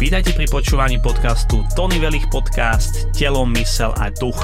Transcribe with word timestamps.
Vítajte 0.00 0.32
pri 0.32 0.48
počúvaní 0.48 0.96
podcastu 0.96 1.60
Tony 1.76 2.00
Velich 2.00 2.24
Podcast 2.32 3.12
Telo, 3.12 3.44
mysel 3.52 3.92
a 4.00 4.08
duch. 4.08 4.40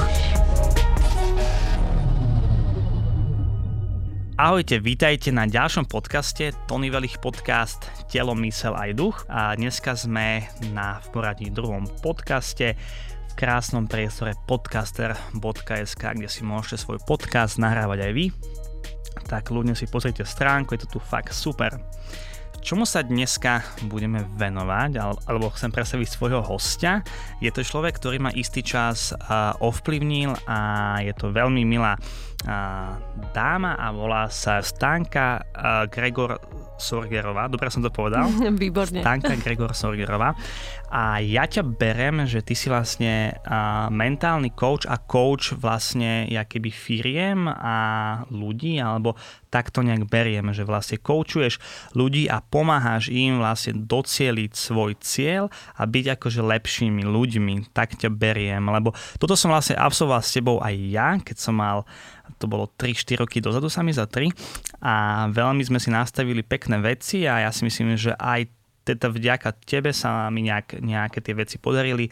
Ahojte, 4.37 4.77
vítajte 4.77 5.33
na 5.33 5.49
ďalšom 5.49 5.89
podcaste 5.89 6.53
Tony 6.69 6.93
Velich 6.93 7.17
Podcast 7.17 7.89
Telo, 8.05 8.37
mysel 8.37 8.77
aj 8.77 8.93
duch. 8.93 9.25
A 9.33 9.57
dneska 9.57 9.97
sme 9.97 10.45
na 10.69 11.01
v 11.01 11.07
poradí 11.09 11.49
druhom 11.49 11.89
podcaste 12.05 12.77
v 13.25 13.33
krásnom 13.33 13.89
priestore 13.89 14.37
podcaster.sk, 14.45 16.03
kde 16.13 16.29
si 16.29 16.45
môžete 16.45 16.85
svoj 16.85 17.01
podcast 17.01 17.57
nahrávať 17.57 18.05
aj 18.05 18.11
vy. 18.13 18.25
Tak 19.25 19.49
ľudne 19.49 19.73
si 19.73 19.89
pozrite 19.89 20.21
stránku, 20.27 20.77
je 20.77 20.85
to 20.85 20.97
tu 20.97 20.99
fakt 21.01 21.33
super. 21.33 21.79
Čomu 22.57 22.83
sa 22.83 22.99
dneska 22.99 23.63
budeme 23.87 24.27
venovať, 24.35 24.99
alebo 24.99 25.47
chcem 25.55 25.71
predstaviť 25.71 26.07
svojho 26.09 26.43
hostia. 26.43 26.99
Je 27.39 27.47
to 27.47 27.63
človek, 27.63 27.95
ktorý 27.95 28.19
ma 28.19 28.31
istý 28.35 28.59
čas 28.59 29.15
ovplyvnil 29.63 30.35
a 30.43 30.59
je 30.99 31.13
to 31.15 31.31
veľmi 31.31 31.63
milá 31.63 31.95
dáma 33.31 33.79
a 33.79 33.87
volá 33.95 34.27
sa 34.27 34.59
Stanka 34.59 35.47
Gregor 35.87 36.37
Sorgerová, 36.77 37.49
dobre 37.49 37.73
som 37.73 37.81
to 37.81 37.89
povedal? 37.89 38.29
Výborne. 38.61 39.01
Stanka 39.01 39.33
Gregor 39.39 39.73
Sorgerová. 39.73 40.37
A 40.87 41.19
ja 41.19 41.43
ťa 41.43 41.67
berem, 41.67 42.23
že 42.23 42.39
ty 42.39 42.55
si 42.55 42.71
vlastne 42.71 43.35
mentálny 43.91 44.55
coach 44.55 44.87
a 44.87 44.95
coach 44.95 45.51
vlastne 45.51 46.25
keby 46.31 46.71
firiem 46.71 47.51
a 47.51 47.75
ľudí, 48.31 48.79
alebo 48.79 49.19
takto 49.51 49.83
nejak 49.83 50.07
beriem, 50.07 50.51
že 50.55 50.63
vlastne 50.63 50.95
coachuješ 50.99 51.59
ľudí 51.91 52.31
a 52.31 52.39
pomáhaš 52.39 53.11
im 53.11 53.43
vlastne 53.43 53.83
docieliť 53.83 54.51
svoj 54.55 54.95
cieľ 55.03 55.51
a 55.75 55.83
byť 55.83 56.19
akože 56.19 56.39
lepšími 56.39 57.03
ľuďmi. 57.03 57.75
Tak 57.75 57.99
ťa 57.99 58.07
beriem, 58.07 58.63
lebo 58.71 58.95
toto 59.19 59.35
som 59.35 59.51
vlastne 59.51 59.75
absolvoval 59.75 60.23
s 60.23 60.35
tebou 60.35 60.63
aj 60.63 60.75
ja, 60.87 61.19
keď 61.19 61.35
som 61.35 61.59
mal 61.59 61.83
to 62.37 62.45
bolo 62.45 62.67
3-4 62.75 63.23
roky 63.23 63.39
dozadu 63.39 63.71
sa 63.71 63.81
mi 63.81 63.95
za 63.95 64.03
3 64.03 64.29
a 64.83 65.25
veľmi 65.31 65.63
sme 65.63 65.79
si 65.79 65.89
nastavili 65.89 66.43
pekné 66.43 66.77
veci 66.83 67.23
a 67.23 67.47
ja 67.47 67.49
si 67.55 67.63
myslím, 67.63 67.95
že 67.95 68.13
aj 68.13 68.51
teda 68.87 69.11
vďaka 69.11 69.51
tebe 69.67 69.91
sa 69.91 70.31
mi 70.31 70.47
nejak, 70.47 70.79
nejaké 70.79 71.19
tie 71.19 71.35
veci 71.35 71.59
podarili 71.59 72.07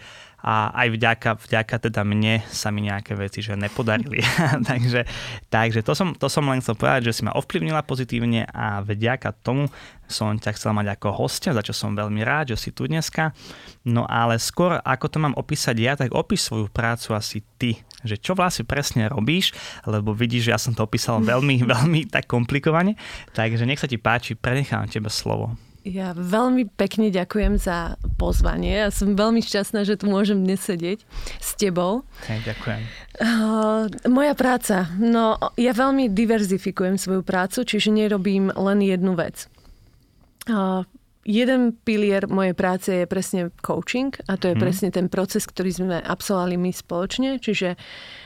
a 0.46 0.70
aj 0.76 0.88
vďaka, 0.94 1.30
vďaka 1.42 1.76
teda 1.90 2.06
mne 2.06 2.46
sa 2.52 2.70
mi 2.70 2.86
nejaké 2.86 3.16
veci 3.16 3.40
že 3.40 3.56
nepodarili. 3.56 4.20
takže 4.70 5.08
takže 5.48 5.80
to, 5.82 5.96
som, 5.96 6.12
to 6.12 6.28
som 6.28 6.44
len 6.52 6.60
chcel 6.60 6.76
povedať, 6.76 7.10
že 7.10 7.16
si 7.18 7.22
ma 7.24 7.34
ovplyvnila 7.34 7.82
pozitívne 7.88 8.46
a 8.52 8.84
vďaka 8.84 9.32
tomu 9.40 9.72
som 10.06 10.38
ťa 10.38 10.54
chcel 10.54 10.78
mať 10.78 11.00
ako 11.00 11.08
hostia, 11.18 11.56
za 11.56 11.66
čo 11.66 11.74
som 11.74 11.98
veľmi 11.98 12.22
rád, 12.22 12.54
že 12.54 12.68
si 12.68 12.70
tu 12.70 12.86
dneska. 12.86 13.34
No 13.88 14.06
ale 14.06 14.38
skôr, 14.38 14.78
ako 14.84 15.06
to 15.10 15.18
mám 15.18 15.34
opísať 15.34 15.76
ja, 15.82 15.98
tak 15.98 16.14
opíš 16.14 16.46
svoju 16.46 16.70
prácu 16.70 17.16
asi 17.16 17.42
ty 17.58 17.82
že 18.06 18.22
čo 18.22 18.38
vlastne 18.38 18.70
presne 18.70 19.10
robíš, 19.10 19.52
lebo 19.90 20.14
vidíš, 20.14 20.48
že 20.48 20.54
ja 20.54 20.62
som 20.62 20.78
to 20.78 20.86
opísal 20.86 21.20
veľmi, 21.34 21.66
veľmi 21.66 22.06
tak 22.08 22.30
komplikovane, 22.30 22.94
takže 23.34 23.66
nech 23.66 23.82
sa 23.82 23.90
ti 23.90 23.98
páči, 23.98 24.38
prenechám 24.38 24.86
tebe 24.86 25.10
slovo. 25.10 25.58
Ja 25.86 26.18
veľmi 26.18 26.66
pekne 26.74 27.14
ďakujem 27.14 27.62
za 27.62 28.02
pozvanie. 28.18 28.74
Ja 28.74 28.90
som 28.90 29.14
veľmi 29.14 29.38
šťastná, 29.46 29.86
že 29.86 30.02
tu 30.02 30.10
môžem 30.10 30.42
dnes 30.42 30.58
sedieť 30.66 31.06
s 31.38 31.54
tebou. 31.54 32.02
Hej, 32.26 32.42
ďakujem. 32.42 32.82
Uh, 33.22 33.86
moja 34.10 34.34
práca. 34.34 34.90
No, 34.98 35.38
ja 35.62 35.78
veľmi 35.78 36.10
diverzifikujem 36.10 36.98
svoju 36.98 37.22
prácu, 37.22 37.70
čiže 37.70 37.94
nerobím 37.94 38.50
len 38.58 38.82
jednu 38.82 39.14
vec. 39.14 39.46
Uh, 40.50 40.82
jeden 41.22 41.78
pilier 41.86 42.26
mojej 42.26 42.58
práce 42.58 42.90
je 42.90 43.06
presne 43.06 43.54
coaching 43.62 44.10
a 44.26 44.42
to 44.42 44.50
je 44.50 44.58
hmm. 44.58 44.64
presne 44.66 44.90
ten 44.90 45.06
proces, 45.06 45.46
ktorý 45.46 45.70
sme 45.70 45.98
absolvovali 46.02 46.58
my 46.58 46.74
spoločne, 46.74 47.38
čiže 47.38 47.78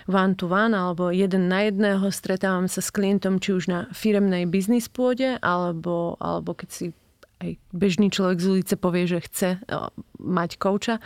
one 0.08 0.36
to 0.40 0.48
one 0.48 0.72
alebo 0.72 1.12
jeden 1.12 1.52
na 1.52 1.68
jedného 1.68 2.08
stretávam 2.08 2.72
sa 2.72 2.80
s 2.80 2.88
klientom 2.88 3.44
či 3.44 3.52
už 3.52 3.68
na 3.68 3.80
firemnej 3.92 4.48
biznis 4.48 4.88
pôde 4.88 5.40
alebo, 5.44 6.16
alebo 6.24 6.56
keď 6.56 6.70
si 6.72 6.86
aj 7.40 7.56
bežný 7.72 8.12
človek 8.12 8.40
z 8.44 8.48
ulice 8.48 8.76
povie, 8.76 9.08
že 9.08 9.26
chce 9.26 9.50
mať 10.20 10.60
kouča, 10.60 11.00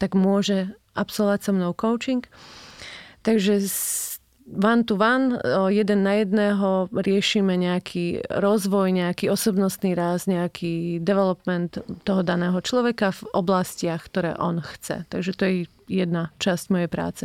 tak 0.00 0.16
môže 0.16 0.72
absolvovať 0.96 1.40
so 1.44 1.52
mnou 1.52 1.72
coaching. 1.76 2.24
Takže 3.24 3.64
one 4.44 4.84
to 4.84 5.00
one, 5.00 5.40
jeden 5.72 6.04
na 6.04 6.20
jedného 6.20 6.92
riešime 6.92 7.56
nejaký 7.56 8.28
rozvoj, 8.28 8.92
nejaký 8.92 9.32
osobnostný 9.32 9.96
rast, 9.96 10.28
nejaký 10.28 11.00
development 11.00 11.80
toho 12.04 12.20
daného 12.20 12.60
človeka 12.60 13.16
v 13.16 13.24
oblastiach, 13.32 14.04
ktoré 14.04 14.36
on 14.36 14.60
chce. 14.60 15.08
Takže 15.08 15.32
to 15.32 15.42
je 15.48 15.54
jedna 15.88 16.32
časť 16.40 16.72
mojej 16.72 16.88
práce. 16.92 17.24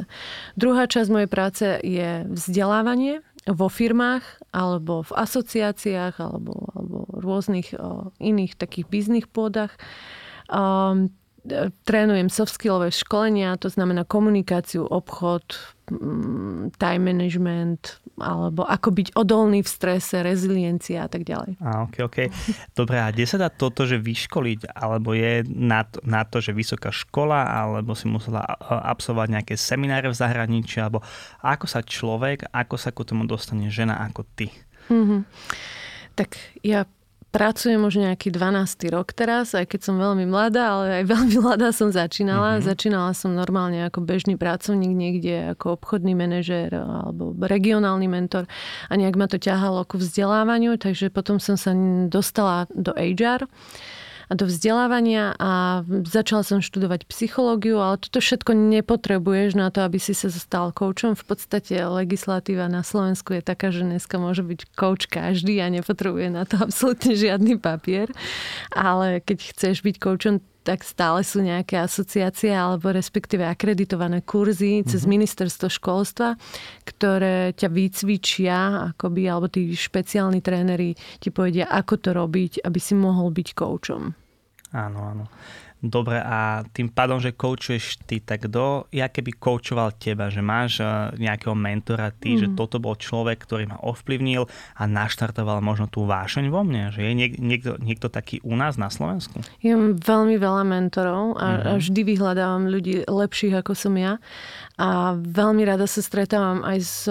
Druhá 0.55 0.87
časť 0.87 1.09
mojej 1.11 1.29
práce 1.31 1.65
je 1.83 2.23
vzdelávanie 2.27 3.23
vo 3.49 3.67
firmách 3.67 4.53
alebo 4.53 5.01
v 5.01 5.11
asociáciách 5.17 6.21
alebo, 6.21 6.69
alebo 6.77 7.09
rôznych 7.17 7.73
iných 8.21 8.53
takých 8.55 8.85
bizných 8.87 9.27
pôdach. 9.29 9.73
Um, 10.49 11.13
trénujem 11.85 12.29
soft 12.29 12.53
skillové 12.53 12.91
školenia, 12.91 13.57
to 13.57 13.71
znamená 13.71 14.03
komunikáciu, 14.03 14.85
obchod, 14.85 15.55
time 16.77 17.03
management, 17.03 17.99
alebo 18.21 18.63
ako 18.67 18.93
byť 18.93 19.07
odolný 19.17 19.65
v 19.65 19.69
strese, 19.69 20.21
reziliencia 20.21 21.05
a 21.05 21.09
tak 21.09 21.25
ďalej. 21.25 21.57
A, 21.63 21.87
okay, 21.87 22.01
okay. 22.05 22.27
Dobre, 22.77 23.01
a 23.01 23.09
kde 23.09 23.25
sa 23.25 23.41
dá 23.41 23.49
toto, 23.49 23.87
že 23.89 23.97
vyškoliť? 23.97 24.75
Alebo 24.75 25.17
je 25.17 25.43
na 25.49 25.87
to, 25.87 25.97
na 26.05 26.21
to, 26.27 26.43
že 26.43 26.53
vysoká 26.53 26.93
škola, 26.93 27.47
alebo 27.47 27.97
si 27.97 28.05
musela 28.11 28.43
absolvovať 28.67 29.27
nejaké 29.39 29.53
semináre 29.57 30.11
v 30.11 30.19
zahraničí, 30.19 30.77
alebo 30.79 31.01
ako 31.41 31.65
sa 31.65 31.81
človek, 31.81 32.49
ako 32.53 32.75
sa 32.77 32.93
ku 32.93 33.01
tomu 33.07 33.25
dostane 33.25 33.71
žena 33.71 33.99
ako 34.05 34.27
ty? 34.37 34.51
Mm-hmm. 34.89 35.21
Tak 36.13 36.35
ja 36.61 36.83
pracujem 37.29 37.81
už 37.81 38.01
nejaký 38.01 38.33
12. 38.33 38.89
rok 38.89 39.13
teraz, 39.13 39.53
aj 39.53 39.69
keď 39.69 39.79
som 39.85 39.95
veľmi 40.01 40.25
mladá, 40.25 40.77
ale 40.77 40.85
aj 41.01 41.05
veľmi 41.09 41.35
mladá 41.45 41.69
som 41.69 41.93
začínala. 41.93 42.57
Mm-hmm. 42.57 42.67
Začínala 42.67 43.11
som 43.13 43.31
normálne 43.33 43.85
ako 43.85 44.01
bežný 44.01 44.35
pracovník 44.35 44.93
niekde, 44.93 45.53
ako 45.53 45.77
obchodný 45.77 46.17
manažér 46.17 46.73
alebo 46.73 47.33
regionálny 47.37 48.09
mentor 48.09 48.49
a 48.89 48.93
nejak 48.97 49.15
ma 49.15 49.29
to 49.29 49.37
ťahalo 49.37 49.85
ku 49.85 50.01
vzdelávaniu, 50.01 50.75
takže 50.81 51.13
potom 51.13 51.37
som 51.37 51.55
sa 51.55 51.71
dostala 52.09 52.65
do 52.73 52.91
HR 52.97 53.45
do 54.29 54.45
vzdelávania 54.45 55.33
a 55.41 55.81
začala 56.05 56.45
som 56.45 56.61
študovať 56.61 57.09
psychológiu, 57.09 57.81
ale 57.81 57.97
toto 57.97 58.21
všetko 58.21 58.53
nepotrebuješ 58.53 59.57
na 59.57 59.73
to, 59.73 59.81
aby 59.81 59.97
si 59.97 60.13
sa 60.13 60.29
stal 60.29 60.69
koučom. 60.69 61.17
V 61.17 61.25
podstate 61.25 61.81
legislatíva 61.81 62.69
na 62.69 62.85
Slovensku 62.85 63.33
je 63.33 63.41
taká, 63.41 63.73
že 63.73 63.81
dneska 63.81 64.21
môže 64.21 64.45
byť 64.45 64.59
kouč 64.77 65.09
každý 65.09 65.57
a 65.65 65.73
nepotrebuje 65.73 66.29
na 66.29 66.45
to 66.45 66.61
absolútne 66.65 67.17
žiadny 67.17 67.57
papier. 67.57 68.13
Ale 68.77 69.17
keď 69.25 69.49
chceš 69.49 69.81
byť 69.81 69.95
koučom, 69.97 70.45
tak 70.63 70.83
stále 70.83 71.23
sú 71.23 71.41
nejaké 71.41 71.79
asociácie 71.79 72.51
alebo 72.51 72.91
respektíve 72.91 73.47
akreditované 73.47 74.21
kurzy 74.21 74.83
cez 74.83 75.03
mm-hmm. 75.03 75.11
ministerstvo 75.15 75.67
školstva, 75.71 76.35
ktoré 76.85 77.55
ťa 77.55 77.69
vycvičia, 77.71 78.57
akoby, 78.93 79.21
alebo 79.25 79.47
tí 79.47 79.71
špeciálni 79.71 80.43
tréneri 80.43 80.93
ti 81.17 81.29
povedia, 81.31 81.67
ako 81.71 81.93
to 81.99 82.09
robiť, 82.11 82.67
aby 82.67 82.79
si 82.79 82.93
mohol 82.93 83.31
byť 83.31 83.47
koučom. 83.55 84.01
Áno, 84.69 84.99
áno. 85.01 85.25
Dobre, 85.79 86.19
a 86.19 86.67
tým 86.75 86.91
pádom, 86.91 87.23
že 87.23 87.31
koučuješ 87.31 88.03
ty, 88.03 88.19
tak 88.19 88.51
kto, 88.51 88.91
ja 88.91 89.07
keby 89.07 89.39
koučoval 89.39 89.95
teba, 89.95 90.27
že 90.27 90.43
máš 90.43 90.83
eh, 90.83 91.15
nejakého 91.15 91.55
mentora 91.55 92.11
ty, 92.11 92.35
mm. 92.35 92.39
že 92.39 92.47
toto 92.51 92.83
bol 92.83 92.99
človek, 92.99 93.39
ktorý 93.47 93.71
ma 93.71 93.79
ovplyvnil 93.79 94.43
a 94.75 94.83
naštartoval 94.83 95.63
možno 95.63 95.87
tú 95.87 96.03
vášeň 96.03 96.51
vo 96.51 96.67
mne, 96.67 96.91
že 96.91 97.07
je 97.07 97.13
niek- 97.15 97.39
niekto, 97.39 97.79
niekto 97.79 98.11
taký 98.11 98.43
u 98.43 98.59
nás 98.59 98.75
na 98.75 98.91
Slovensku? 98.91 99.39
Ja 99.63 99.79
mám 99.79 99.95
veľmi 99.95 100.35
veľa 100.35 100.63
mentorov 100.67 101.39
a, 101.39 101.47
mm. 101.47 101.61
a 101.63 101.71
vždy 101.79 102.01
vyhľadávam 102.03 102.67
ľudí 102.67 103.07
lepších 103.07 103.55
ako 103.63 103.71
som 103.71 103.95
ja 103.95 104.19
a 104.79 105.19
veľmi 105.19 105.67
rada 105.67 105.83
sa 105.91 105.99
stretávam 105.99 106.63
aj 106.63 106.79
s 106.79 107.03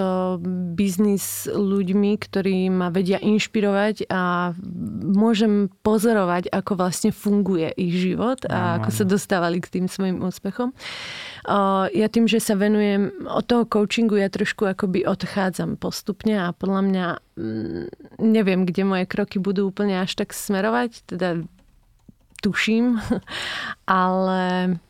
biznis 0.73 1.45
ľuďmi, 1.53 2.17
ktorí 2.17 2.73
ma 2.73 2.89
vedia 2.89 3.21
inšpirovať 3.21 4.09
a 4.09 4.57
môžem 5.05 5.69
pozorovať, 5.85 6.49
ako 6.49 6.81
vlastne 6.81 7.13
funguje 7.13 7.69
ich 7.77 7.93
život 7.93 8.41
a 8.49 8.81
ako 8.81 8.89
sa 8.89 9.05
dostávali 9.05 9.61
k 9.61 9.69
tým 9.69 9.87
svojim 9.87 10.25
úspechom. 10.25 10.73
Ja 11.93 12.09
tým, 12.09 12.25
že 12.25 12.41
sa 12.41 12.57
venujem 12.57 13.13
od 13.29 13.45
toho 13.45 13.69
coachingu, 13.69 14.17
ja 14.17 14.33
trošku 14.33 14.65
akoby 14.65 15.05
odchádzam 15.05 15.77
postupne 15.77 16.41
a 16.41 16.57
podľa 16.57 16.83
mňa 16.89 17.07
mm, 17.37 17.85
neviem, 18.17 18.65
kde 18.65 18.83
moje 18.89 19.05
kroky 19.05 19.37
budú 19.37 19.69
úplne 19.69 20.01
až 20.01 20.17
tak 20.17 20.33
smerovať, 20.33 21.05
teda 21.05 21.45
tuším, 22.41 22.97
ale 23.85 24.81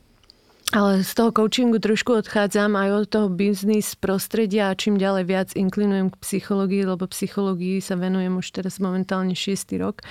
ale 0.68 1.00
z 1.00 1.12
toho 1.16 1.32
coachingu 1.32 1.80
trošku 1.80 2.12
odchádzam 2.20 2.76
aj 2.76 2.88
od 2.92 3.06
toho 3.08 3.28
biznis 3.32 3.96
prostredia 3.96 4.68
a 4.68 4.76
čím 4.76 5.00
ďalej 5.00 5.24
viac 5.24 5.48
inklinujem 5.56 6.12
k 6.12 6.20
psychológii, 6.20 6.84
lebo 6.84 7.08
psychológii 7.08 7.80
sa 7.80 7.96
venujem 7.96 8.36
už 8.36 8.52
teraz 8.52 8.76
momentálne 8.76 9.32
6. 9.32 9.80
rok. 9.80 10.04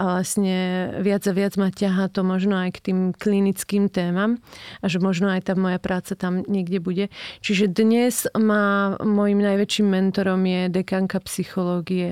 A 0.00 0.16
vlastne 0.16 0.88
viac 1.04 1.28
a 1.28 1.36
viac 1.36 1.60
ma 1.60 1.68
ťaha 1.68 2.08
to 2.08 2.24
možno 2.24 2.56
aj 2.56 2.80
k 2.80 2.88
tým 2.88 2.98
klinickým 3.12 3.92
témam 3.92 4.40
a 4.80 4.88
že 4.88 4.96
možno 4.96 5.28
aj 5.28 5.52
tá 5.52 5.54
moja 5.60 5.76
práca 5.76 6.16
tam 6.16 6.40
niekde 6.48 6.80
bude. 6.80 7.12
Čiže 7.44 7.68
dnes 7.68 8.24
má 8.32 8.96
môjim 8.96 9.44
najväčším 9.44 9.92
mentorom 9.92 10.40
je 10.48 10.72
dekanka 10.72 11.20
psychológie 11.28 12.08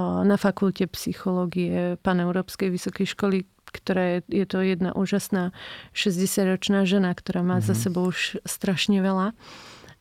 na 0.00 0.36
fakulte 0.40 0.88
psychológie 0.88 2.00
Paneurópskej 2.00 2.72
vysokej 2.72 3.12
školy 3.12 3.51
ktorá 3.72 4.20
je, 4.20 4.44
je 4.44 4.46
to 4.46 4.60
jedna 4.60 4.92
úžasná 4.92 5.56
60-ročná 5.96 6.84
žena, 6.84 7.16
ktorá 7.16 7.40
má 7.40 7.58
mm-hmm. 7.58 7.68
za 7.68 7.74
mhm. 7.74 7.80
sebou 7.80 8.04
už 8.12 8.38
strašne 8.44 9.00
veľa 9.00 9.32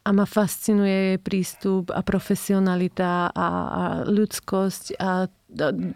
a 0.02 0.10
ma 0.18 0.26
fascinuje 0.26 1.14
jej 1.14 1.20
prístup 1.22 1.94
a 1.94 2.02
profesionalita 2.02 3.30
a, 3.30 3.48
a 3.70 3.84
ľudskosť 4.10 4.98
a 4.98 5.30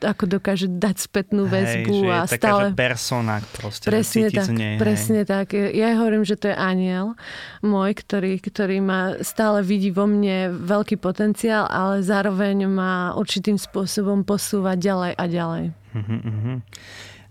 ako 0.03 0.23
dokáže 0.27 0.67
dať 0.67 0.95
spätnú 0.99 1.47
väzbu 1.47 1.95
hej, 2.05 2.11
a 2.11 2.17
je 2.27 2.37
stále... 2.37 2.63
Taká, 2.69 2.75
persona 2.75 3.39
proste, 3.55 3.87
presne 3.87 4.27
tak, 4.27 4.51
nej, 4.51 4.75
presne 4.75 5.23
hej. 5.23 5.31
tak. 5.31 5.47
Ja 5.55 5.95
hovorím, 5.95 6.27
že 6.27 6.35
to 6.35 6.51
je 6.51 6.55
aniel 6.59 7.15
môj, 7.63 7.95
ktorý, 7.95 8.37
ktorý 8.43 8.83
ma 8.83 9.15
stále 9.23 9.63
vidí 9.63 9.95
vo 9.95 10.05
mne 10.11 10.51
veľký 10.53 10.99
potenciál, 10.99 11.71
ale 11.71 12.03
zároveň 12.03 12.67
ma 12.67 13.15
určitým 13.15 13.55
spôsobom 13.55 14.27
posúva 14.27 14.75
ďalej 14.75 15.15
a 15.15 15.23
ďalej. 15.23 15.63
Uh-huh, 15.95 16.19
uh-huh. 16.19 16.57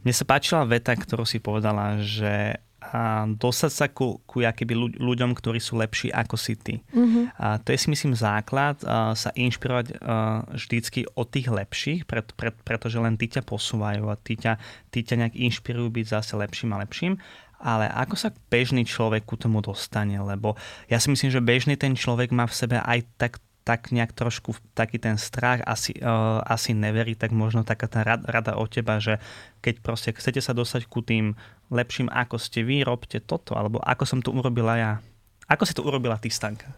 Mne 0.05 0.13
sa 0.13 0.29
páčila 0.29 0.69
veta, 0.69 0.93
ktorú 0.93 1.25
si 1.25 1.41
povedala, 1.41 1.99
že 2.05 2.61
a 2.85 3.25
dostať 3.25 3.73
sa 3.73 3.87
ku, 3.89 4.21
ku 4.29 4.45
keby 4.45 5.01
ľuďom, 5.01 5.33
ktorí 5.33 5.57
sú 5.57 5.81
lepší 5.81 6.13
ako 6.13 6.37
si 6.37 6.53
ty. 6.61 6.85
Uh-huh. 6.93 7.33
A 7.41 7.57
to 7.57 7.73
je 7.73 7.81
si 7.81 7.89
myslím 7.89 8.13
základ 8.13 8.77
a, 8.85 9.17
sa 9.17 9.33
inšpirovať 9.33 9.87
a, 9.97 10.45
vždycky 10.53 11.09
od 11.17 11.27
tých 11.33 11.49
lepších, 11.49 12.01
pred, 12.05 12.29
pred, 12.37 12.53
pretože 12.61 13.01
len 13.01 13.17
tí 13.17 13.33
ťa 13.33 13.41
posúvajú 13.49 14.13
a 14.13 14.21
tí 14.21 14.37
ťa, 14.37 14.61
tí 14.93 15.01
ťa 15.01 15.17
nejak 15.25 15.35
inšpirujú 15.35 15.89
byť 15.97 16.07
zase 16.13 16.37
lepším 16.37 16.77
a 16.77 16.85
lepším. 16.85 17.15
Ale 17.65 17.89
ako 17.89 18.15
sa 18.21 18.29
bežný 18.53 18.85
človek 18.85 19.25
ku 19.25 19.41
tomu 19.41 19.65
dostane? 19.65 20.21
Lebo 20.21 20.53
ja 20.93 21.01
si 21.01 21.09
myslím, 21.09 21.33
že 21.33 21.41
bežný 21.41 21.81
ten 21.81 21.97
človek 21.97 22.29
má 22.37 22.45
v 22.45 22.53
sebe 22.53 22.77
aj 22.85 23.01
tak 23.17 23.41
tak 23.65 23.91
nejak 23.91 24.13
trošku 24.13 24.53
taký 24.77 25.01
ten 25.01 25.17
strach 25.17 25.65
asi, 25.65 25.97
uh, 26.05 26.45
asi 26.45 26.77
neverí, 26.77 27.17
tak 27.17 27.33
možno 27.33 27.65
taká 27.65 27.89
tá 27.89 28.05
rada, 28.05 28.61
od 28.61 28.69
teba, 28.69 29.01
že 29.01 29.17
keď 29.65 29.75
proste 29.81 30.11
chcete 30.13 30.45
sa 30.45 30.53
dostať 30.53 30.85
ku 30.85 31.01
tým 31.01 31.33
lepším, 31.73 32.13
ako 32.13 32.37
ste 32.37 32.61
vy, 32.61 32.85
robte 32.85 33.25
toto, 33.25 33.57
alebo 33.57 33.81
ako 33.81 34.05
som 34.05 34.21
to 34.21 34.31
urobila 34.37 34.77
ja. 34.77 34.93
Ako 35.49 35.65
si 35.69 35.77
to 35.77 35.85
urobila 35.85 36.17
ty, 36.21 36.33
Stanka? 36.33 36.73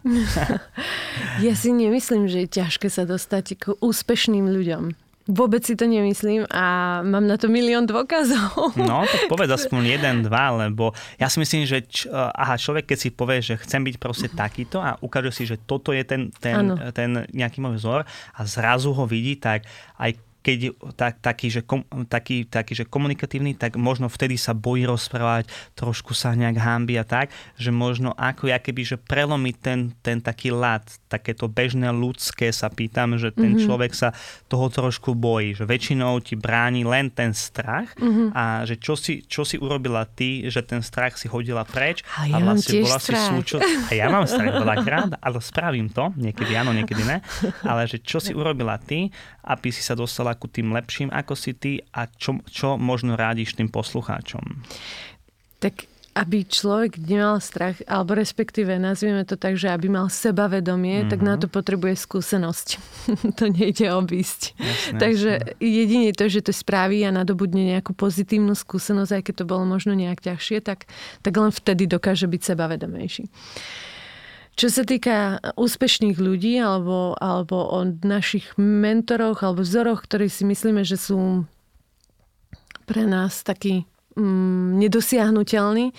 ja 1.47 1.55
si 1.55 1.71
nemyslím, 1.71 2.27
že 2.27 2.47
je 2.47 2.63
ťažké 2.63 2.91
sa 2.91 3.07
dostať 3.07 3.47
k 3.59 3.65
úspešným 3.79 4.47
ľuďom. 4.47 5.06
Vôbec 5.27 5.59
si 5.67 5.75
to 5.75 5.91
nemyslím 5.91 6.47
a 6.55 6.99
mám 7.03 7.27
na 7.27 7.35
to 7.35 7.51
milión 7.51 7.83
dôkazov. 7.83 8.79
No, 8.79 9.03
tak 9.03 9.27
povedz 9.33 9.59
aspoň 9.59 9.99
jeden, 9.99 10.17
dva, 10.23 10.55
lebo 10.55 10.95
ja 11.19 11.27
si 11.27 11.43
myslím, 11.43 11.67
že 11.67 11.83
č, 11.83 12.07
aha, 12.15 12.55
človek 12.55 12.95
keď 12.95 12.99
si 12.99 13.09
povie, 13.11 13.43
že 13.43 13.59
chcem 13.59 13.83
byť 13.83 13.97
proste 13.99 14.31
takýto 14.31 14.79
a 14.79 14.95
ukáže 15.03 15.35
si, 15.35 15.43
že 15.43 15.59
toto 15.59 15.91
je 15.91 16.07
ten, 16.07 16.31
ten, 16.39 16.79
ten 16.95 17.27
nejaký 17.35 17.59
môj 17.59 17.83
vzor 17.83 18.01
a 18.07 18.41
zrazu 18.47 18.95
ho 18.95 19.03
vidí, 19.03 19.35
tak 19.35 19.67
aj 19.99 20.15
keď 20.47 20.79
tak, 20.95 21.19
taký, 21.19 21.51
že 21.51 21.67
kom, 21.67 21.83
taký, 22.07 22.47
taký, 22.47 22.79
že 22.79 22.85
komunikatívny, 22.87 23.59
tak 23.59 23.75
možno 23.75 24.07
vtedy 24.07 24.39
sa 24.39 24.55
bojí 24.55 24.87
rozprávať, 24.87 25.51
trošku 25.75 26.15
sa 26.15 26.39
nejak 26.39 26.63
hámbi 26.63 26.95
a 26.95 27.03
tak, 27.03 27.35
že 27.59 27.75
možno 27.75 28.15
ako 28.15 28.55
ja 28.55 28.63
keby, 28.63 28.87
že 28.87 28.95
prelomiť 28.95 29.57
ten, 29.59 29.91
ten 30.07 30.23
taký 30.23 30.55
lad, 30.55 30.87
takéto 31.11 31.51
bežné 31.51 31.91
ľudské 31.91 32.55
sa 32.55 32.71
pýtam, 32.71 33.19
že 33.19 33.35
ten 33.35 33.59
mm-hmm. 33.59 33.67
človek 33.67 33.91
sa 33.91 34.15
toho 34.47 34.71
trošku 34.71 35.19
bojí, 35.19 35.59
že 35.59 35.67
väčšinou 35.67 36.23
ti 36.23 36.39
bráni 36.39 36.87
len 36.87 37.11
ten 37.11 37.35
strach 37.35 37.91
mm-hmm. 37.99 38.31
a 38.31 38.63
že 38.63 38.79
čo 38.79 38.95
si, 38.95 39.27
čo 39.27 39.43
si 39.43 39.59
urobila 39.59 40.07
ty, 40.07 40.47
že 40.47 40.63
ten 40.63 40.79
strach 40.79 41.19
si 41.19 41.27
hodila 41.27 41.67
preč 41.67 42.07
a, 42.15 42.31
ja 42.31 42.39
a 42.39 42.55
vlastne 42.55 42.87
bola 42.87 43.03
strach. 43.03 43.19
si 43.19 43.35
súčo... 43.35 43.59
A 43.59 43.91
ja 43.99 44.07
mám 44.07 44.31
strach 44.31 44.63
veľakrát, 44.63 45.19
ale 45.19 45.43
spravím 45.43 45.91
to, 45.91 46.15
niekedy 46.15 46.55
áno, 46.55 46.71
niekedy 46.71 47.03
ne, 47.03 47.19
ale 47.67 47.91
že 47.91 47.99
čo 47.99 48.23
si 48.23 48.31
urobila 48.31 48.79
ty, 48.79 49.11
aby 49.43 49.75
si 49.75 49.83
sa 49.83 49.99
dostala 49.99 50.36
ku 50.37 50.47
tým 50.47 50.71
lepším 50.77 51.09
ako 51.11 51.35
si 51.35 51.57
ty 51.57 51.73
a 51.97 52.07
čo, 52.07 52.39
čo 52.47 52.77
možno 52.77 53.17
rádíš 53.17 53.57
tým 53.57 53.73
poslucháčom? 53.73 54.63
Tak 55.59 55.97
aby 56.17 56.49
človek 56.49 56.97
nemal 56.97 57.37
strach, 57.45 57.77
alebo 57.85 58.17
respektíve 58.17 58.81
nazvieme 58.81 59.29
to 59.29 59.37
tak, 59.37 59.61
že 59.61 59.69
aby 59.69 59.93
mal 59.93 60.09
sebavedomie, 60.09 61.05
mm-hmm. 61.05 61.13
tak 61.13 61.21
na 61.21 61.37
mhm. 61.37 61.41
to 61.45 61.47
potrebuje 61.53 61.95
skúsenosť. 62.01 62.69
to 63.39 63.53
nejde 63.53 63.93
obísť. 63.93 64.57
Jasne, 64.57 64.97
Takže 64.97 65.31
jasne. 65.37 65.53
jedine 65.61 66.11
to, 66.17 66.25
že 66.33 66.41
to 66.49 66.53
spraví 66.57 67.05
a 67.05 67.13
nadobudne 67.13 67.77
nejakú 67.77 67.93
pozitívnu 67.93 68.57
skúsenosť, 68.57 69.13
aj 69.13 69.23
keď 69.29 69.35
to 69.37 69.45
bolo 69.45 69.69
možno 69.69 69.93
nejak 69.93 70.25
ťažšie, 70.25 70.65
tak, 70.65 70.89
tak 71.21 71.37
len 71.37 71.53
vtedy 71.53 71.85
dokáže 71.85 72.25
byť 72.25 72.41
sebavedomejší. 72.49 73.29
Čo 74.57 74.73
sa 74.73 74.89
týka 74.89 75.37
úspešných 75.61 76.17
ľudí 76.17 76.57
alebo, 76.57 77.13
alebo 77.21 77.61
o 77.61 77.85
našich 77.85 78.57
mentoroch 78.57 79.45
alebo 79.45 79.61
vzoroch, 79.61 80.01
ktorí 80.01 80.33
si 80.33 80.49
myslíme, 80.49 80.81
že 80.81 80.97
sú 80.97 81.45
pre 82.89 83.05
nás 83.05 83.45
takí 83.45 83.85
mm, 84.17 84.81
nedosiahnutelní, 84.81 85.93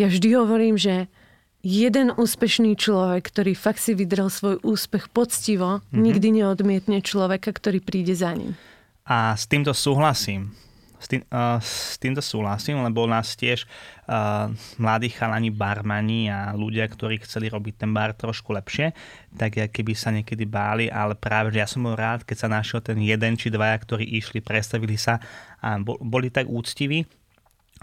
ja 0.00 0.08
vždy 0.08 0.28
hovorím, 0.32 0.80
že 0.80 1.12
jeden 1.60 2.08
úspešný 2.16 2.72
človek, 2.80 3.28
ktorý 3.28 3.52
fakt 3.52 3.84
si 3.84 3.92
vydrel 3.92 4.32
svoj 4.32 4.64
úspech 4.64 5.12
poctivo, 5.12 5.84
mm-hmm. 5.84 6.00
nikdy 6.00 6.28
neodmietne 6.40 6.98
človeka, 7.04 7.52
ktorý 7.52 7.84
príde 7.84 8.16
za 8.16 8.32
ním. 8.32 8.56
A 9.04 9.36
s 9.36 9.44
týmto 9.44 9.76
súhlasím. 9.76 10.56
S, 11.00 11.08
tým, 11.08 11.24
uh, 11.32 11.56
s 11.64 11.96
týmto 11.96 12.20
súhlasím, 12.20 12.84
lebo 12.84 13.08
nás 13.08 13.32
tiež 13.32 13.64
uh, 13.64 14.52
mladí 14.76 15.08
chalani 15.08 15.48
barmani 15.48 16.28
a 16.28 16.52
ľudia, 16.52 16.84
ktorí 16.84 17.24
chceli 17.24 17.48
robiť 17.48 17.80
ten 17.80 17.90
bar 17.96 18.12
trošku 18.12 18.52
lepšie, 18.52 18.92
tak 19.32 19.56
keby 19.72 19.92
sa 19.96 20.12
niekedy 20.12 20.44
báli, 20.44 20.92
ale 20.92 21.16
práve 21.16 21.56
že 21.56 21.64
ja 21.64 21.68
som 21.68 21.88
bol 21.88 21.96
rád, 21.96 22.28
keď 22.28 22.36
sa 22.44 22.48
našiel 22.52 22.84
ten 22.84 23.00
jeden 23.00 23.40
či 23.40 23.48
dvaja, 23.48 23.80
ktorí 23.80 24.04
išli, 24.20 24.44
predstavili 24.44 25.00
sa 25.00 25.16
a 25.64 25.80
boli 25.80 26.28
tak 26.28 26.52
úctiví, 26.52 27.08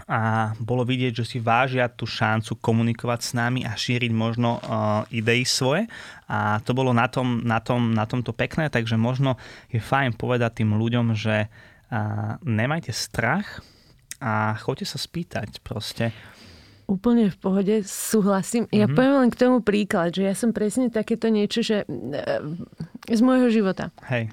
a 0.06 0.54
bolo 0.62 0.86
vidieť, 0.86 1.10
že 1.10 1.24
si 1.26 1.38
vážia 1.42 1.90
tú 1.90 2.06
šancu 2.06 2.54
komunikovať 2.62 3.18
s 3.18 3.30
nami 3.34 3.66
a 3.66 3.74
šíriť 3.74 4.12
možno 4.14 4.62
uh, 4.62 5.02
idei 5.10 5.42
svoje. 5.42 5.90
A 6.30 6.62
to 6.62 6.70
bolo 6.70 6.94
na, 6.94 7.10
tom, 7.10 7.42
na, 7.42 7.58
tom, 7.58 7.90
na 7.90 8.06
tomto 8.06 8.30
pekné, 8.30 8.70
takže 8.70 8.94
možno 8.94 9.34
je 9.74 9.82
fajn 9.82 10.14
povedať 10.14 10.62
tým 10.62 10.78
ľuďom, 10.78 11.18
že 11.18 11.50
a 11.88 12.36
nemajte 12.44 12.92
strach 12.92 13.64
a 14.20 14.56
choďte 14.58 14.86
sa 14.92 14.98
spýtať 15.00 15.64
proste. 15.64 16.12
Úplne 16.88 17.28
v 17.28 17.36
pohode, 17.36 17.74
súhlasím. 17.84 18.64
Ja 18.72 18.88
mm-hmm. 18.88 18.96
poviem 18.96 19.16
len 19.20 19.30
k 19.30 19.40
tomu 19.44 19.60
príklad, 19.60 20.16
že 20.16 20.24
ja 20.24 20.32
som 20.32 20.56
presne 20.56 20.88
takéto 20.88 21.28
niečo, 21.28 21.60
že 21.60 21.84
e, 21.84 21.86
z 23.12 23.20
môjho 23.20 23.52
života. 23.52 23.92
Hej. 24.08 24.32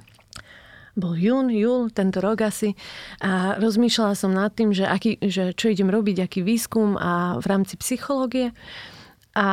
Bol 0.96 1.20
jún, 1.20 1.52
júl, 1.52 1.92
tento 1.92 2.24
rok 2.24 2.48
asi 2.48 2.72
a 3.20 3.60
rozmýšľala 3.60 4.16
som 4.16 4.32
nad 4.32 4.56
tým, 4.56 4.72
že, 4.72 4.88
aký, 4.88 5.20
že 5.20 5.52
čo 5.52 5.68
idem 5.68 5.92
robiť, 5.92 6.24
aký 6.24 6.40
výskum 6.40 6.96
a 6.96 7.36
v 7.44 7.46
rámci 7.52 7.76
psychológie. 7.76 8.56
A 9.36 9.48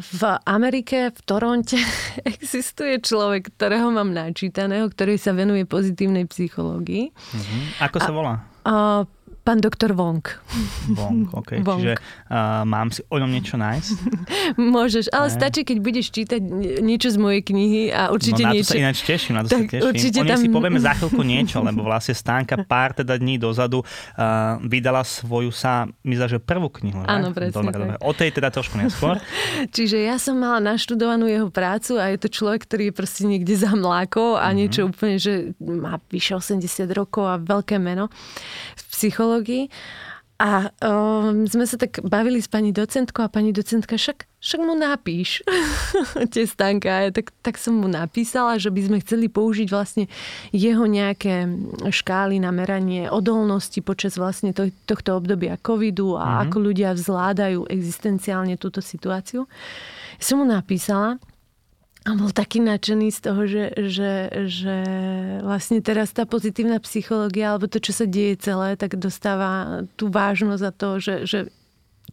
v 0.00 0.22
Amerike, 0.48 1.12
v 1.12 1.20
Toronte, 1.28 1.76
existuje 2.24 2.96
človek, 3.04 3.52
ktorého 3.52 3.92
mám 3.92 4.08
načítaného, 4.16 4.88
ktorý 4.88 5.20
sa 5.20 5.36
venuje 5.36 5.68
pozitívnej 5.68 6.24
psychológii. 6.24 7.12
Uh-huh. 7.12 7.62
Ako 7.84 7.98
sa 8.00 8.12
volá? 8.16 8.34
A, 8.64 9.04
Pán 9.46 9.62
doktor 9.62 9.94
Wong. 9.94 10.26
Wong, 10.90 11.30
ok. 11.40 11.62
Wong. 11.62 11.78
Čiže 11.78 11.94
uh, 12.02 12.66
mám 12.66 12.90
si 12.90 13.06
o 13.06 13.14
ňom 13.14 13.30
niečo 13.30 13.54
nájsť? 13.54 13.90
Môžeš, 14.74 15.06
ale 15.14 15.30
ne? 15.30 15.34
stačí, 15.38 15.62
keď 15.62 15.78
budeš 15.78 16.10
čítať 16.10 16.42
niečo 16.82 17.14
z 17.14 17.18
mojej 17.22 17.46
knihy 17.46 17.94
a 17.94 18.10
určite 18.10 18.42
no, 18.42 18.50
na 18.50 18.58
niečo... 18.58 18.74
to 18.74 18.74
sa 18.74 18.82
ináč 18.82 18.98
teším, 19.06 19.38
na 19.38 19.46
to 19.46 19.54
tak 19.54 19.70
sa 19.70 19.78
teším. 19.78 19.86
Určite 19.86 20.18
o 20.18 20.24
tam... 20.26 20.38
si 20.42 20.48
povieme 20.50 20.82
za 20.82 20.98
chvíľku 20.98 21.22
niečo, 21.38 21.62
lebo 21.62 21.86
vlastne 21.86 22.18
Stánka 22.18 22.58
pár 22.66 22.98
teda 22.98 23.14
dní 23.14 23.38
dozadu 23.38 23.86
uh, 23.86 24.58
vydala 24.66 25.06
svoju 25.06 25.54
sa, 25.54 25.86
myslím, 26.02 26.26
že 26.26 26.38
prvú 26.42 26.66
knihu. 26.82 27.06
Áno, 27.06 27.30
presne. 27.30 27.54
Dobre, 27.54 27.74
dobre. 27.78 27.96
O 28.02 28.10
tej 28.10 28.34
teda 28.34 28.50
trošku 28.50 28.74
neskôr. 28.82 29.22
Čiže 29.70 30.02
ja 30.02 30.18
som 30.18 30.42
mala 30.42 30.58
naštudovanú 30.58 31.30
jeho 31.30 31.54
prácu 31.54 32.02
a 32.02 32.10
je 32.10 32.18
to 32.18 32.26
človek, 32.34 32.66
ktorý 32.66 32.90
je 32.90 32.94
proste 32.98 33.22
niekde 33.30 33.54
za 33.54 33.70
mláko 33.78 34.34
a 34.34 34.50
mm-hmm. 34.50 34.58
niečo 34.58 34.80
úplne, 34.90 35.16
že 35.22 35.54
má 35.62 36.02
vyše 36.10 36.34
80 36.34 36.66
rokov 36.90 37.30
a 37.30 37.38
veľké 37.38 37.78
meno 37.78 38.10
v 38.74 38.82
psychológii. 38.96 39.68
A 40.36 40.68
um, 40.84 41.48
sme 41.48 41.64
sa 41.64 41.80
tak 41.80 42.04
bavili 42.04 42.44
s 42.44 42.48
pani 42.48 42.68
docentkou 42.68 43.24
a 43.24 43.32
pani 43.32 43.56
docentka, 43.56 43.96
však, 43.96 44.28
však 44.36 44.60
mu 44.60 44.76
napíš 44.76 45.40
tie 46.36 46.44
stanka. 46.44 47.08
Tak, 47.08 47.32
tak 47.40 47.56
som 47.56 47.80
mu 47.80 47.88
napísala, 47.88 48.60
že 48.60 48.68
by 48.68 48.80
sme 48.84 48.98
chceli 49.00 49.32
použiť 49.32 49.68
vlastne 49.72 50.12
jeho 50.52 50.84
nejaké 50.84 51.48
škály 51.88 52.36
na 52.36 52.52
meranie 52.52 53.08
odolnosti 53.08 53.80
počas 53.80 54.20
vlastne 54.20 54.52
to, 54.52 54.68
tohto 54.84 55.16
obdobia 55.16 55.56
covidu 55.56 56.20
a 56.20 56.28
mm-hmm. 56.28 56.42
ako 56.44 56.56
ľudia 56.60 56.92
vzládajú 56.92 57.72
existenciálne 57.72 58.60
túto 58.60 58.84
situáciu. 58.84 59.48
Som 60.20 60.44
mu 60.44 60.46
napísala 60.52 61.16
a 62.06 62.14
bol 62.14 62.30
taký 62.30 62.62
nadšený 62.62 63.10
z 63.10 63.18
toho, 63.18 63.42
že, 63.50 63.64
že, 63.90 64.12
že 64.46 64.76
vlastne 65.42 65.82
teraz 65.82 66.14
tá 66.14 66.22
pozitívna 66.22 66.78
psychológia, 66.78 67.50
alebo 67.50 67.66
to, 67.66 67.82
čo 67.82 67.90
sa 67.90 68.06
deje 68.06 68.38
celé, 68.38 68.78
tak 68.78 68.94
dostáva 68.94 69.82
tú 69.98 70.06
vážnosť 70.06 70.62
za 70.62 70.70
to, 70.70 70.88
že, 71.02 71.14
že 71.26 71.38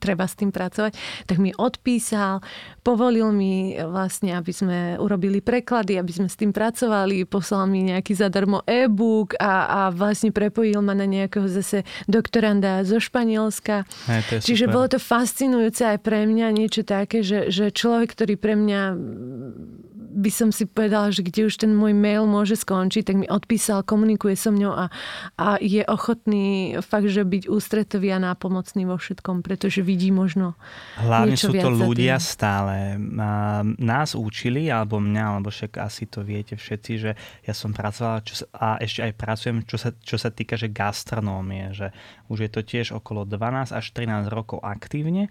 treba 0.03 0.27
s 0.27 0.35
tým 0.35 0.51
pracovať, 0.51 0.97
tak 1.29 1.37
mi 1.39 1.55
odpísal, 1.55 2.43
povolil 2.83 3.31
mi 3.31 3.77
vlastne, 3.79 4.35
aby 4.35 4.51
sme 4.51 4.77
urobili 4.99 5.39
preklady, 5.39 5.95
aby 5.95 6.11
sme 6.11 6.27
s 6.27 6.35
tým 6.35 6.51
pracovali, 6.51 7.23
poslal 7.23 7.69
mi 7.71 7.87
nejaký 7.87 8.17
zadarmo 8.17 8.65
e-book 8.67 9.39
a, 9.39 9.69
a 9.69 9.79
vlastne 9.95 10.35
prepojil 10.35 10.83
ma 10.83 10.91
na 10.91 11.07
nejakého 11.07 11.47
zase 11.47 11.87
doktoranda 12.09 12.83
zo 12.83 12.99
Španielska. 12.99 13.87
Aj, 14.09 14.21
to 14.27 14.43
Čiže 14.43 14.67
super. 14.67 14.73
bolo 14.75 14.85
to 14.91 14.99
fascinujúce 14.99 15.87
aj 15.87 15.97
pre 16.03 16.27
mňa, 16.27 16.47
niečo 16.51 16.83
také, 16.83 17.23
že, 17.23 17.47
že 17.47 17.71
človek, 17.71 18.11
ktorý 18.11 18.35
pre 18.35 18.59
mňa 18.59 18.81
by 20.13 20.31
som 20.31 20.49
si 20.53 20.69
povedala, 20.69 21.09
že 21.09 21.25
kde 21.25 21.49
už 21.49 21.65
ten 21.65 21.73
môj 21.73 21.97
mail 21.97 22.29
môže 22.29 22.53
skončiť, 22.53 23.03
tak 23.03 23.15
mi 23.17 23.27
odpísal, 23.27 23.81
komunikuje 23.81 24.37
so 24.37 24.53
mňou 24.53 24.73
a, 24.73 24.85
a 25.35 25.57
je 25.57 25.81
ochotný 25.89 26.77
fakt, 26.85 27.09
že 27.09 27.25
byť 27.25 27.49
ústretový 27.49 28.13
a 28.13 28.21
nápomocný 28.21 28.85
vo 28.85 29.01
všetkom, 29.01 29.41
pretože 29.41 29.81
vidí 29.81 30.13
možno 30.13 30.53
Hlavne 31.01 31.33
sú 31.33 31.49
to 31.49 31.69
ľudia 31.73 32.21
stále. 32.21 32.95
Nás 33.81 34.13
učili, 34.13 34.69
alebo 34.69 35.01
mňa, 35.01 35.23
alebo 35.25 35.49
však 35.49 35.81
asi 35.81 36.05
to 36.05 36.21
viete 36.21 36.53
všetci, 36.53 36.91
že 37.01 37.11
ja 37.43 37.53
som 37.57 37.73
pracovala 37.73 38.21
čo 38.21 38.39
sa, 38.39 38.45
a 38.53 38.67
ešte 38.77 39.01
aj 39.09 39.13
pracujem, 39.17 39.57
čo 39.65 39.81
sa, 39.81 39.89
čo 39.97 40.15
sa 40.21 40.29
týka 40.29 40.55
že 40.55 40.69
gastronómie, 40.69 41.73
že 41.73 41.89
už 42.31 42.47
je 42.47 42.49
to 42.51 42.61
tiež 42.63 42.95
okolo 42.95 43.27
12 43.27 43.75
až 43.75 43.85
13 43.91 44.31
rokov 44.31 44.63
aktívne. 44.63 45.27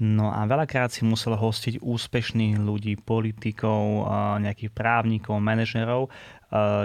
No 0.00 0.28
a 0.28 0.44
veľakrát 0.44 0.92
si 0.92 1.06
musel 1.06 1.38
hostiť 1.38 1.80
úspešných 1.80 2.60
ľudí, 2.60 3.00
politikov, 3.00 4.08
a 4.08 4.36
nejakých 4.42 4.74
právnikov, 4.74 5.40
manažerov, 5.40 6.08
e, 6.08 6.10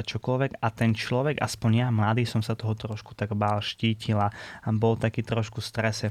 čokoľvek 0.06 0.64
a 0.64 0.68
ten 0.72 0.96
človek, 0.96 1.42
aspoň 1.42 1.72
ja 1.76 1.88
mladý 1.92 2.24
som 2.24 2.40
sa 2.40 2.56
toho 2.56 2.78
trošku 2.78 3.14
tak 3.14 3.36
bál, 3.36 3.60
štítila 3.60 4.32
a 4.64 4.68
bol 4.72 4.96
taký 4.96 5.26
trošku 5.26 5.60
v 5.60 5.70
strese. 5.70 6.08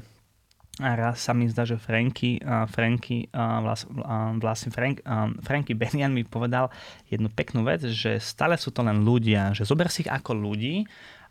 A 0.78 0.95
raz 0.95 1.19
sa 1.26 1.35
mi 1.35 1.50
zdá, 1.50 1.67
že 1.67 1.75
Franky, 1.75 2.38
uh, 2.38 2.62
Franky 2.71 3.26
vlast, 3.35 3.90
vlastne 4.38 4.71
Frank, 4.71 5.02
Franky 5.43 5.75
Benian 5.75 6.14
mi 6.14 6.23
povedal 6.23 6.71
jednu 7.11 7.26
peknú 7.35 7.67
vec, 7.67 7.83
že 7.83 8.23
stále 8.23 8.55
sú 8.55 8.71
to 8.71 8.87
len 8.87 9.02
ľudia, 9.02 9.50
že 9.59 9.67
zober 9.67 9.90
si 9.90 10.07
ich 10.07 10.11
ako 10.11 10.38
ľudí 10.38 10.87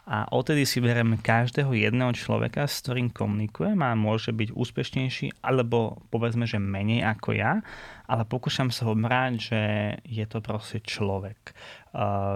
a 0.08 0.24
odtedy 0.32 0.64
si 0.64 0.80
berem 0.80 1.20
každého 1.20 1.76
jedného 1.76 2.16
človeka, 2.16 2.64
s 2.64 2.80
ktorým 2.80 3.12
komunikujem 3.12 3.76
a 3.84 3.92
môže 3.92 4.32
byť 4.32 4.56
úspešnejší, 4.56 5.44
alebo 5.44 6.00
povedzme, 6.08 6.48
že 6.48 6.64
menej 6.64 7.04
ako 7.04 7.36
ja, 7.36 7.60
ale 8.08 8.24
pokúšam 8.24 8.72
sa 8.72 8.88
ho 8.88 8.96
brať, 8.96 9.32
že 9.36 9.62
je 10.08 10.24
to 10.24 10.40
proste 10.40 10.88
človek. 10.88 11.52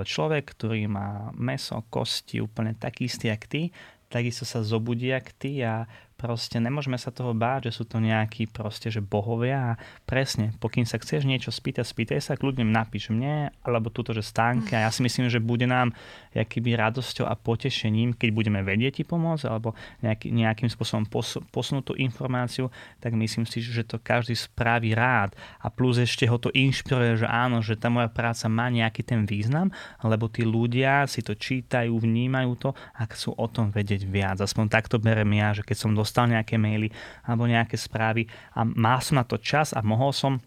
Človek, 0.03 0.51
ktorý 0.51 0.91
má 0.91 1.31
meso, 1.31 1.87
kosti, 1.87 2.43
úplne 2.43 2.75
taký 2.75 3.07
istý, 3.07 3.31
jak 3.31 3.47
ty, 3.47 3.71
takisto 4.11 4.43
sa 4.43 4.59
zobudí, 4.59 5.15
jak 5.15 5.31
ty 5.39 5.63
a 5.63 5.87
proste 6.21 6.61
nemôžeme 6.61 7.01
sa 7.01 7.09
toho 7.09 7.33
báť, 7.33 7.73
že 7.73 7.81
sú 7.81 7.83
to 7.89 7.97
nejakí 7.97 8.45
proste, 8.45 8.93
že 8.93 9.01
bohovia 9.01 9.73
a 9.73 9.77
presne, 10.05 10.53
pokým 10.61 10.85
sa 10.85 11.01
chceš 11.01 11.25
niečo 11.25 11.49
spýtať, 11.49 11.81
spýtaj 11.81 12.19
sa, 12.21 12.37
kľudne 12.37 12.61
napíš 12.61 13.09
mne, 13.09 13.49
alebo 13.65 13.89
túto, 13.89 14.13
že 14.13 14.21
stánke 14.21 14.77
a 14.77 14.85
ja 14.85 14.93
si 14.93 15.01
myslím, 15.01 15.33
že 15.33 15.41
bude 15.41 15.65
nám 15.65 15.97
jakýby 16.37 16.77
radosťou 16.77 17.25
a 17.25 17.33
potešením, 17.33 18.13
keď 18.13 18.29
budeme 18.31 18.61
vedieť 18.61 19.01
ti 19.01 19.03
pomôcť, 19.03 19.49
alebo 19.49 19.73
nejaký, 20.05 20.29
nejakým 20.29 20.69
spôsobom 20.69 21.09
pos, 21.09 21.41
posunúť 21.49 21.83
tú 21.89 21.93
informáciu, 21.97 22.69
tak 23.01 23.17
myslím 23.17 23.49
si, 23.49 23.65
že 23.65 23.81
to 23.81 23.97
každý 23.97 24.37
spraví 24.37 24.93
rád 24.93 25.33
a 25.57 25.73
plus 25.73 25.97
ešte 25.97 26.29
ho 26.29 26.37
to 26.37 26.53
inšpiruje, 26.53 27.25
že 27.25 27.27
áno, 27.27 27.65
že 27.65 27.73
tá 27.73 27.89
moja 27.89 28.13
práca 28.13 28.45
má 28.45 28.69
nejaký 28.69 29.01
ten 29.01 29.25
význam, 29.25 29.73
lebo 30.05 30.29
tí 30.29 30.45
ľudia 30.45 31.09
si 31.09 31.25
to 31.25 31.33
čítajú, 31.33 31.97
vnímajú 31.97 32.51
to 32.61 32.69
a 32.93 33.09
chcú 33.09 33.33
o 33.33 33.47
tom 33.49 33.73
vedieť 33.73 34.05
viac. 34.05 34.37
Aspoň 34.37 34.69
takto 34.69 35.01
berem 35.01 35.33
ja, 35.33 35.57
že 35.57 35.65
keď 35.65 35.77
som 35.87 35.91
dostal 35.97 36.10
dostal 36.11 36.27
nejaké 36.27 36.59
maily 36.59 36.91
alebo 37.23 37.47
nejaké 37.47 37.79
správy 37.79 38.27
a 38.51 38.67
mal 38.67 38.99
som 38.99 39.15
na 39.15 39.23
to 39.23 39.39
čas 39.39 39.71
a 39.71 39.79
mohol 39.79 40.11
som 40.11 40.43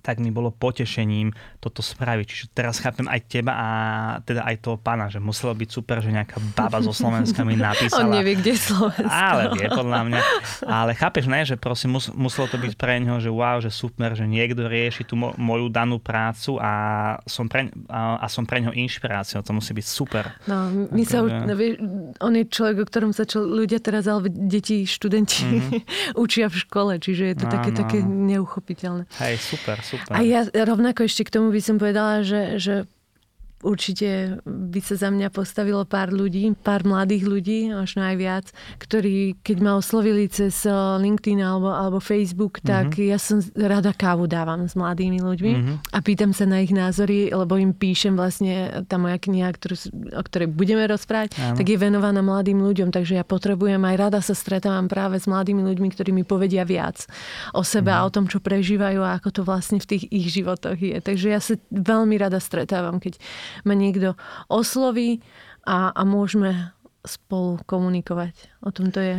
tak 0.00 0.18
mi 0.18 0.30
bolo 0.30 0.50
potešením 0.50 1.30
toto 1.58 1.80
spraviť. 1.80 2.24
Čiže 2.24 2.44
teraz 2.52 2.78
chápem 2.78 3.04
aj 3.04 3.20
teba 3.26 3.52
a 3.52 3.68
teda 4.22 4.46
aj 4.46 4.56
toho 4.58 4.76
pána, 4.76 5.06
že 5.06 5.18
muselo 5.18 5.52
byť 5.52 5.68
super, 5.68 5.98
že 5.98 6.10
nejaká 6.10 6.38
baba 6.54 6.78
zo 6.80 6.90
Slovenska 6.90 7.42
mi 7.42 7.58
napísala. 7.60 8.06
On 8.06 8.14
nevie, 8.14 8.38
kde 8.38 8.54
je 8.54 8.60
Slovensko. 8.62 9.10
Ale 9.10 9.42
vie 9.54 9.68
podľa 9.68 10.00
mňa. 10.06 10.20
Ale 10.64 10.90
chápeš, 10.94 11.26
ne, 11.26 11.42
že 11.42 11.58
proste 11.58 11.86
mus, 11.86 12.08
muselo 12.10 12.46
to 12.46 12.56
byť 12.56 12.72
pre 12.74 12.98
neho, 12.98 13.18
že 13.18 13.28
wow, 13.28 13.58
že 13.58 13.68
super, 13.68 14.14
že 14.14 14.24
niekto 14.24 14.64
rieši 14.64 15.02
tú 15.02 15.18
mo- 15.18 15.34
moju 15.36 15.66
danú 15.68 15.98
prácu 15.98 16.56
a 16.62 16.72
som 17.26 17.46
pre, 17.46 17.68
a, 17.90 18.22
a 18.22 18.26
som 18.30 18.46
pre 18.46 18.62
neho 18.62 18.72
inšpiráciou. 18.72 19.42
To 19.42 19.52
musí 19.52 19.74
byť 19.74 19.86
super. 19.86 20.24
No, 20.46 20.88
my 20.88 21.02
sa, 21.04 21.20
Akože- 21.22 21.44
no, 21.44 21.54
vie, 21.54 21.70
on 22.18 22.32
je 22.34 22.44
človek, 22.46 22.76
o 22.82 22.86
ktorom 22.86 23.10
sa 23.10 23.26
čo, 23.26 23.42
ľudia 23.42 23.82
teraz, 23.82 24.06
alebo 24.06 24.28
deti, 24.30 24.86
študenti 24.86 25.42
mm-hmm. 25.44 25.80
učia 26.24 26.46
v 26.46 26.56
škole, 26.58 26.92
čiže 27.02 27.24
je 27.32 27.36
to 27.36 27.46
Áno, 27.48 27.54
také, 27.54 27.70
také 27.72 27.98
áno. 28.00 28.28
neuchopiteľné. 28.28 29.02
Hej, 29.18 29.36
super, 29.40 29.76
super. 29.88 30.12
A 30.12 30.20
ja 30.20 30.44
rovnako 30.44 31.08
ešte 31.08 31.24
k 31.24 31.40
tomu 31.40 31.48
by 31.48 31.60
som 31.64 31.80
povedala, 31.80 32.20
že, 32.20 32.60
že 32.60 32.74
určite 33.60 34.38
by 34.44 34.80
sa 34.80 34.94
za 34.94 35.08
mňa 35.08 35.28
postavilo 35.28 35.82
pár 35.82 36.10
ľudí, 36.10 36.54
pár 36.54 36.86
mladých 36.86 37.24
ľudí, 37.24 37.58
možno 37.70 38.06
aj 38.06 38.16
viac, 38.16 38.46
ktorí, 38.78 39.38
keď 39.42 39.56
ma 39.58 39.72
oslovili 39.74 40.26
cez 40.26 40.62
eh, 40.62 40.72
LinkedIn 40.72 41.40
alebo, 41.40 41.68
alebo 41.68 41.98
Facebook, 41.98 42.62
tak 42.62 42.94
mm-hmm. 42.94 43.10
ja 43.10 43.18
som 43.18 43.38
rada 43.54 43.90
kávu 43.90 44.26
dávam 44.26 44.64
s 44.64 44.74
mladými 44.74 45.18
ľuďmi 45.18 45.52
Mhm. 45.58 45.74
a 45.90 45.98
pýtam 45.98 46.30
sa 46.30 46.44
na 46.44 46.60
ich 46.60 46.70
názory, 46.70 47.30
lebo 47.30 47.56
im 47.56 47.72
píšem 47.72 48.14
vlastne 48.14 48.84
tá 48.86 48.94
moja 48.94 49.16
kniha, 49.16 49.50
ktorú, 49.50 49.74
o 50.14 50.22
ktorej 50.22 50.48
budeme 50.48 50.84
rozprávať, 50.84 51.34
Áno. 51.34 51.56
tak 51.56 51.66
je 51.66 51.74
venovaná 51.74 52.20
mladým 52.20 52.60
ľuďom, 52.60 52.90
takže 52.90 53.16
ja 53.16 53.24
potrebujem 53.24 53.80
aj 53.80 53.96
rada 53.98 54.20
sa 54.22 54.34
stretávam 54.34 54.86
práve 54.86 55.18
s 55.18 55.26
mladými 55.26 55.64
ľuďmi, 55.64 55.88
ktorí 55.90 56.10
mi 56.12 56.22
povedia 56.22 56.62
viac 56.62 57.06
o 57.52 57.62
sebe 57.62 57.90
Mhm. 57.90 57.96
a 57.96 58.00
o 58.06 58.10
tom, 58.12 58.24
čo 58.26 58.38
prežívajú 58.38 59.00
a 59.00 59.18
ako 59.18 59.28
to 59.30 59.42
vlastne 59.42 59.78
v 59.80 59.86
tých 59.88 60.04
ich 60.08 60.26
životoch 60.30 60.78
je. 60.78 60.96
Takže 61.00 61.26
ja 61.28 61.40
sa 61.40 61.54
veľmi 61.70 62.14
rada 62.18 62.38
stretávam, 62.38 63.00
keď 63.00 63.18
ma 63.64 63.74
niekto 63.74 64.14
osloví 64.48 65.20
a, 65.68 65.92
a 65.92 66.02
môžeme 66.08 66.72
spolu 67.00 67.56
komunikovať. 67.62 68.34
O 68.58 68.68
tom 68.68 68.88
to 68.88 68.98
je. 68.98 69.16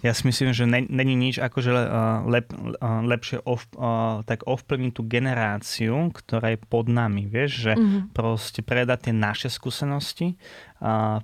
Ja 0.00 0.12
si 0.12 0.22
myslím, 0.22 0.50
že 0.50 0.64
ne- 0.64 0.84
není 0.84 1.14
nič 1.14 1.36
akože 1.36 1.70
uh, 1.70 1.82
lep, 2.24 2.50
uh, 2.50 2.68
lepšie 3.02 3.40
ov, 3.40 3.64
uh, 3.72 4.20
tak 4.22 4.44
ovplyvniť 4.44 4.92
tú 4.92 5.02
generáciu, 5.02 5.94
ktorá 6.10 6.52
je 6.52 6.60
pod 6.60 6.86
nami, 6.86 7.24
vieš, 7.24 7.64
že 7.64 7.72
Mhm. 7.74 7.98
proste 8.10 8.60
predať 8.60 8.98
tie 9.02 9.14
naše 9.14 9.48
skúsenosti 9.48 10.36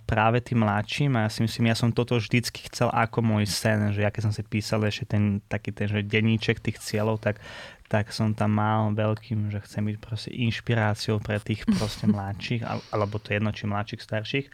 práve 0.03 0.41
tým 0.41 0.59
mladším 0.59 1.13
a 1.15 1.23
ja 1.23 1.31
si 1.31 1.43
myslím, 1.43 1.69
ja 1.69 1.77
som 1.77 1.91
toto 1.91 2.17
vždycky 2.17 2.65
chcel 2.65 2.89
ako 2.89 3.21
môj 3.21 3.45
sen, 3.45 3.93
že 3.93 4.01
ja 4.01 4.09
keď 4.09 4.23
som 4.23 4.33
si 4.33 4.41
písal 4.43 4.81
ešte 4.83 5.05
ten 5.11 5.45
taký 5.45 5.69
ten, 5.71 5.85
že 5.87 6.01
denníček 6.03 6.59
tých 6.59 6.79
cieľov, 6.79 7.21
tak 7.21 7.37
tak 7.85 8.09
som 8.09 8.33
tam 8.33 8.55
mal 8.55 8.89
veľkým, 8.89 9.51
že 9.51 9.59
chcem 9.61 9.83
byť 9.85 9.97
proste 9.99 10.31
inšpiráciou 10.31 11.19
pre 11.19 11.37
tých 11.39 11.67
proste 11.69 12.07
mladších, 12.07 12.63
al- 12.63 12.87
alebo 12.89 13.19
to 13.19 13.29
je 13.29 13.37
jedno, 13.37 13.51
či 13.51 13.67
mladších, 13.67 14.01
starších, 14.01 14.47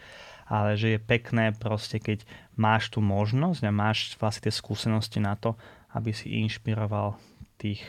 ale 0.47 0.79
že 0.79 0.97
je 0.97 1.01
pekné 1.03 1.51
proste, 1.55 1.99
keď 1.99 2.23
máš 2.55 2.91
tú 2.95 3.03
možnosť 3.03 3.61
a 3.67 3.71
máš 3.75 4.15
vlastne 4.17 4.49
tie 4.49 4.55
skúsenosti 4.55 5.19
na 5.19 5.35
to, 5.35 5.59
aby 5.93 6.15
si 6.15 6.31
inšpiroval 6.43 7.19
tých, 7.59 7.83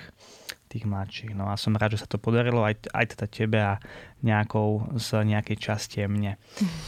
tých 0.67 0.85
mladších. 0.85 1.31
No 1.33 1.47
a 1.47 1.55
som 1.55 1.73
rád, 1.73 1.95
že 1.95 2.03
sa 2.03 2.11
to 2.11 2.19
podarilo 2.19 2.61
aj, 2.61 2.91
aj 2.91 3.05
teda 3.15 3.25
tebe 3.31 3.59
a 3.59 3.79
nejakou 4.19 4.97
z 4.97 5.23
nejakej 5.23 5.57
časti 5.57 6.03
mne. 6.09 6.35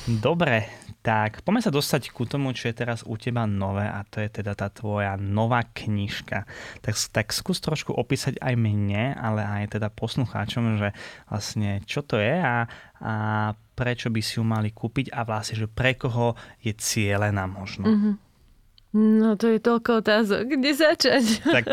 Dobre, 0.10 0.66
tak 1.00 1.46
poďme 1.46 1.62
sa 1.62 1.72
dostať 1.72 2.10
ku 2.10 2.26
tomu, 2.26 2.52
čo 2.52 2.68
je 2.68 2.76
teraz 2.76 3.06
u 3.06 3.16
teba 3.16 3.46
nové 3.46 3.86
a 3.86 4.02
to 4.04 4.20
je 4.20 4.30
teda 4.42 4.58
tá 4.58 4.68
tvoja 4.74 5.16
nová 5.16 5.64
knižka. 5.64 6.50
Tak, 6.82 6.96
tak 7.14 7.28
skús 7.32 7.62
trošku 7.62 7.94
opísať 7.94 8.42
aj 8.42 8.54
mne, 8.58 9.14
ale 9.16 9.46
aj 9.46 9.80
teda 9.80 9.94
poslucháčom, 9.94 10.82
že 10.82 10.92
vlastne 11.30 11.86
čo 11.86 12.02
to 12.02 12.18
je 12.18 12.36
a, 12.36 12.66
a 13.00 13.14
prečo 13.78 14.12
by 14.12 14.20
si 14.20 14.42
ju 14.42 14.44
mali 14.44 14.76
kúpiť 14.76 15.14
a 15.16 15.24
vlastne, 15.24 15.56
že 15.56 15.72
pre 15.72 15.96
koho 15.96 16.36
je 16.60 16.76
cieľená 16.76 17.48
možno. 17.48 17.86
Mhm. 17.88 18.29
No 18.90 19.38
to 19.38 19.54
je 19.54 19.62
toľko 19.62 20.02
otázok. 20.02 20.50
Kde 20.50 20.72
začať? 20.74 21.24
Tak 21.60 21.66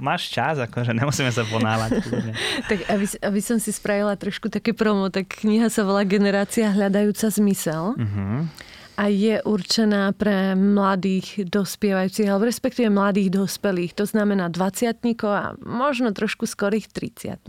máš 0.00 0.32
čas, 0.32 0.56
akože 0.56 0.96
nemusíme 0.96 1.28
sa 1.28 1.44
ponáhľať. 1.44 2.00
tak 2.70 2.78
aby, 2.88 3.04
aby 3.20 3.40
som 3.44 3.60
si 3.60 3.68
spravila 3.72 4.16
trošku 4.16 4.48
také 4.48 4.72
promo, 4.72 5.12
tak 5.12 5.28
kniha 5.44 5.68
sa 5.68 5.84
volá 5.84 6.08
Generácia 6.08 6.72
hľadajúca 6.72 7.28
zmysel. 7.28 7.92
Mhm. 8.00 8.71
A 8.96 9.08
je 9.08 9.40
určená 9.40 10.12
pre 10.12 10.52
mladých 10.52 11.48
dospievajúcich, 11.48 12.28
alebo 12.28 12.44
respektíve 12.44 12.92
mladých 12.92 13.32
dospelých. 13.32 13.96
To 13.96 14.04
znamená 14.04 14.52
20 14.52 15.00
a 15.24 15.56
možno 15.64 16.12
trošku 16.12 16.44
skorých 16.44 16.92
30 16.92 17.40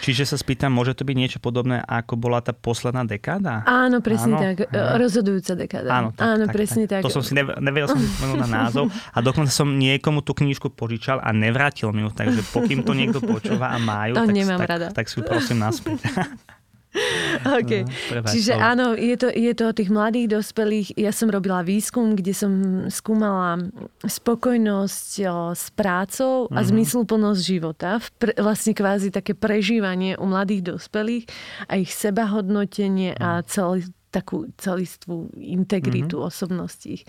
Čiže 0.00 0.22
sa 0.24 0.36
spýtam, 0.40 0.72
môže 0.72 0.96
to 0.96 1.04
byť 1.04 1.16
niečo 1.16 1.38
podobné, 1.38 1.84
ako 1.84 2.16
bola 2.16 2.40
tá 2.40 2.56
posledná 2.56 3.04
dekáda? 3.04 3.62
Áno, 3.68 4.00
presne 4.00 4.32
Áno, 4.34 4.44
tak. 4.56 4.56
Rozhodujúca 4.72 5.52
dekáda. 5.52 5.88
Áno, 5.92 6.08
tak, 6.16 6.24
Áno 6.24 6.44
tak, 6.48 6.54
presne 6.56 6.84
tak. 6.88 7.04
tak. 7.04 7.12
To 7.12 7.12
som 7.12 7.24
si 7.24 7.36
nevedel, 7.36 7.60
nevedel 7.60 7.88
som 7.92 8.00
na 8.40 8.48
názov 8.48 8.88
a 9.12 9.18
dokonca 9.20 9.52
som 9.52 9.68
niekomu 9.68 10.24
tú 10.24 10.32
knižku 10.32 10.72
požičal 10.72 11.20
a 11.20 11.30
nevrátil 11.36 11.92
mi 11.92 12.08
ju, 12.08 12.10
takže 12.10 12.40
pokým 12.50 12.80
to 12.80 12.96
niekto 12.96 13.20
počúva 13.20 13.76
a 13.76 13.78
majú, 13.78 14.16
to 14.16 14.24
tak, 14.24 14.32
nemám 14.32 14.60
tak, 14.64 14.68
rada. 14.68 14.88
tak 14.96 15.06
si 15.12 15.20
ju 15.20 15.22
prosím 15.28 15.60
naspäť. 15.60 16.00
Okay. 17.44 17.84
No, 17.84 18.24
Čiže 18.24 18.56
áno, 18.56 18.94
je 18.94 19.16
to, 19.18 19.28
je 19.28 19.52
to 19.52 19.64
o 19.70 19.76
tých 19.76 19.90
mladých 19.90 20.40
dospelých. 20.40 20.96
Ja 20.96 21.10
som 21.10 21.28
robila 21.28 21.60
výskum, 21.66 22.16
kde 22.16 22.32
som 22.32 22.52
skúmala 22.88 23.60
spokojnosť 24.00 25.12
s 25.52 25.64
prácou 25.74 26.48
a 26.48 26.60
mm-hmm. 26.62 26.70
zmysluplnosť 26.70 27.40
života. 27.42 27.98
Pre, 28.16 28.32
vlastne 28.38 28.72
kvázi 28.72 29.10
také 29.10 29.34
prežívanie 29.36 30.16
u 30.16 30.26
mladých 30.30 30.74
dospelých 30.74 31.24
a 31.68 31.78
ich 31.78 31.90
sebahodnotenie 31.92 33.18
mm. 33.18 33.20
a 33.20 33.30
mhm. 33.42 33.46
celý 33.50 33.80
takú 34.14 34.46
celistvú 34.54 35.34
integritu 35.34 36.22
mm-hmm. 36.22 36.30
osobností. 36.30 37.02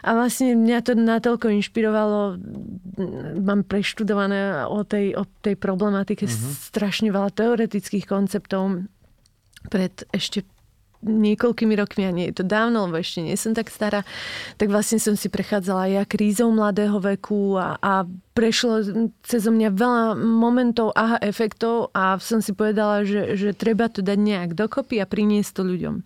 A 0.00 0.16
vlastne 0.16 0.56
mňa 0.56 0.78
to 0.80 0.96
natoľko 0.96 1.52
inšpirovalo, 1.52 2.40
mám 3.44 3.68
preštudované 3.68 4.64
o 4.64 4.80
tej, 4.88 5.20
o 5.20 5.28
tej 5.44 5.60
problematike 5.60 6.24
mm-hmm. 6.24 6.72
strašne 6.72 7.12
veľa 7.12 7.28
teoretických 7.36 8.08
konceptov 8.08 8.88
pred 9.68 9.92
ešte 10.14 10.46
niekoľkými 11.00 11.74
rokmi, 11.80 12.04
a 12.04 12.12
nie 12.12 12.28
je 12.28 12.40
to 12.40 12.44
dávno, 12.44 12.84
lebo 12.84 13.00
ešte 13.00 13.24
nie 13.24 13.32
som 13.32 13.56
tak 13.56 13.72
stará, 13.72 14.04
tak 14.60 14.68
vlastne 14.68 15.00
som 15.00 15.16
si 15.16 15.32
prechádzala 15.32 15.88
ja 15.88 16.02
krízou 16.04 16.52
mladého 16.52 17.00
veku 17.00 17.56
a, 17.56 17.80
a 17.80 18.04
prešlo 18.36 18.84
cez 19.24 19.48
mňa 19.48 19.68
veľa 19.72 20.04
momentov 20.20 20.92
aha 20.92 21.16
efektov 21.24 21.88
a 21.96 22.20
som 22.20 22.44
si 22.44 22.52
povedala, 22.52 23.08
že, 23.08 23.32
že 23.32 23.56
treba 23.56 23.88
to 23.88 24.04
dať 24.04 24.18
nejak 24.20 24.50
dokopy 24.52 25.00
a 25.00 25.08
priniesť 25.08 25.50
to 25.56 25.62
ľuďom. 25.64 26.04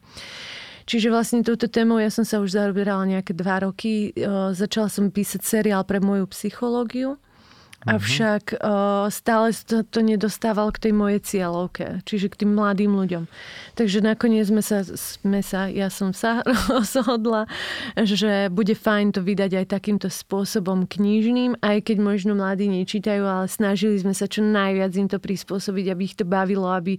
Čiže 0.85 1.09
vlastne 1.09 1.41
touto 1.43 1.67
témou 1.67 1.97
ja 1.97 2.13
som 2.13 2.23
sa 2.29 2.39
už 2.45 2.55
zaoberala 2.61 3.09
nejaké 3.09 3.33
dva 3.33 3.65
roky. 3.65 4.13
Začala 4.53 4.93
som 4.93 5.09
písať 5.09 5.41
seriál 5.41 5.81
pre 5.89 5.97
moju 5.97 6.29
psychológiu. 6.29 7.17
Avšak 7.85 8.57
uh, 8.57 9.13
stále 9.13 9.53
to, 9.53 9.85
to 9.85 10.01
nedostával 10.01 10.73
k 10.73 10.89
tej 10.89 10.93
mojej 10.97 11.21
cieľovke, 11.21 12.01
čiže 12.09 12.33
k 12.33 12.45
tým 12.45 12.57
mladým 12.57 12.97
ľuďom. 12.97 13.29
Takže 13.77 14.01
nakoniec 14.01 14.49
sme 14.49 14.65
sa, 14.65 14.81
sme 14.89 15.45
sa 15.45 15.69
ja 15.69 15.93
som 15.93 16.17
sa 16.17 16.41
rozhodla, 16.73 17.45
že 17.93 18.49
bude 18.49 18.73
fajn 18.73 19.17
to 19.17 19.21
vydať 19.21 19.61
aj 19.61 19.67
takýmto 19.69 20.09
spôsobom 20.09 20.89
knižným, 20.89 21.61
aj 21.61 21.93
keď 21.93 21.97
možno 22.01 22.33
mladí 22.33 22.73
nečítajú, 22.73 23.21
ale 23.21 23.47
snažili 23.53 24.01
sme 24.01 24.17
sa 24.17 24.25
čo 24.25 24.41
najviac 24.41 24.93
im 24.97 25.09
to 25.13 25.21
prispôsobiť, 25.21 25.85
aby 25.93 26.03
ich 26.09 26.17
to 26.17 26.25
bavilo, 26.25 26.73
aby 26.73 26.97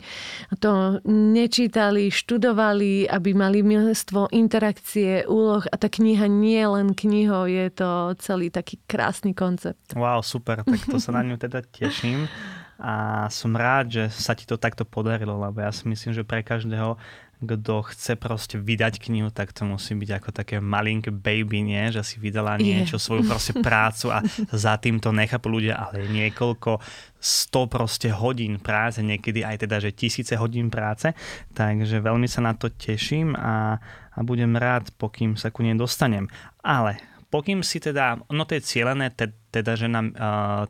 to 0.61 1.01
nečítali, 1.09 2.13
študovali, 2.13 3.09
aby 3.09 3.29
mali 3.33 3.65
množstvo 3.65 4.29
interakcie, 4.35 5.25
úloh 5.25 5.65
a 5.65 5.75
tá 5.81 5.89
kniha 5.89 6.29
nie 6.29 6.61
je 6.61 6.69
len 6.69 6.87
knihou, 6.93 7.49
je 7.49 7.65
to 7.73 8.13
celý 8.21 8.53
taký 8.53 8.77
krásny 8.85 9.33
koncept. 9.33 9.97
Wow, 9.97 10.21
super 10.21 10.61
tak 10.75 10.91
to 10.91 10.99
sa 10.99 11.15
na 11.15 11.23
ňu 11.23 11.39
teda 11.39 11.63
teším 11.63 12.27
a 12.75 13.25
som 13.31 13.55
rád, 13.55 13.87
že 13.87 14.03
sa 14.11 14.35
ti 14.35 14.43
to 14.43 14.59
takto 14.59 14.83
podarilo, 14.83 15.39
lebo 15.39 15.63
ja 15.63 15.71
si 15.71 15.87
myslím, 15.87 16.11
že 16.11 16.27
pre 16.27 16.43
každého, 16.43 16.99
kto 17.39 17.87
chce 17.87 18.19
proste 18.19 18.55
vydať 18.59 18.99
knihu, 19.07 19.31
tak 19.31 19.55
to 19.55 19.63
musí 19.63 19.95
byť 19.95 20.09
ako 20.19 20.29
také 20.35 20.59
malinké 20.59 21.11
baby, 21.11 21.63
nie? 21.63 21.87
že 21.91 22.03
si 22.03 22.19
vydala 22.19 22.59
niečo, 22.59 22.99
svoju 22.99 23.27
proste 23.27 23.55
prácu 23.65 24.11
a 24.11 24.19
za 24.51 24.75
tým 24.75 24.99
to 24.99 25.15
nechápu 25.15 25.47
ľudia, 25.47 25.79
ale 25.79 26.07
niekoľko 26.11 26.83
sto 27.15 27.71
proste 27.71 28.11
hodín 28.11 28.59
práce, 28.59 28.99
niekedy 28.99 29.47
aj 29.47 29.67
teda, 29.67 29.79
že 29.79 29.95
tisíce 29.95 30.35
hodín 30.35 30.67
práce, 30.67 31.15
takže 31.55 32.03
veľmi 32.03 32.27
sa 32.27 32.43
na 32.43 32.59
to 32.59 32.67
teším 32.71 33.39
a, 33.39 33.79
a 34.11 34.19
budem 34.19 34.51
rád, 34.55 34.91
pokým 34.99 35.39
sa 35.39 35.47
ku 35.47 35.63
nej 35.63 35.79
dostanem. 35.79 36.27
Ale 36.59 37.14
pokým 37.29 37.65
si 37.65 37.81
teda, 37.81 38.21
no 38.31 38.43
to 38.47 38.57
je 38.57 38.61
cieľené 38.63 39.11
te, 39.13 39.33
teda, 39.51 39.75
že 39.75 39.87
na 39.87 40.01
uh, 40.03 40.11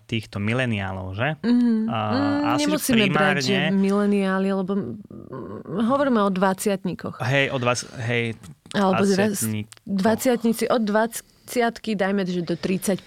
týchto 0.06 0.38
mileniálov, 0.38 1.18
že? 1.18 1.38
Mm-hmm. 1.42 1.80
Uh, 1.90 2.54
asi, 2.56 2.60
Nemusíme 2.66 3.06
primárne... 3.10 3.18
brať, 3.18 3.36
že 3.44 3.60
mileniáli, 3.74 4.50
lebo 4.54 4.72
hovoríme 5.66 6.22
o 6.22 6.30
dvaciatníkoch. 6.30 7.22
Hej, 7.22 7.54
o 7.54 7.58
20, 7.58 8.08
hej, 8.10 8.24
alebo 8.76 9.04
20 9.06 10.68
od 10.68 10.82
20 10.84 11.36
dajme, 11.94 12.26
že 12.26 12.42
do 12.42 12.58
35 12.58 13.06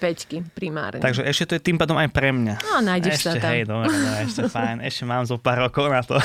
primárne. 0.55 1.03
Takže 1.03 1.27
ešte 1.27 1.45
to 1.45 1.53
je 1.59 1.63
tým 1.67 1.77
pádom 1.77 1.99
aj 1.99 2.09
pre 2.15 2.31
mňa. 2.31 2.55
No, 2.63 2.79
nájdeš 2.87 3.19
ešte, 3.19 3.29
sa 3.29 3.33
tam. 3.43 3.51
Hej, 3.51 3.63
dobre, 3.67 3.91
dobre, 3.91 4.19
ešte 4.31 4.43
fajn. 4.47 4.77
Ešte 4.87 5.05
mám 5.05 5.25
zo 5.27 5.37
pár 5.43 5.59
rokov 5.67 5.91
na 5.91 6.03
to. 6.07 6.17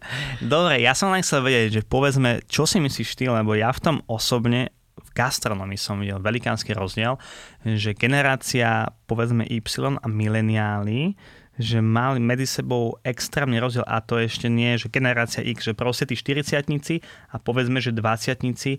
dobre, 0.52 0.82
ja 0.82 0.98
som 0.98 1.14
len 1.14 1.22
chcel 1.22 1.46
vedieť, 1.46 1.80
že 1.80 1.82
povedzme, 1.86 2.42
čo 2.50 2.66
si 2.66 2.82
myslíš 2.82 3.14
ty, 3.14 3.30
lebo 3.30 3.54
ja 3.54 3.70
v 3.70 3.80
tom 3.80 3.96
osobne 4.10 4.74
gastronomii 5.12 5.78
som 5.80 6.00
videl 6.00 6.22
velikánsky 6.22 6.74
rozdiel, 6.74 7.18
že 7.64 7.96
generácia 7.96 8.94
povedzme 9.04 9.44
Y 9.46 9.62
a 10.00 10.06
mileniáli 10.06 11.18
že 11.60 11.84
mali 11.84 12.24
medzi 12.24 12.48
sebou 12.48 12.96
extrémny 13.04 13.60
rozdiel 13.60 13.84
a 13.84 14.00
to 14.00 14.16
ešte 14.16 14.48
nie, 14.48 14.80
že 14.80 14.88
generácia 14.88 15.44
X, 15.44 15.68
že 15.68 15.76
proste 15.76 16.08
tí 16.08 16.16
40 16.16 17.04
a 17.28 17.36
povedzme, 17.36 17.84
že 17.84 17.92
20 17.92 18.40
e, 18.40 18.76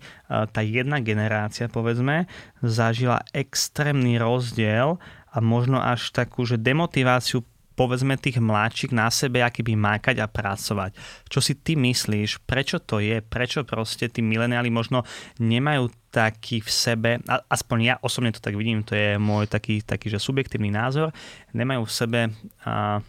tá 0.50 0.62
jedna 0.66 0.98
generácia 0.98 1.70
povedzme 1.70 2.26
zažila 2.66 3.22
extrémny 3.38 4.18
rozdiel 4.18 4.98
a 5.32 5.38
možno 5.40 5.78
až 5.78 6.10
takú, 6.10 6.44
že 6.44 6.58
demotiváciu 6.58 7.46
povedzme 7.76 8.20
tých 8.20 8.38
mladších 8.38 8.92
na 8.92 9.08
sebe 9.10 9.42
by 9.42 9.74
mákať 9.76 10.24
a 10.24 10.28
pracovať. 10.28 10.96
Čo 11.28 11.40
si 11.40 11.58
ty 11.58 11.78
myslíš, 11.78 12.44
prečo 12.44 12.82
to 12.82 13.00
je, 13.00 13.24
prečo 13.24 13.64
proste 13.64 14.10
tí 14.10 14.20
mileniáli 14.20 14.70
možno 14.70 15.08
nemajú 15.40 15.90
taký 16.12 16.60
v 16.60 16.70
sebe, 16.70 17.12
aspoň 17.48 17.78
ja 17.80 17.96
osobne 18.04 18.36
to 18.36 18.44
tak 18.44 18.60
vidím, 18.60 18.84
to 18.84 18.94
je 18.94 19.16
môj 19.16 19.48
taký, 19.48 19.80
taký 19.80 20.12
že 20.12 20.20
subjektívny 20.20 20.68
názor, 20.68 21.16
nemajú 21.56 21.88
v 21.88 21.94
sebe 21.96 22.20
a, 22.68 23.00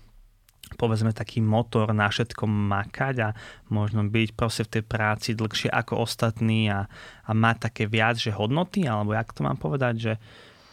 povedzme 0.77 1.13
taký 1.13 1.43
motor 1.45 1.93
na 1.93 2.09
všetko 2.09 2.47
makať 2.49 3.15
a 3.21 3.29
možno 3.69 4.07
byť 4.07 4.29
proste 4.33 4.63
v 4.65 4.73
tej 4.79 4.85
práci 4.87 5.29
dlhšie 5.37 5.69
ako 5.69 6.01
ostatní 6.01 6.71
a, 6.73 6.87
a 7.27 7.31
mať 7.35 7.69
také 7.69 7.85
viac, 7.91 8.17
že 8.17 8.33
hodnoty, 8.33 8.87
alebo 8.87 9.13
jak 9.13 9.35
to 9.35 9.45
mám 9.45 9.59
povedať, 9.59 9.95
že, 9.99 10.15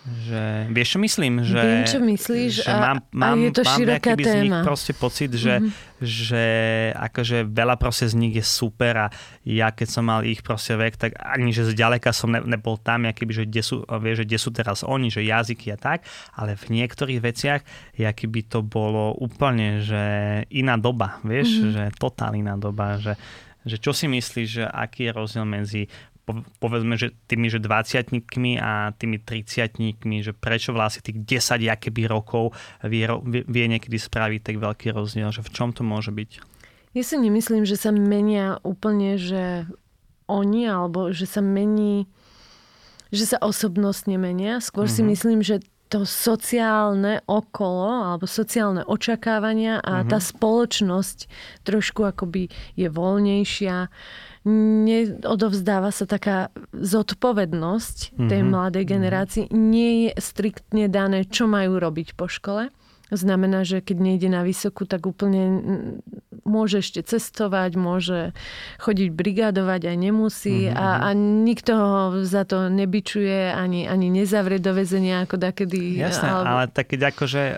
že, 0.10 0.43
vieš 0.74 0.95
čo 0.95 1.00
myslím? 1.04 1.34
Že, 1.45 1.60
Viem, 1.62 1.86
čo 1.86 2.00
myslíš 2.02 2.54
že 2.65 2.72
a, 2.72 2.76
mám, 2.78 2.98
mám, 3.13 3.38
a 3.38 3.43
je 3.45 3.52
to 3.54 3.63
mám 3.63 3.78
široká 3.78 4.13
téma. 4.17 4.26
z 4.26 4.34
nich 4.41 4.58
proste 4.65 4.93
pocit, 4.98 5.32
že, 5.36 5.54
mm-hmm. 5.62 5.72
že 6.02 6.45
akože 6.98 7.38
veľa 7.45 7.76
proste 7.78 8.10
z 8.10 8.15
nich 8.17 8.34
je 8.34 8.45
super 8.45 8.93
a 8.95 9.08
ja 9.45 9.69
keď 9.69 9.88
som 9.88 10.04
mal 10.08 10.26
ich 10.26 10.41
proste 10.41 10.74
vek, 10.74 10.98
tak 10.98 11.12
ani 11.22 11.54
že 11.54 11.69
zďaleka 11.69 12.10
som 12.10 12.34
ne, 12.34 12.41
nebol 12.41 12.82
tam, 12.82 13.06
keby, 13.06 13.32
že 13.32 13.43
kde 13.45 13.62
sú, 13.62 13.76
vieš, 13.86 14.24
že 14.24 14.26
kde 14.26 14.39
sú 14.41 14.50
teraz 14.50 14.82
oni, 14.82 15.08
že 15.13 15.22
jazyky 15.22 15.74
a 15.74 15.78
tak, 15.78 16.08
ale 16.34 16.58
v 16.58 16.65
niektorých 16.82 17.19
veciach, 17.22 17.62
keby 17.95 18.39
to 18.50 18.65
bolo 18.65 19.13
úplne, 19.19 19.82
že 19.86 20.04
iná 20.50 20.76
doba, 20.76 21.22
vieš, 21.22 21.62
mm-hmm. 21.62 21.72
že 21.74 21.84
totál 22.02 22.34
iná 22.34 22.58
doba, 22.58 22.98
že 22.98 23.13
že 23.67 23.76
čo 23.76 23.91
si 23.91 24.08
myslíš, 24.08 24.48
že 24.48 24.65
aký 24.65 25.12
je 25.12 25.12
rozdiel 25.12 25.45
medzi 25.45 25.91
povedzme, 26.62 26.96
že 26.96 27.15
tými 27.28 27.50
že 27.50 27.62
20 27.62 28.13
a 28.62 28.94
tými 28.94 29.18
30 29.18 29.80
že 30.22 30.34
prečo 30.34 30.72
vlastne 30.72 31.02
tých 31.02 31.42
10 31.42 31.65
akéby 31.70 32.06
rokov 32.06 32.54
vie, 32.86 33.06
vie 33.26 33.65
niekedy 33.65 33.98
spraviť 33.98 34.42
tak 34.42 34.56
veľký 34.62 34.94
rozdiel, 34.94 35.30
že 35.34 35.42
v 35.42 35.50
čom 35.54 35.70
to 35.74 35.82
môže 35.82 36.13
byť? 36.13 36.32
Ja 36.98 37.04
si 37.06 37.15
nemyslím, 37.22 37.70
že 37.70 37.78
sa 37.78 37.94
menia 37.94 38.58
úplne, 38.65 39.22
že 39.22 39.70
oni, 40.26 40.70
alebo 40.70 41.13
že 41.13 41.30
sa 41.30 41.42
mení, 41.42 42.10
že 43.13 43.26
sa 43.30 43.38
osobnostne 43.42 44.18
menia. 44.18 44.62
Skôr 44.62 44.86
mm-hmm. 44.86 44.98
si 44.98 45.02
mhm. 45.06 45.10
myslím, 45.13 45.39
že 45.42 45.58
to 45.89 46.06
sociálne 46.06 47.26
okolo 47.26 48.13
alebo 48.13 48.30
sociálne 48.30 48.86
očakávania 48.86 49.82
a 49.82 50.06
mm-hmm. 50.06 50.10
tá 50.13 50.22
spoločnosť 50.22 51.26
trošku 51.65 52.06
akoby 52.06 52.54
je 52.78 52.88
voľnejšia 52.94 53.89
neodovzdáva 54.86 55.94
sa 55.94 56.10
taká 56.10 56.50
zodpovednosť 56.74 58.18
tej 58.18 58.42
mm-hmm. 58.42 58.50
mladej 58.50 58.84
generácii. 58.90 59.44
Nie 59.54 60.10
je 60.10 60.12
striktne 60.18 60.90
dané, 60.90 61.30
čo 61.30 61.46
majú 61.46 61.78
robiť 61.78 62.18
po 62.18 62.26
škole. 62.26 62.74
Znamená, 63.10 63.65
že 63.65 63.82
keď 63.82 63.98
nejde 63.98 64.30
na 64.30 64.45
vysokú, 64.45 64.86
tak 64.86 65.10
úplne 65.10 65.62
môže 66.50 66.82
ešte 66.82 67.06
cestovať, 67.06 67.78
môže 67.78 68.19
chodiť 68.82 69.10
brigádovať, 69.13 69.82
aj 69.89 69.98
nemusí 69.98 70.65
mm-hmm. 70.65 70.78
a, 70.78 70.88
mhm. 70.89 71.02
a 71.02 71.10
nikto 71.45 71.72
ho 71.78 71.93
za 72.26 72.43
to 72.45 72.69
nebyčuje, 72.69 73.54
ani, 73.54 73.86
ani 73.86 74.10
nezavrie 74.10 74.58
do 74.58 74.74
väzenia 74.74 75.26
ako 75.26 75.38
dakedy. 75.38 76.02
Jasné, 76.02 76.28
alebo... 76.30 76.50
ale 76.50 76.63
tak 76.69 76.93
keď 76.93 77.13
akože 77.13 77.43
uh, 77.54 77.58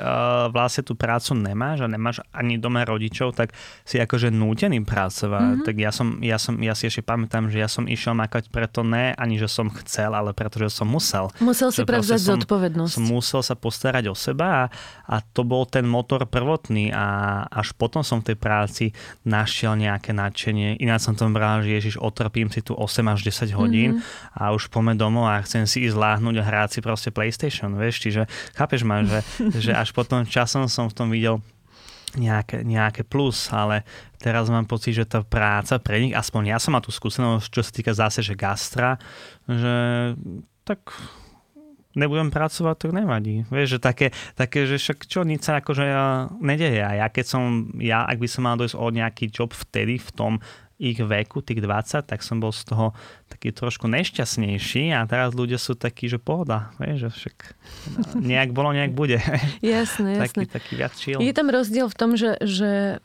vlastne 0.52 0.84
tú 0.84 0.94
prácu 0.96 1.36
nemáš 1.40 1.84
a 1.84 1.88
nemáš 1.88 2.20
ani 2.36 2.60
doma 2.60 2.84
rodičov, 2.84 3.36
tak 3.36 3.56
si 3.88 4.00
akože 4.00 4.34
nútený 4.34 4.84
pracovať. 4.84 5.64
Mm-hmm. 5.64 5.68
Tak 5.68 5.76
ja 5.80 5.92
som, 5.92 6.08
ja 6.20 6.38
som, 6.42 6.54
ja 6.60 6.74
si 6.76 6.92
ešte 6.92 7.04
pamätám, 7.06 7.48
že 7.48 7.64
ja 7.64 7.70
som 7.72 7.88
išiel 7.88 8.18
makať 8.18 8.52
preto 8.52 8.84
ne, 8.84 9.16
ani 9.16 9.40
že 9.40 9.48
som 9.48 9.72
chcel, 9.84 10.12
ale 10.12 10.36
preto, 10.36 10.60
že 10.60 10.68
som 10.68 10.88
musel. 10.90 11.32
Musel 11.40 11.72
si 11.72 11.88
prevzať 11.88 12.20
zodpovednosť. 12.20 12.92
Som 12.92 13.06
musel 13.08 13.42
sa 13.46 13.56
postarať 13.56 14.12
o 14.12 14.16
seba 14.18 14.48
a, 14.48 14.64
a 15.08 15.16
to 15.22 15.41
bol 15.44 15.68
ten 15.68 15.84
motor 15.86 16.24
prvotný 16.26 16.94
a 16.94 17.42
až 17.48 17.74
potom 17.78 18.02
som 18.02 18.22
v 18.22 18.34
tej 18.34 18.38
práci 18.38 18.86
našiel 19.28 19.76
nejaké 19.76 20.14
nadšenie. 20.14 20.80
Ináč 20.82 21.10
som 21.10 21.18
tom 21.18 21.36
bral, 21.36 21.62
že 21.66 21.76
Ježiš, 21.78 21.96
otrpím 22.00 22.50
si 22.50 22.62
tu 22.64 22.78
8 22.78 23.06
až 23.12 23.20
10 23.26 23.52
hodín 23.58 24.00
mm-hmm. 24.00 24.38
a 24.38 24.54
už 24.56 24.70
pome 24.70 24.94
domov 24.96 25.30
a 25.30 25.42
chcem 25.44 25.66
si 25.66 25.86
ísť 25.86 25.98
láhnuť 25.98 26.36
a 26.40 26.44
hrať 26.44 26.70
si 26.78 26.80
proste 26.80 27.10
PlayStation, 27.10 27.74
vieš, 27.76 28.04
čiže 28.04 28.26
chápeš 28.56 28.82
ma, 28.86 29.04
že, 29.04 29.22
že 29.70 29.72
až 29.76 29.92
potom 29.92 30.24
časom 30.24 30.66
som 30.66 30.88
v 30.90 30.96
tom 30.96 31.08
videl 31.10 31.44
nejaké, 32.16 32.68
nejaké 32.68 33.08
plus, 33.08 33.48
ale 33.56 33.88
teraz 34.20 34.52
mám 34.52 34.68
pocit, 34.68 34.92
že 34.92 35.08
tá 35.08 35.24
práca 35.24 35.80
pre 35.80 36.04
nich, 36.04 36.14
aspoň 36.16 36.56
ja 36.56 36.58
som 36.60 36.76
mal 36.76 36.84
tú 36.84 36.92
skúsenosť, 36.92 37.48
čo 37.48 37.62
sa 37.64 37.72
týka 37.72 37.92
zase, 37.96 38.20
že 38.20 38.36
gastra, 38.36 39.00
že 39.48 39.76
tak 40.68 40.92
nebudem 41.96 42.32
pracovať, 42.32 42.76
tak 42.88 42.92
nevadí. 42.96 43.44
Vieš, 43.48 43.78
že 43.78 43.80
také, 43.80 44.08
také 44.36 44.68
že 44.68 44.80
však 44.80 45.08
čo, 45.08 45.28
nič 45.28 45.46
sa 45.46 45.60
akože 45.60 45.86
nedeje. 46.40 46.82
A 46.82 47.06
ja 47.06 47.08
keď 47.12 47.26
som, 47.28 47.72
ja 47.80 48.08
ak 48.08 48.18
by 48.20 48.28
som 48.28 48.48
mal 48.48 48.56
dojsť 48.56 48.76
o 48.76 48.86
nejaký 48.90 49.26
job 49.32 49.52
vtedy 49.52 50.00
v 50.00 50.10
tom 50.12 50.34
ich 50.82 50.98
veku, 50.98 51.46
tých 51.46 51.62
20, 51.62 52.10
tak 52.10 52.26
som 52.26 52.42
bol 52.42 52.50
z 52.50 52.74
toho 52.74 52.98
taký 53.30 53.54
trošku 53.54 53.86
nešťastnejší 53.86 54.90
a 54.98 55.06
teraz 55.06 55.38
ľudia 55.38 55.62
sú 55.62 55.78
takí, 55.78 56.10
že 56.10 56.18
pohoda, 56.18 56.74
vieš, 56.82 57.06
že 57.06 57.10
však 57.14 57.38
nejak 58.18 58.50
bolo, 58.50 58.74
nejak 58.74 58.98
bude. 58.98 59.22
Jasné, 59.62 60.18
jasné. 60.18 60.26
Taký, 60.26 60.44
taký 60.50 60.74
viac 60.82 60.94
chill. 60.98 61.22
Je 61.22 61.38
tam 61.38 61.54
rozdiel 61.54 61.86
v 61.86 61.96
tom, 61.96 62.18
že, 62.18 62.34
že 62.42 62.98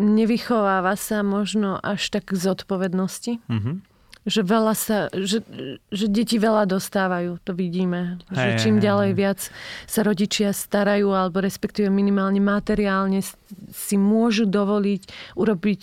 nevychováva 0.00 0.96
sa 0.96 1.20
možno 1.20 1.76
až 1.84 2.08
tak 2.08 2.32
k 2.32 2.40
zodpovednosti. 2.40 3.36
Mm-hmm 3.52 3.89
že 4.28 4.44
veľa 4.44 4.74
sa, 4.76 5.08
že, 5.16 5.40
že 5.88 6.06
deti 6.12 6.36
veľa 6.36 6.68
dostávajú, 6.68 7.40
to 7.40 7.56
vidíme. 7.56 8.20
Že 8.28 8.48
čím 8.60 8.76
ďalej 8.76 9.10
viac 9.16 9.40
sa 9.88 10.00
rodičia 10.04 10.52
starajú, 10.52 11.08
alebo 11.12 11.40
respektíve 11.40 11.88
minimálne 11.88 12.40
materiálne 12.40 13.24
si 13.72 13.96
môžu 13.96 14.44
dovoliť 14.44 15.34
urobiť 15.40 15.80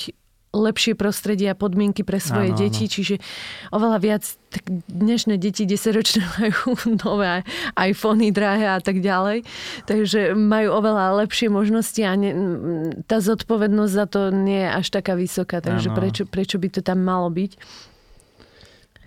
lepšie 0.57 0.97
prostredie 0.97 1.51
a 1.51 1.59
podmienky 1.59 2.01
pre 2.01 2.17
svoje 2.17 2.55
ano, 2.55 2.59
deti, 2.59 2.87
ano. 2.87 2.93
čiže 2.93 3.15
oveľa 3.69 3.97
viac 3.99 4.23
tak 4.47 4.63
dnešné 4.89 5.35
deti 5.37 5.67
10 5.67 5.97
ročné 5.97 6.23
majú 6.39 6.73
nové 7.03 7.43
iPhony 7.75 8.31
drahé 8.33 8.65
a 8.73 8.79
tak 8.81 9.03
ďalej, 9.03 9.43
takže 9.85 10.33
majú 10.33 10.73
oveľa 10.81 11.25
lepšie 11.25 11.51
možnosti 11.51 11.99
a 12.01 12.13
ne, 12.17 12.31
tá 13.05 13.21
zodpovednosť 13.21 13.93
za 13.93 14.05
to 14.09 14.21
nie 14.33 14.65
je 14.65 14.69
až 14.71 14.87
taká 14.89 15.13
vysoká, 15.13 15.61
takže 15.61 15.93
prečo, 15.93 16.23
prečo 16.25 16.57
by 16.57 16.67
to 16.71 16.81
tam 16.81 17.03
malo 17.05 17.29
byť? 17.29 17.51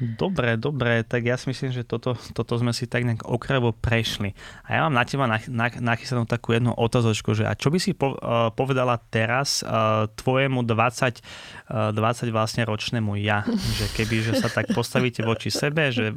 Dobre, 0.00 0.56
dobre, 0.56 1.04
tak 1.04 1.28
ja 1.28 1.36
si 1.36 1.52
myslím, 1.52 1.76
že 1.76 1.84
toto, 1.84 2.16
toto 2.32 2.56
sme 2.56 2.72
si 2.72 2.88
tak 2.88 3.04
nejak 3.04 3.28
okrajovo 3.28 3.76
prešli. 3.76 4.32
A 4.64 4.68
ja 4.72 4.80
mám 4.88 4.96
na 4.96 5.04
teba 5.04 5.28
nachystanú 5.76 6.24
takú 6.24 6.56
jednu 6.56 6.72
otázočku, 6.72 7.36
že 7.36 7.44
a 7.44 7.52
čo 7.52 7.68
by 7.68 7.76
si 7.76 7.92
po, 7.92 8.16
uh, 8.16 8.48
povedala 8.48 8.96
teraz 9.12 9.60
uh, 9.60 10.08
tvojemu 10.16 10.64
20, 10.64 11.92
uh, 11.92 11.92
20 11.92 12.32
vlastne 12.32 12.64
ročnému 12.64 13.12
ja, 13.20 13.44
že 13.78 13.92
keby 13.92 14.24
že 14.24 14.32
sa 14.40 14.48
tak 14.48 14.72
postavíte 14.72 15.20
voči 15.20 15.52
sebe, 15.52 15.92
že 15.92 16.16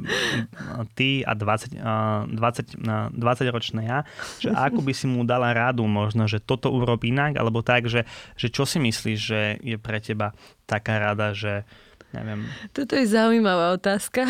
ty 0.96 1.20
a 1.20 1.36
20, 1.36 1.76
uh, 1.76 2.24
20, 2.24 2.80
uh, 2.88 3.12
20 3.12 3.52
ročné 3.52 3.84
ja, 3.84 4.08
že 4.40 4.48
ako 4.48 4.80
by 4.80 4.92
si 4.96 5.04
mu 5.04 5.28
dala 5.28 5.52
rádu 5.52 5.84
možno, 5.84 6.24
že 6.24 6.40
toto 6.40 6.72
urob 6.72 7.04
inak, 7.04 7.36
alebo 7.36 7.60
tak, 7.60 7.92
že, 7.92 8.08
že 8.40 8.48
čo 8.48 8.64
si 8.64 8.80
myslíš, 8.80 9.18
že 9.20 9.40
je 9.60 9.76
pre 9.76 10.00
teba 10.00 10.32
taká 10.64 10.96
rada, 10.96 11.36
že 11.36 11.68
Neviem. 12.14 12.46
Toto 12.70 12.94
je 12.94 13.10
zaujímavá 13.10 13.74
otázka. 13.74 14.22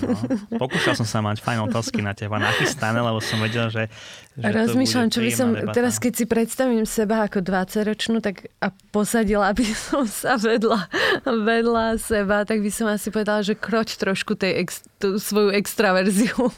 No, 0.00 0.16
pokúšal 0.56 0.96
som 0.96 1.04
sa 1.04 1.20
mať 1.20 1.44
fajn 1.44 1.68
otázky 1.68 2.00
na 2.00 2.16
teba 2.16 2.40
nachystané, 2.40 2.96
lebo 3.04 3.20
som 3.20 3.36
vedel, 3.44 3.68
že, 3.68 3.92
že 4.40 4.48
Rozmýšľam, 4.48 5.08
čo 5.12 5.20
by 5.20 5.30
som, 5.36 5.48
debata. 5.52 5.76
teraz 5.76 6.00
keď 6.00 6.12
si 6.16 6.24
predstavím 6.24 6.88
seba 6.88 7.28
ako 7.28 7.44
20-ročnú, 7.44 8.24
tak 8.24 8.48
a 8.64 8.72
posadila 8.88 9.52
by 9.52 9.66
som 9.92 10.08
sa 10.08 10.40
vedľa, 10.40 10.88
vedľa 11.28 12.00
seba, 12.00 12.48
tak 12.48 12.64
by 12.64 12.70
som 12.72 12.88
asi 12.88 13.12
povedala, 13.12 13.44
že 13.44 13.52
kroť 13.52 14.00
trošku 14.00 14.32
tej 14.40 14.64
ex, 14.64 14.80
tú 14.96 15.20
svoju 15.20 15.52
extraverziu. 15.52 16.48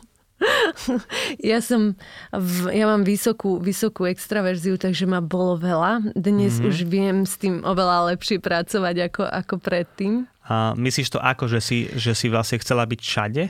ja 1.43 1.59
som, 1.59 1.99
ja 2.71 2.85
mám 2.87 3.03
vysokú, 3.03 3.59
vysokú 3.59 4.07
extraverziu, 4.07 4.79
takže 4.79 5.11
ma 5.11 5.19
bolo 5.19 5.59
veľa. 5.59 6.15
Dnes 6.15 6.59
mm-hmm. 6.59 6.69
už 6.71 6.77
viem 6.87 7.17
s 7.27 7.35
tým 7.35 7.67
oveľa 7.67 8.15
lepšie 8.15 8.39
pracovať 8.39 9.11
ako, 9.11 9.23
ako 9.27 9.55
predtým. 9.59 10.31
A 10.49 10.73
myslíš 10.81 11.13
to 11.13 11.21
ako, 11.21 11.45
že 11.45 11.61
si, 11.61 11.79
že 11.93 12.17
si 12.17 12.33
vlastne 12.33 12.57
chcela 12.57 12.89
byť 12.89 13.01
všade? 13.05 13.43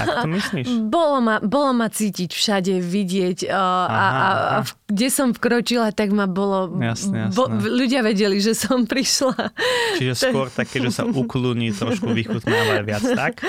Tak 0.00 0.06
to 0.24 0.28
myslíš? 0.32 0.66
Bolo 0.98 1.20
ma, 1.20 1.36
bolo 1.44 1.76
ma 1.76 1.92
cítiť 1.92 2.32
všade, 2.32 2.80
vidieť. 2.80 3.52
A, 3.52 3.60
aha, 3.84 4.08
a, 4.08 4.28
a 4.32 4.58
kde 4.88 5.08
som 5.12 5.36
vkročila, 5.36 5.92
tak 5.92 6.08
ma 6.16 6.24
bolo... 6.24 6.72
Jasne, 6.80 7.28
jasne. 7.28 7.36
Bo, 7.36 7.52
ľudia 7.52 8.00
vedeli, 8.00 8.40
že 8.40 8.56
som 8.56 8.86
prišla. 8.88 9.52
Čiže 10.00 10.12
skôr 10.16 10.48
také, 10.48 10.80
že 10.80 10.88
sa 10.88 11.04
uklúni, 11.04 11.68
trošku 11.76 12.16
vychutnáva 12.16 12.80
viac, 12.80 13.04
tak? 13.04 13.44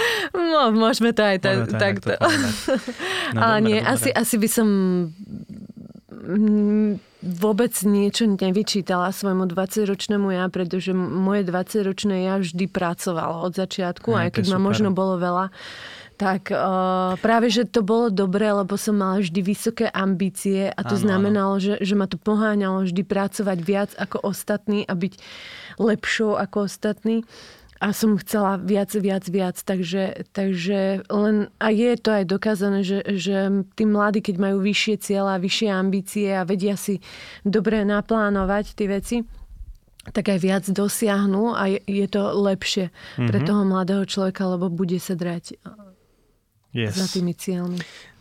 No, 0.50 0.74
môžeme 0.74 1.14
to 1.14 1.22
aj 1.24 1.38
ta, 1.40 1.52
to 1.64 1.74
takto. 1.78 2.14
No, 3.34 3.40
Ale 3.40 3.58
nie, 3.62 3.80
asi, 3.80 4.10
asi 4.10 4.36
by 4.36 4.50
som 4.50 4.68
vôbec 7.20 7.76
niečo 7.84 8.32
nevyčítala 8.32 9.12
svojmu 9.12 9.44
20-ročnému 9.52 10.32
ja, 10.32 10.48
pretože 10.48 10.96
moje 10.96 11.44
20-ročné 11.44 12.32
ja 12.32 12.40
vždy 12.40 12.72
pracovalo 12.72 13.44
od 13.44 13.54
začiatku, 13.60 14.16
aj, 14.16 14.20
aj 14.20 14.30
keď 14.40 14.46
ma 14.56 14.60
možno 14.60 14.90
bolo 14.96 15.20
veľa. 15.20 15.52
Tak 16.20 16.52
uh, 16.52 17.16
práve, 17.24 17.48
že 17.48 17.64
to 17.64 17.80
bolo 17.80 18.12
dobré, 18.12 18.52
lebo 18.52 18.76
som 18.76 19.00
mala 19.00 19.24
vždy 19.24 19.40
vysoké 19.40 19.88
ambície 19.88 20.68
a 20.68 20.82
to 20.84 21.00
ano, 21.00 21.04
znamenalo, 21.08 21.54
Že, 21.64 21.80
že 21.80 21.96
ma 21.96 22.12
to 22.12 22.20
poháňalo 22.20 22.84
vždy 22.84 23.08
pracovať 23.08 23.58
viac 23.64 23.92
ako 23.96 24.28
ostatní 24.28 24.84
a 24.84 25.00
byť 25.00 25.16
lepšou 25.80 26.36
ako 26.36 26.68
ostatní 26.68 27.24
a 27.80 27.96
som 27.96 28.20
chcela 28.20 28.60
viac, 28.60 28.92
viac, 28.92 29.24
viac. 29.32 29.56
Takže, 29.56 30.28
takže 30.36 31.08
len, 31.08 31.48
a 31.64 31.68
je 31.72 31.96
to 31.96 32.12
aj 32.12 32.24
dokázané, 32.28 32.84
že, 32.84 33.00
že 33.16 33.64
tí 33.80 33.88
mladí, 33.88 34.20
keď 34.20 34.36
majú 34.36 34.58
vyššie 34.60 34.96
cieľa, 35.00 35.40
vyššie 35.40 35.70
ambície 35.72 36.28
a 36.36 36.44
vedia 36.44 36.76
si 36.76 37.00
dobre 37.48 37.88
naplánovať 37.88 38.76
tie 38.76 38.88
veci, 38.92 39.18
tak 40.12 40.28
aj 40.28 40.40
viac 40.44 40.64
dosiahnu 40.68 41.56
a 41.56 41.72
je, 41.72 41.80
je 41.88 42.08
to 42.12 42.24
lepšie 42.36 42.92
mm-hmm. 42.92 43.28
pre 43.32 43.40
mhm. 43.40 43.48
toho 43.48 43.64
mladého 43.64 44.04
človeka, 44.04 44.44
lebo 44.44 44.68
bude 44.68 45.00
sa 45.00 45.16
drať 45.16 45.56
yes. 46.76 47.00
za 47.00 47.08
tými 47.08 47.32
cieľmi. 47.32 47.80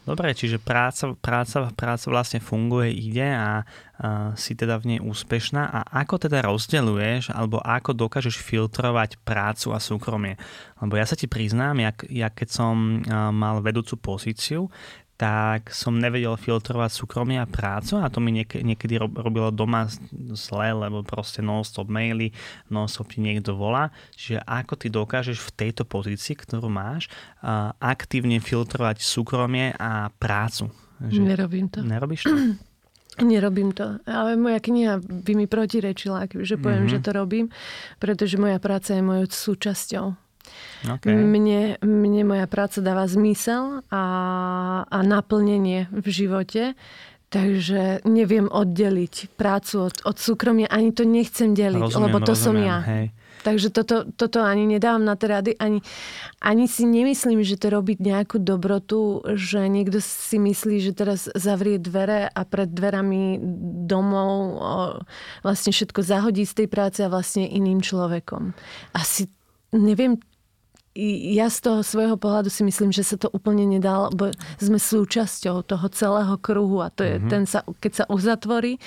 Dobre, 0.08 0.32
čiže 0.32 0.56
práca, 0.56 1.12
práca, 1.20 1.68
práca 1.76 2.08
vlastne 2.08 2.40
funguje, 2.40 2.96
ide 2.96 3.28
a, 3.28 3.60
a 4.00 4.32
si 4.40 4.56
teda 4.56 4.80
v 4.80 4.96
nej 4.96 5.00
úspešná. 5.04 5.68
A 5.68 5.84
ako 6.00 6.16
teda 6.16 6.40
rozdeľuješ, 6.48 7.28
alebo 7.28 7.60
ako 7.60 7.92
dokážeš 7.92 8.40
filtrovať 8.40 9.20
prácu 9.20 9.76
a 9.76 9.78
súkromie? 9.78 10.40
Lebo 10.80 10.96
ja 10.96 11.04
sa 11.04 11.12
ti 11.12 11.28
priznám, 11.28 11.76
jak, 11.84 12.08
jak 12.08 12.32
keď 12.32 12.48
som 12.48 13.04
mal 13.36 13.60
vedúcu 13.60 14.00
pozíciu, 14.00 14.72
tak 15.18 15.74
som 15.74 15.98
nevedel 15.98 16.38
filtrovať 16.38 16.94
súkromie 16.94 17.42
a 17.42 17.50
prácu 17.50 17.98
a 17.98 18.06
to 18.06 18.22
mi 18.22 18.30
niek- 18.30 18.62
niekedy 18.62 19.02
robilo 19.02 19.50
doma 19.50 19.90
zle, 20.38 20.70
lebo 20.70 21.02
proste 21.02 21.42
non-stop 21.42 21.90
maily, 21.90 22.30
non-stop 22.70 23.10
ti 23.10 23.18
niekto 23.18 23.58
volá. 23.58 23.90
Čiže 24.14 24.46
ako 24.46 24.74
ty 24.78 24.86
dokážeš 24.94 25.42
v 25.42 25.54
tejto 25.58 25.82
pozícii, 25.82 26.38
ktorú 26.38 26.70
máš, 26.70 27.10
uh, 27.42 27.74
aktívne 27.82 28.38
filtrovať 28.38 29.02
súkromie 29.02 29.74
a 29.74 30.14
prácu? 30.22 30.70
Že 31.02 31.34
Nerobím 31.34 31.66
to. 31.66 31.82
Nerobíš 31.82 32.22
to? 32.22 32.34
Nerobím 33.34 33.74
to, 33.74 33.98
ale 34.06 34.38
moja 34.38 34.62
kniha 34.62 35.02
by 35.02 35.32
mi 35.34 35.50
protirečila, 35.50 36.30
že 36.30 36.54
poviem, 36.54 36.86
mm-hmm. 36.86 37.02
že 37.02 37.02
to 37.02 37.10
robím, 37.10 37.50
pretože 37.98 38.38
moja 38.38 38.62
práca 38.62 38.94
je 38.94 39.02
mojou 39.02 39.26
súčasťou. 39.26 40.27
Okay. 40.86 41.10
Mne, 41.10 41.76
mne 41.82 42.22
moja 42.22 42.46
práca 42.46 42.78
dáva 42.78 43.04
zmysel 43.10 43.82
a, 43.90 44.04
a 44.86 44.98
naplnenie 45.02 45.90
v 45.90 46.06
živote. 46.06 46.62
Takže 47.28 48.08
neviem 48.08 48.48
oddeliť 48.48 49.36
prácu 49.36 49.92
od, 49.92 50.00
od 50.08 50.16
súkromia, 50.16 50.64
ani 50.72 50.96
to 50.96 51.04
nechcem 51.04 51.52
deliť, 51.52 51.92
rozumiem, 51.92 52.04
lebo 52.08 52.18
to 52.24 52.32
rozumiem, 52.32 52.40
som 52.40 52.56
ja. 52.56 52.78
Hej. 52.88 53.06
Takže 53.44 53.68
toto, 53.68 53.96
toto 54.16 54.40
ani 54.40 54.64
nedávam 54.64 55.04
na 55.04 55.12
tie 55.12 55.28
rady, 55.30 55.52
ani, 55.60 55.84
ani 56.40 56.64
si 56.66 56.88
nemyslím, 56.88 57.44
že 57.44 57.60
to 57.60 57.68
robiť 57.68 58.00
nejakú 58.00 58.40
dobrotu, 58.40 59.22
že 59.36 59.68
niekto 59.68 60.00
si 60.00 60.40
myslí, 60.40 60.80
že 60.80 60.96
teraz 60.96 61.28
zavrie 61.36 61.76
dvere 61.76 62.26
a 62.32 62.42
pred 62.48 62.72
dverami 62.72 63.38
domov 63.86 64.32
o, 64.56 64.74
vlastne 65.44 65.70
všetko 65.70 66.00
zahodí 66.00 66.48
z 66.48 66.64
tej 66.64 66.68
práce 66.72 67.04
a 67.04 67.12
vlastne 67.12 67.44
iným 67.44 67.84
človekom. 67.84 68.56
Asi 68.96 69.28
neviem, 69.76 70.16
ja 71.38 71.46
z 71.46 71.58
toho 71.62 71.80
svojho 71.86 72.18
pohľadu 72.18 72.50
si 72.50 72.66
myslím, 72.66 72.90
že 72.90 73.06
sa 73.06 73.14
to 73.14 73.30
úplne 73.30 73.62
nedá, 73.70 74.10
lebo 74.10 74.34
sme 74.58 74.82
súčasťou 74.82 75.62
toho 75.62 75.86
celého 75.94 76.34
kruhu 76.42 76.82
a 76.82 76.90
to 76.90 77.06
je, 77.06 77.22
mm-hmm. 77.22 77.30
ten 77.30 77.42
sa, 77.46 77.62
keď 77.78 77.92
sa 78.02 78.04
uzatvorí, 78.10 78.82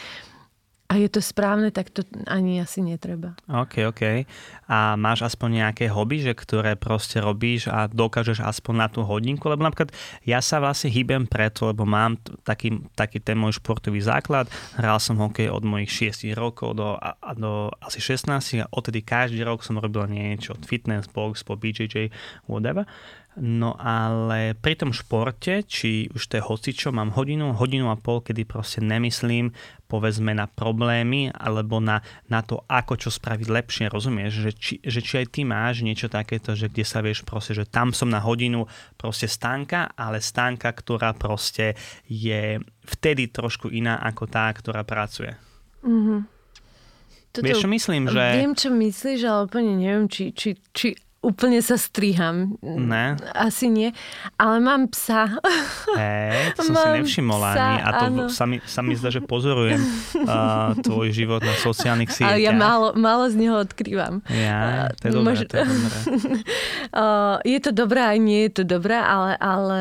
a 0.91 0.99
je 0.99 1.07
to 1.07 1.23
správne, 1.23 1.71
tak 1.71 1.87
to 1.87 2.03
ani 2.27 2.59
asi 2.59 2.83
netreba. 2.83 3.39
OK, 3.47 3.87
OK. 3.87 4.27
A 4.67 4.99
máš 4.99 5.23
aspoň 5.23 5.63
nejaké 5.63 5.87
hobby, 5.87 6.19
že 6.19 6.35
ktoré 6.35 6.75
proste 6.75 7.23
robíš 7.23 7.71
a 7.71 7.87
dokážeš 7.87 8.43
aspoň 8.43 8.73
na 8.75 8.87
tú 8.91 9.07
hodinku? 9.07 9.47
Lebo 9.47 9.63
napríklad 9.63 9.95
ja 10.27 10.43
sa 10.43 10.59
vlastne 10.59 10.91
hýbem 10.91 11.31
preto, 11.31 11.71
lebo 11.71 11.87
mám 11.87 12.19
taký, 12.43 12.83
taký 12.91 13.23
ten 13.23 13.39
môj 13.39 13.63
športový 13.63 14.03
základ. 14.03 14.51
Hral 14.75 14.99
som 14.99 15.15
hokej 15.15 15.47
od 15.47 15.63
mojich 15.63 16.11
6 16.11 16.27
rokov 16.35 16.75
do, 16.75 16.99
a, 16.99 17.15
do 17.39 17.71
asi 17.79 18.03
16 18.03 18.59
a 18.59 18.67
odtedy 18.75 18.99
každý 18.99 19.47
rok 19.47 19.63
som 19.63 19.79
robil 19.79 20.11
niečo. 20.11 20.59
Od 20.59 20.67
fitness, 20.67 21.07
box, 21.07 21.47
po 21.47 21.55
BJJ, 21.55 22.11
whatever. 22.51 22.83
No 23.39 23.79
ale 23.79 24.59
pri 24.59 24.75
tom 24.75 24.91
športe, 24.91 25.63
či 25.63 26.11
už 26.11 26.19
to 26.27 26.35
je 26.35 26.43
hocičo, 26.43 26.91
mám 26.91 27.15
hodinu, 27.15 27.55
hodinu 27.55 27.87
a 27.87 27.95
pol, 27.95 28.19
kedy 28.19 28.43
proste 28.43 28.83
nemyslím 28.83 29.55
povedzme 29.91 30.31
na 30.31 30.47
problémy 30.47 31.35
alebo 31.35 31.83
na, 31.83 31.99
na 32.31 32.39
to, 32.39 32.63
ako 32.71 32.95
čo 32.95 33.09
spraviť 33.11 33.47
lepšie, 33.51 33.85
rozumieš? 33.91 34.47
Že 34.47 34.51
či, 34.55 34.73
že 34.79 34.99
či 35.03 35.13
aj 35.19 35.27
ty 35.35 35.43
máš 35.43 35.83
niečo 35.83 36.07
takéto, 36.07 36.55
že 36.55 36.71
kde 36.71 36.87
sa 36.87 37.03
vieš 37.03 37.27
proste, 37.27 37.51
že 37.51 37.67
tam 37.67 37.91
som 37.91 38.07
na 38.07 38.23
hodinu 38.23 38.71
proste 38.95 39.27
stánka, 39.27 39.91
ale 39.99 40.23
stánka, 40.23 40.71
ktorá 40.71 41.11
proste 41.11 41.75
je 42.07 42.63
vtedy 42.87 43.27
trošku 43.27 43.67
iná 43.67 43.99
ako 43.99 44.31
tá, 44.31 44.47
ktorá 44.55 44.87
pracuje. 44.87 45.35
Mm-hmm. 45.83 46.19
Toto, 47.31 47.47
Vieš, 47.47 47.63
čo 47.63 47.69
myslím? 47.71 48.03
Že... 48.11 48.23
Viem, 48.43 48.53
čo 48.55 48.69
myslíš, 48.71 49.19
ale 49.23 49.39
úplne 49.47 49.73
neviem, 49.79 50.07
či, 50.11 50.35
či, 50.35 50.59
či 50.75 50.95
úplne 51.21 51.61
sa 51.61 51.77
striham. 51.77 52.57
Ne. 52.65 53.13
Asi 53.37 53.69
nie. 53.69 53.93
Ale 54.41 54.57
mám 54.57 54.89
psa. 54.89 55.29
Hej, 55.93 56.57
to 56.57 56.65
som 56.65 56.73
mám 56.73 56.97
si 56.97 57.05
nevšimol 57.05 57.41
psa, 57.45 57.61
ani. 57.61 57.77
A 57.85 57.89
to 58.09 58.23
sa 58.33 58.45
mi, 58.49 58.57
sa 58.65 58.81
mi 58.81 58.97
zdá, 58.97 59.13
že 59.13 59.21
pozorujem 59.21 59.77
uh, 59.77 60.73
tvoj 60.81 61.13
život 61.13 61.45
na 61.45 61.53
sociálnych 61.61 62.09
sieťach. 62.09 62.33
Ale 62.33 62.41
ja 62.41 62.53
málo, 62.57 62.97
málo 62.97 63.29
z 63.29 63.37
neho 63.37 63.61
odkrývam. 63.61 64.25
Ja, 64.33 64.89
to 64.97 65.03
je 65.07 65.11
dobré, 65.13 65.33
Mož... 65.37 65.39
to 65.45 65.55
je 65.61 65.65
dobré. 65.69 65.97
uh, 67.01 67.37
je 67.45 67.59
to 67.61 67.69
dobré, 67.69 68.01
aj 68.01 68.17
nie 68.17 68.41
je 68.49 68.51
to 68.57 68.63
dobré, 68.65 68.97
ale, 68.97 69.37
ale 69.37 69.79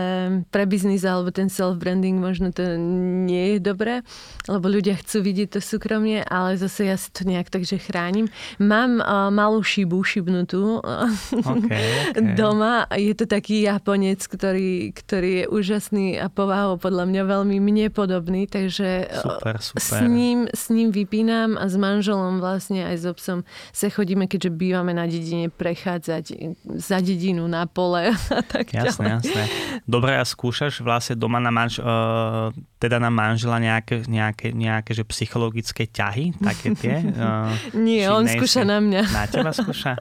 pre 0.53 0.69
biznis 0.69 1.09
alebo 1.09 1.33
ten 1.33 1.49
self-branding 1.49 2.21
možno 2.21 2.53
to 2.53 2.77
nie 3.25 3.57
je 3.57 3.59
dobré, 3.65 4.05
lebo 4.45 4.69
ľudia 4.69 5.01
chcú 5.01 5.25
vidieť 5.25 5.57
to 5.57 5.61
súkromie, 5.65 6.21
ale 6.21 6.61
zase 6.61 6.85
ja 6.85 7.01
si 7.01 7.09
to 7.09 7.25
nejak 7.25 7.49
takže 7.49 7.81
chránim. 7.81 8.29
Mám 8.61 9.01
uh, 9.01 9.33
malú 9.33 9.65
šibu 9.65 10.05
šibnutú 10.05 10.85
okay, 11.37 11.87
okay. 12.17 12.35
doma. 12.35 12.89
Je 12.97 13.13
to 13.13 13.29
taký 13.29 13.69
Japonec, 13.69 14.25
ktorý, 14.25 14.97
ktorý 14.97 15.31
je 15.31 15.45
úžasný 15.53 16.07
a 16.17 16.33
povahou 16.33 16.81
podľa 16.81 17.05
mňa 17.05 17.23
veľmi 17.29 17.57
mne 17.61 17.87
podobný, 17.93 18.49
takže 18.49 19.11
super, 19.21 19.61
super. 19.61 19.81
S, 19.81 20.09
ním, 20.09 20.49
s 20.51 20.73
ním 20.73 20.89
vypínam 20.91 21.61
a 21.61 21.69
s 21.69 21.77
manželom 21.77 22.41
vlastne 22.41 22.87
aj 22.87 22.97
s 22.97 23.05
so 23.05 23.11
obsom 23.11 23.39
sa 23.75 23.91
chodíme, 23.91 24.31
keďže 24.31 24.51
bývame 24.55 24.95
na 24.95 25.05
dedine, 25.05 25.51
prechádzať 25.51 26.55
za 26.79 26.99
dedinu 27.03 27.45
na 27.51 27.67
pole 27.67 28.15
a 28.39 28.41
tak 28.47 28.71
Jasné, 28.71 29.19
ďalej. 29.19 29.27
jasné. 29.27 29.45
Dobre, 29.85 30.15
a 30.15 30.23
skúšaš 30.23 30.81
vlastne 30.81 31.19
doma 31.19 31.43
na 31.43 31.51
manž, 31.51 31.83
uh, 31.83 32.55
teda 32.79 33.03
na 33.03 33.11
manžela 33.11 33.59
nejaké, 33.59 34.07
nejaké, 34.07 34.55
nejaké 34.55 34.95
že 34.95 35.05
psychologické 35.11 35.91
ťahy, 35.91 36.33
také 36.39 36.73
tie? 36.79 36.97
Uh, 37.03 37.53
Nie, 37.87 38.09
on 38.09 38.25
skúša 38.25 38.63
na 38.63 38.79
mňa. 38.79 39.03
Na 39.11 39.25
teba 39.27 39.51
skúša? 39.51 39.99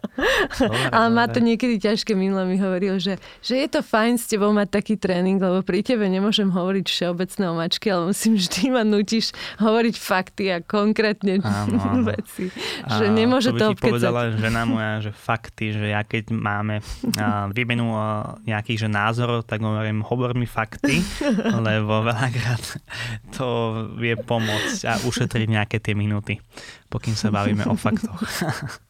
Dobre, 0.62 0.88
Ale 0.94 1.08
má 1.20 1.26
to 1.28 1.44
niekedy 1.44 1.76
ťažké. 1.76 2.16
Minule 2.16 2.48
mi 2.48 2.56
hovoril, 2.56 2.96
že, 3.04 3.20
že 3.44 3.60
je 3.60 3.68
to 3.68 3.84
fajn 3.84 4.16
s 4.16 4.26
tebou 4.32 4.56
mať 4.56 4.80
taký 4.80 4.96
tréning, 4.96 5.36
lebo 5.36 5.60
pri 5.60 5.84
tebe 5.84 6.08
nemôžem 6.08 6.48
hovoriť 6.48 6.86
všeobecné 6.88 7.44
o 7.52 7.56
mačky, 7.60 7.92
ale 7.92 8.16
musím 8.16 8.40
vždy 8.40 8.62
ma 8.72 8.88
nutíš 8.88 9.36
hovoriť 9.60 9.96
fakty 10.00 10.44
a 10.56 10.58
konkrétne 10.64 11.44
áno, 11.44 11.76
áno. 11.92 12.08
veci. 12.08 12.48
Že 12.88 13.06
nemôže 13.12 13.52
to, 13.52 13.76
to 13.76 13.84
povedala 13.84 14.32
žena 14.32 14.64
moja, 14.64 15.04
že 15.04 15.12
fakty, 15.12 15.76
že 15.76 15.92
ja 15.92 16.08
keď 16.08 16.32
máme 16.32 16.80
výmenu 17.52 17.92
nejakých 18.48 18.88
že 18.88 18.90
názorov, 18.90 19.44
tak 19.44 19.60
hovorím, 19.60 20.06
hovor 20.06 20.32
mi 20.38 20.48
fakty, 20.48 21.04
lebo 21.68 22.06
veľakrát 22.08 22.64
to 23.36 23.48
vie 24.00 24.16
pomôcť 24.16 24.80
a 24.88 24.94
ušetriť 25.04 25.48
nejaké 25.50 25.78
tie 25.84 25.98
minúty, 25.98 26.40
pokým 26.88 27.18
sa 27.18 27.34
bavíme 27.34 27.68
o 27.68 27.76
faktoch. 27.76 28.24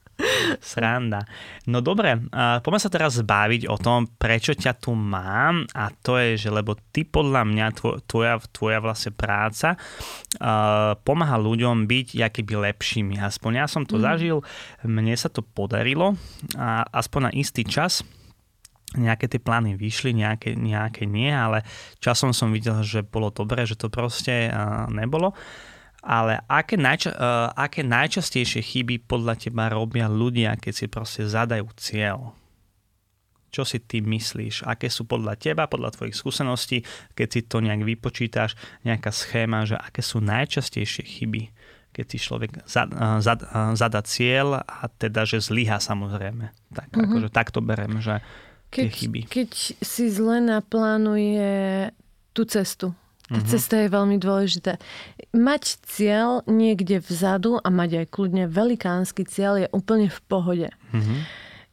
Sranda. 0.60 1.24
No 1.72 1.80
dobre, 1.80 2.20
poďme 2.34 2.80
sa 2.82 2.92
teraz 2.92 3.20
zbaviť 3.20 3.72
o 3.72 3.80
tom, 3.80 4.08
prečo 4.20 4.52
ťa 4.52 4.76
tu 4.76 4.92
mám 4.92 5.64
a 5.72 5.88
to 6.04 6.20
je, 6.20 6.36
že 6.36 6.50
lebo 6.52 6.76
ty 6.92 7.08
podľa 7.08 7.48
mňa, 7.48 7.66
tvoja, 8.04 8.42
tvoja 8.52 8.80
vlastne 8.84 9.16
práca 9.16 9.80
uh, 9.80 10.94
pomáha 11.02 11.40
ľuďom 11.40 11.88
byť 11.88 12.08
akýby 12.20 12.56
lepšími. 12.60 13.16
Aspoň 13.22 13.52
ja 13.64 13.66
som 13.72 13.88
to 13.88 13.96
mm. 13.98 14.04
zažil, 14.04 14.38
mne 14.84 15.16
sa 15.16 15.32
to 15.32 15.40
podarilo 15.40 16.20
a 16.60 16.84
aspoň 16.92 17.32
na 17.32 17.32
istý 17.32 17.64
čas 17.64 18.04
nejaké 18.90 19.30
tie 19.30 19.38
plány 19.38 19.78
vyšli, 19.78 20.18
nejaké, 20.18 20.58
nejaké 20.58 21.06
nie, 21.06 21.30
ale 21.30 21.62
časom 22.02 22.34
som 22.34 22.50
videl, 22.50 22.82
že 22.82 23.06
bolo 23.06 23.30
dobré, 23.30 23.70
že 23.70 23.78
to 23.78 23.86
proste 23.86 24.50
uh, 24.50 24.90
nebolo. 24.90 25.38
Ale 26.00 26.40
aké, 26.48 26.80
najča- 26.80 27.12
uh, 27.12 27.52
aké 27.52 27.84
najčastejšie 27.84 28.64
chyby 28.64 29.04
podľa 29.04 29.36
teba 29.36 29.68
robia 29.68 30.08
ľudia, 30.08 30.56
keď 30.56 30.74
si 30.74 30.86
proste 30.88 31.28
zadajú 31.28 31.68
cieľ? 31.76 32.32
Čo 33.52 33.68
si 33.68 33.84
ty 33.84 34.00
myslíš? 34.00 34.64
Aké 34.64 34.88
sú 34.88 35.04
podľa 35.04 35.36
teba, 35.36 35.68
podľa 35.68 35.98
tvojich 35.98 36.16
skúseností, 36.16 36.86
keď 37.18 37.28
si 37.28 37.42
to 37.44 37.60
nejak 37.60 37.84
vypočítaš, 37.84 38.56
nejaká 38.88 39.12
schéma, 39.12 39.68
že 39.68 39.76
aké 39.76 40.00
sú 40.00 40.24
najčastejšie 40.24 41.04
chyby, 41.04 41.52
keď 41.92 42.06
si 42.08 42.18
človek 42.22 42.64
zad, 42.64 42.96
uh, 42.96 43.20
zad, 43.20 43.44
uh, 43.44 43.76
zada 43.76 44.00
cieľ 44.06 44.64
a 44.64 44.88
teda, 44.88 45.28
že 45.28 45.44
zlyha 45.44 45.84
samozrejme. 45.84 46.54
Tak, 46.72 46.96
mm-hmm. 46.96 47.06
akože 47.12 47.30
takto 47.34 47.60
berem, 47.60 48.00
že 48.00 48.24
keď, 48.72 48.84
tie 48.88 48.90
chyby. 48.94 49.22
Keď 49.28 49.52
si 49.84 50.06
zle 50.08 50.40
naplánuje 50.40 51.90
tú 52.32 52.46
cestu, 52.48 52.96
tá 53.30 53.38
uh-huh. 53.38 53.46
cesta 53.46 53.78
je 53.86 53.94
veľmi 53.94 54.18
dôležitá. 54.18 54.82
Mať 55.38 55.78
cieľ 55.86 56.42
niekde 56.50 56.98
vzadu 56.98 57.62
a 57.62 57.68
mať 57.70 58.02
aj 58.02 58.06
kľudne 58.10 58.50
velikánsky 58.50 59.22
cieľ 59.22 59.62
je 59.62 59.68
úplne 59.70 60.10
v 60.10 60.20
pohode. 60.26 60.70
Uh-huh. 60.90 61.22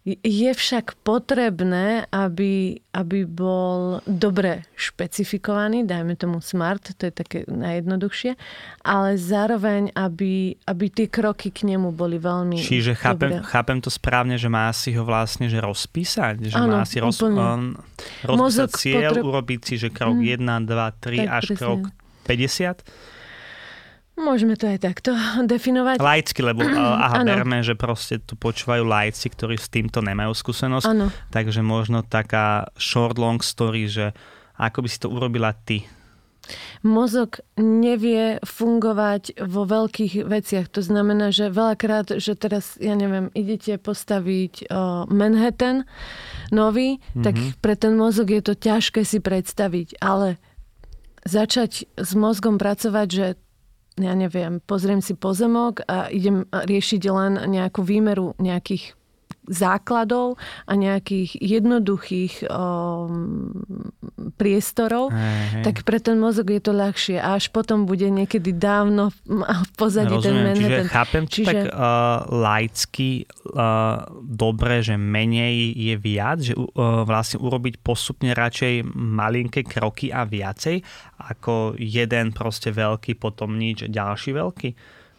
Je 0.07 0.55
však 0.55 1.03
potrebné, 1.03 2.07
aby, 2.15 2.79
aby 2.95 3.27
bol 3.27 3.99
dobre 4.07 4.63
špecifikovaný, 4.79 5.83
dajme 5.83 6.15
tomu 6.15 6.39
smart, 6.39 6.95
to 6.95 7.11
je 7.11 7.15
také 7.15 7.39
najjednoduchšie, 7.51 8.39
ale 8.87 9.19
zároveň, 9.19 9.91
aby, 9.99 10.55
aby 10.63 10.85
tie 10.95 11.11
kroky 11.11 11.51
k 11.51 11.67
nemu 11.75 11.91
boli 11.91 12.23
veľmi 12.23 12.55
Čiže 12.55 12.95
chápem, 12.95 13.43
chápem 13.43 13.83
to 13.83 13.91
správne, 13.91 14.39
že 14.39 14.47
má 14.47 14.71
si 14.71 14.95
ho 14.95 15.03
vlastne 15.03 15.51
že 15.51 15.59
rozpísať, 15.59 16.55
že 16.55 16.55
ano, 16.55 16.79
má 16.79 16.87
si 16.87 17.03
roz, 17.03 17.19
on, 17.27 17.75
rozpísať 18.23 18.71
cieľ, 18.79 19.11
potreb... 19.11 19.27
urobiť 19.27 19.61
si, 19.67 19.75
že 19.75 19.91
krok 19.91 20.23
mm. 20.23 20.39
1, 20.39 20.71
2, 20.71 21.27
3 21.27 21.27
až 21.27 21.45
presne. 21.51 21.59
krok 21.59 21.81
50? 22.31 23.16
Môžeme 24.17 24.57
to 24.57 24.65
aj 24.65 24.81
takto 24.81 25.13
definovať. 25.53 26.01
Laicky, 26.01 26.41
lebo 26.41 26.65
aha, 27.07 27.23
berme, 27.23 27.61
že 27.61 27.77
proste 27.77 28.17
tu 28.19 28.35
počúvajú 28.35 28.83
lajci, 28.83 29.29
ktorí 29.29 29.61
s 29.61 29.69
týmto 29.69 30.01
nemajú 30.01 30.33
skúsenosť. 30.33 30.89
Ano. 30.89 31.13
Takže 31.29 31.61
možno 31.61 32.01
taká 32.01 32.73
short 32.81 33.21
long 33.21 33.45
story, 33.45 33.87
že 33.87 34.17
ako 34.57 34.85
by 34.85 34.89
si 34.89 34.99
to 34.99 35.13
urobila 35.13 35.53
ty? 35.53 35.85
Mozog 36.87 37.43
nevie 37.59 38.39
fungovať 38.47 39.43
vo 39.51 39.67
veľkých 39.67 40.25
veciach. 40.25 40.71
To 40.79 40.81
znamená, 40.81 41.35
že 41.35 41.51
veľakrát, 41.51 42.23
že 42.23 42.39
teraz, 42.39 42.79
ja 42.79 42.95
neviem, 42.95 43.35
idete 43.35 43.75
postaviť 43.83 44.71
o, 44.71 45.11
Manhattan 45.11 45.83
nový, 46.55 47.03
mm-hmm. 47.03 47.25
tak 47.27 47.35
pre 47.59 47.75
ten 47.75 47.99
mozog 47.99 48.31
je 48.31 48.43
to 48.47 48.55
ťažké 48.55 49.03
si 49.03 49.19
predstaviť. 49.19 49.99
Ale 49.99 50.39
začať 51.27 51.91
s 51.99 52.11
mozgom 52.15 52.63
pracovať, 52.63 53.09
že 53.11 53.27
ja 53.97 54.13
neviem, 54.13 54.61
pozriem 54.65 55.01
si 55.01 55.17
pozemok 55.17 55.85
a 55.89 56.09
idem 56.13 56.45
riešiť 56.53 57.03
len 57.13 57.33
nejakú 57.49 57.81
výmeru 57.81 58.37
nejakých 58.37 58.96
základov 59.47 60.37
a 60.67 60.73
nejakých 60.75 61.39
jednoduchých 61.39 62.47
um, 62.51 63.55
priestorov, 64.35 65.15
hej. 65.15 65.63
tak 65.63 65.87
pre 65.87 66.03
ten 66.03 66.19
mozog 66.19 66.51
je 66.51 66.61
to 66.61 66.75
ľahšie. 66.75 67.17
A 67.19 67.39
až 67.39 67.51
potom 67.55 67.87
bude 67.87 68.07
niekedy 68.11 68.53
dávno 68.53 69.15
v 69.27 69.71
pozadí 69.79 70.15
ten 70.21 70.35
Rozumiem, 70.37 70.57
čiže 70.59 70.83
chápem 70.91 71.25
Čiže- 71.27 71.47
tak 71.47 71.59
uh, 71.71 72.27
laicky 72.31 73.25
uh, 73.55 74.07
dobre, 74.23 74.83
že 74.83 74.99
menej 74.99 75.75
je 75.75 75.95
viac, 75.97 76.39
že 76.43 76.55
uh, 76.55 77.07
vlastne 77.07 77.41
urobiť 77.43 77.81
postupne 77.81 78.35
radšej 78.35 78.87
malinké 78.95 79.63
kroky 79.63 80.11
a 80.11 80.27
viacej, 80.27 80.83
ako 81.31 81.79
jeden 81.79 82.35
proste 82.35 82.75
veľký, 82.75 83.17
potom 83.17 83.57
nič, 83.57 83.87
ďalší 83.89 84.31
veľký. 84.35 84.71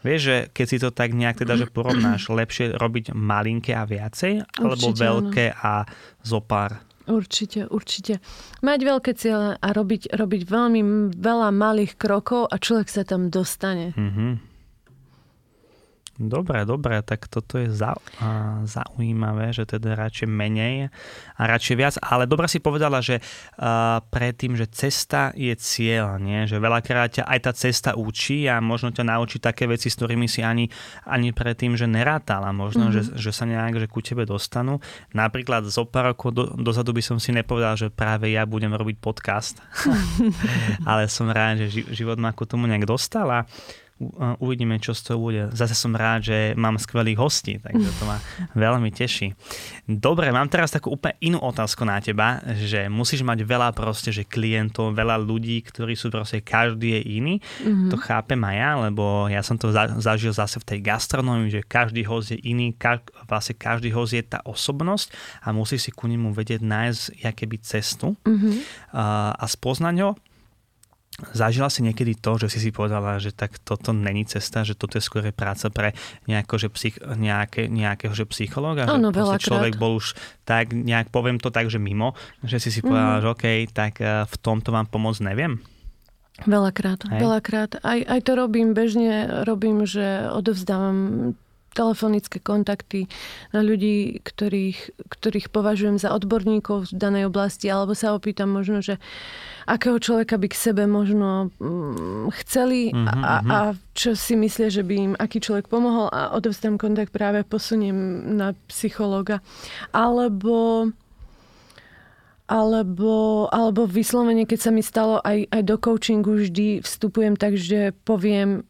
Vieš, 0.07 0.21
že 0.23 0.37
keď 0.55 0.65
si 0.65 0.77
to 0.79 0.89
tak 0.95 1.11
nejak 1.11 1.43
teda, 1.43 1.59
že 1.59 1.67
porovnáš, 1.67 2.27
lepšie 2.39 2.79
robiť 2.79 3.11
malinké 3.11 3.75
a 3.75 3.83
viacej, 3.83 4.47
alebo 4.55 4.85
Určite, 4.87 5.03
veľké 5.03 5.45
a 5.51 5.83
zopár. 6.23 6.79
Určite, 7.07 7.71
určite. 7.71 8.19
Mať 8.59 8.79
veľké 8.83 9.11
ciele 9.15 9.55
a 9.55 9.67
robiť, 9.71 10.11
robiť 10.11 10.41
veľmi 10.43 10.81
veľa 11.15 11.49
malých 11.55 11.95
krokov 11.95 12.51
a 12.51 12.55
človek 12.59 12.87
sa 12.91 13.03
tam 13.07 13.31
dostane. 13.31 13.95
Mhm. 13.95 14.56
Dobre, 16.17 16.65
dobre, 16.65 17.05
tak 17.05 17.29
toto 17.29 17.61
je 17.61 17.69
zau, 17.69 18.01
a, 18.17 18.65
zaujímavé, 18.65 19.53
že 19.53 19.69
teda 19.69 19.93
radšej 19.93 20.25
menej 20.25 20.89
a 21.37 21.41
radšej 21.45 21.75
viac, 21.77 21.95
ale 22.01 22.25
dobre 22.25 22.49
si 22.49 22.57
povedala, 22.57 23.05
že 23.05 23.21
a, 23.61 24.01
predtým, 24.01 24.57
že 24.57 24.65
cesta 24.65 25.29
je 25.37 25.53
cieľ, 25.53 26.17
nie? 26.17 26.49
že 26.49 26.57
veľakrát 26.57 27.21
ťa 27.21 27.23
aj 27.29 27.39
tá 27.45 27.51
cesta 27.53 27.91
učí 27.93 28.49
a 28.49 28.57
možno 28.57 28.89
ťa 28.89 29.05
naučí 29.05 29.37
také 29.37 29.69
veci, 29.69 29.93
s 29.93 29.97
ktorými 30.01 30.25
si 30.25 30.41
ani, 30.41 30.65
ani 31.05 31.37
predtým, 31.37 31.77
že 31.77 31.85
nerátala, 31.85 32.49
možno, 32.49 32.89
mm-hmm. 32.89 33.13
že, 33.13 33.29
že 33.29 33.31
sa 33.31 33.45
nejak 33.45 33.77
že 33.77 33.85
ku 33.85 34.01
tebe 34.01 34.25
dostanú. 34.25 34.81
Napríklad 35.13 35.69
zo 35.69 35.85
pár 35.85 36.17
rokov 36.17 36.33
do, 36.33 36.49
dozadu 36.57 36.97
by 36.97 37.05
som 37.05 37.21
si 37.21 37.29
nepovedal, 37.29 37.77
že 37.77 37.93
práve 37.93 38.33
ja 38.33 38.41
budem 38.49 38.73
robiť 38.73 38.97
podcast, 38.97 39.61
ale 40.89 41.05
som 41.05 41.29
rád, 41.29 41.61
že 41.61 41.67
ži- 41.69 41.89
život 41.93 42.17
ma 42.17 42.33
ku 42.33 42.49
tomu 42.49 42.65
nejak 42.65 42.89
dostal 42.89 43.29
a 43.29 43.45
u- 43.45 43.45
a 43.45 43.86
uvidíme, 44.37 44.77
čo 44.77 44.93
z 44.93 45.01
toho 45.03 45.17
bude. 45.17 45.49
Zase 45.51 45.73
som 45.73 45.91
rád, 45.91 46.21
že 46.23 46.37
mám 46.53 46.77
skvelých 46.77 47.17
hostí, 47.17 47.57
takže 47.57 47.89
to 47.97 48.03
ma 48.05 48.17
veľmi 48.53 48.89
teší. 48.89 49.33
Dobre, 49.83 50.29
mám 50.29 50.47
teraz 50.47 50.69
takú 50.69 50.93
úplne 50.93 51.17
inú 51.19 51.39
otázku 51.39 51.81
na 51.81 51.97
teba, 51.97 52.37
že 52.57 52.85
musíš 52.87 53.21
mať 53.21 53.41
veľa 53.41 53.73
proste, 53.73 54.09
že 54.09 54.23
klientov, 54.23 54.93
veľa 54.93 55.17
ľudí, 55.17 55.63
ktorí 55.63 55.93
sú 55.93 56.07
proste, 56.07 56.41
každý 56.41 56.99
je 56.99 57.01
iný. 57.17 57.35
Mm-hmm. 57.61 57.89
To 57.89 57.97
chápem 57.97 58.41
aj 58.43 58.55
ja, 58.55 58.71
lebo 58.79 59.03
ja 59.27 59.41
som 59.41 59.55
to 59.55 59.73
za- 59.73 59.97
zažil 59.97 60.31
zase 60.31 60.61
v 60.61 60.67
tej 60.67 60.79
gastronómii, 60.83 61.49
že 61.49 61.61
každý 61.61 62.05
host 62.05 62.31
je 62.31 62.39
iný, 62.39 62.73
ka- 62.73 62.99
vlastne 63.25 63.55
každý 63.55 63.89
host 63.89 64.13
je 64.13 64.21
tá 64.21 64.43
osobnosť 64.43 65.09
a 65.41 65.49
musí 65.49 65.75
si 65.75 65.89
ku 65.89 66.05
nemu 66.05 66.31
vedieť 66.31 66.61
nájsť 66.61 67.01
jakéby 67.23 67.57
cestu 67.59 68.13
Mm-hmm. 68.23 68.55
a, 68.93 69.31
a 69.33 69.45
spoznať 69.47 69.95
ho. 70.03 70.11
Zažila 71.17 71.73
si 71.73 71.81
niekedy 71.81 72.13
to, 72.13 72.37
že 72.37 72.53
si 72.53 72.59
si 72.61 72.69
povedala, 72.69 73.17
že 73.17 73.33
tak 73.33 73.57
toto 73.65 73.89
není 73.89 74.21
cesta, 74.29 74.61
že 74.61 74.77
toto 74.77 75.01
je 75.01 75.03
skôr 75.03 75.25
práca 75.33 75.73
pre 75.73 75.97
nejako, 76.29 76.61
že 76.61 76.67
psych, 76.69 77.01
nejaké, 77.01 77.65
nejakého 77.65 78.13
že 78.13 78.29
psychológa? 78.29 78.85
Áno, 78.85 79.09
že 79.09 79.41
človek 79.41 79.81
bol 79.81 79.97
už 79.97 80.13
tak, 80.45 80.77
nejak 80.77 81.09
poviem 81.09 81.41
to 81.41 81.49
tak, 81.49 81.73
že 81.73 81.81
mimo, 81.81 82.13
že 82.45 82.61
si 82.61 82.69
si 82.69 82.85
povedala, 82.85 83.17
mm. 83.17 83.21
že 83.25 83.27
OK, 83.33 83.45
tak 83.73 83.93
eh, 83.97 84.29
v 84.29 84.35
tomto 84.37 84.69
vám 84.69 84.85
pomôcť 84.93 85.25
neviem. 85.25 85.57
Veľakrát, 86.45 87.01
Hej. 87.09 87.17
veľakrát. 87.17 87.71
Aj, 87.81 87.97
aj 87.97 88.19
to 88.21 88.37
robím, 88.37 88.77
bežne 88.77 89.41
robím, 89.41 89.89
že 89.89 90.29
odovzdávam 90.29 91.33
telefonické 91.77 92.41
kontakty 92.41 93.05
na 93.53 93.61
ľudí, 93.61 94.25
ktorých, 94.25 94.97
ktorých 95.13 95.47
považujem 95.53 96.01
za 96.01 96.09
odborníkov 96.09 96.89
v 96.89 96.97
danej 96.97 97.29
oblasti, 97.29 97.69
alebo 97.69 97.93
sa 97.93 98.17
opýtam 98.17 98.49
možno, 98.49 98.81
že 98.81 98.97
akého 99.69 100.01
človeka 100.01 100.41
by 100.41 100.47
k 100.49 100.57
sebe 100.57 100.89
možno 100.89 101.53
mm, 101.61 102.33
chceli 102.41 102.89
Mhm, 102.97 103.23
a, 103.23 103.33
mhm. 103.41 103.49
a 103.51 103.59
čo 103.93 104.15
si 104.15 104.33
myslia, 104.33 104.69
že 104.71 104.81
by 104.81 104.95
im 104.95 105.13
aký 105.17 105.37
človek 105.43 105.67
pomohol 105.67 106.09
a 106.09 106.33
odovzdám 106.33 106.79
kontakt 106.79 107.13
práve 107.13 107.43
posuniem 107.45 107.95
na 108.37 108.57
psychológa. 108.69 109.43
Alebo 109.91 110.89
alebo, 112.47 113.51
alebo 113.51 113.83
vyslovene, 113.83 114.47
keď 114.47 114.59
sa 114.63 114.71
mi 114.71 114.79
stalo 114.79 115.19
aj, 115.19 115.51
aj 115.51 115.61
do 115.67 115.75
coachingu, 115.75 116.47
vždy 116.47 116.79
vstupujem 116.79 117.35
tak, 117.35 117.59
že 117.59 117.91
poviem, 118.07 118.63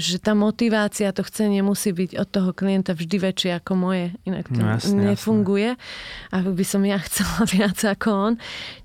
že 0.00 0.18
tá 0.18 0.32
motivácia, 0.32 1.12
to 1.12 1.22
chcenie 1.22 1.60
musí 1.60 1.92
byť 1.92 2.16
od 2.16 2.28
toho 2.28 2.50
klienta 2.56 2.96
vždy 2.96 3.16
väčšie 3.20 3.50
ako 3.60 3.72
moje. 3.76 4.16
Inak 4.24 4.48
to 4.48 4.58
No, 4.60 4.76
jasne, 4.76 5.14
nefunguje. 5.14 5.76
A 6.32 6.36
by 6.40 6.64
som 6.64 6.82
ja 6.82 6.98
chcela 7.06 7.44
viac 7.46 7.78
ako 7.78 8.08
on. 8.10 8.34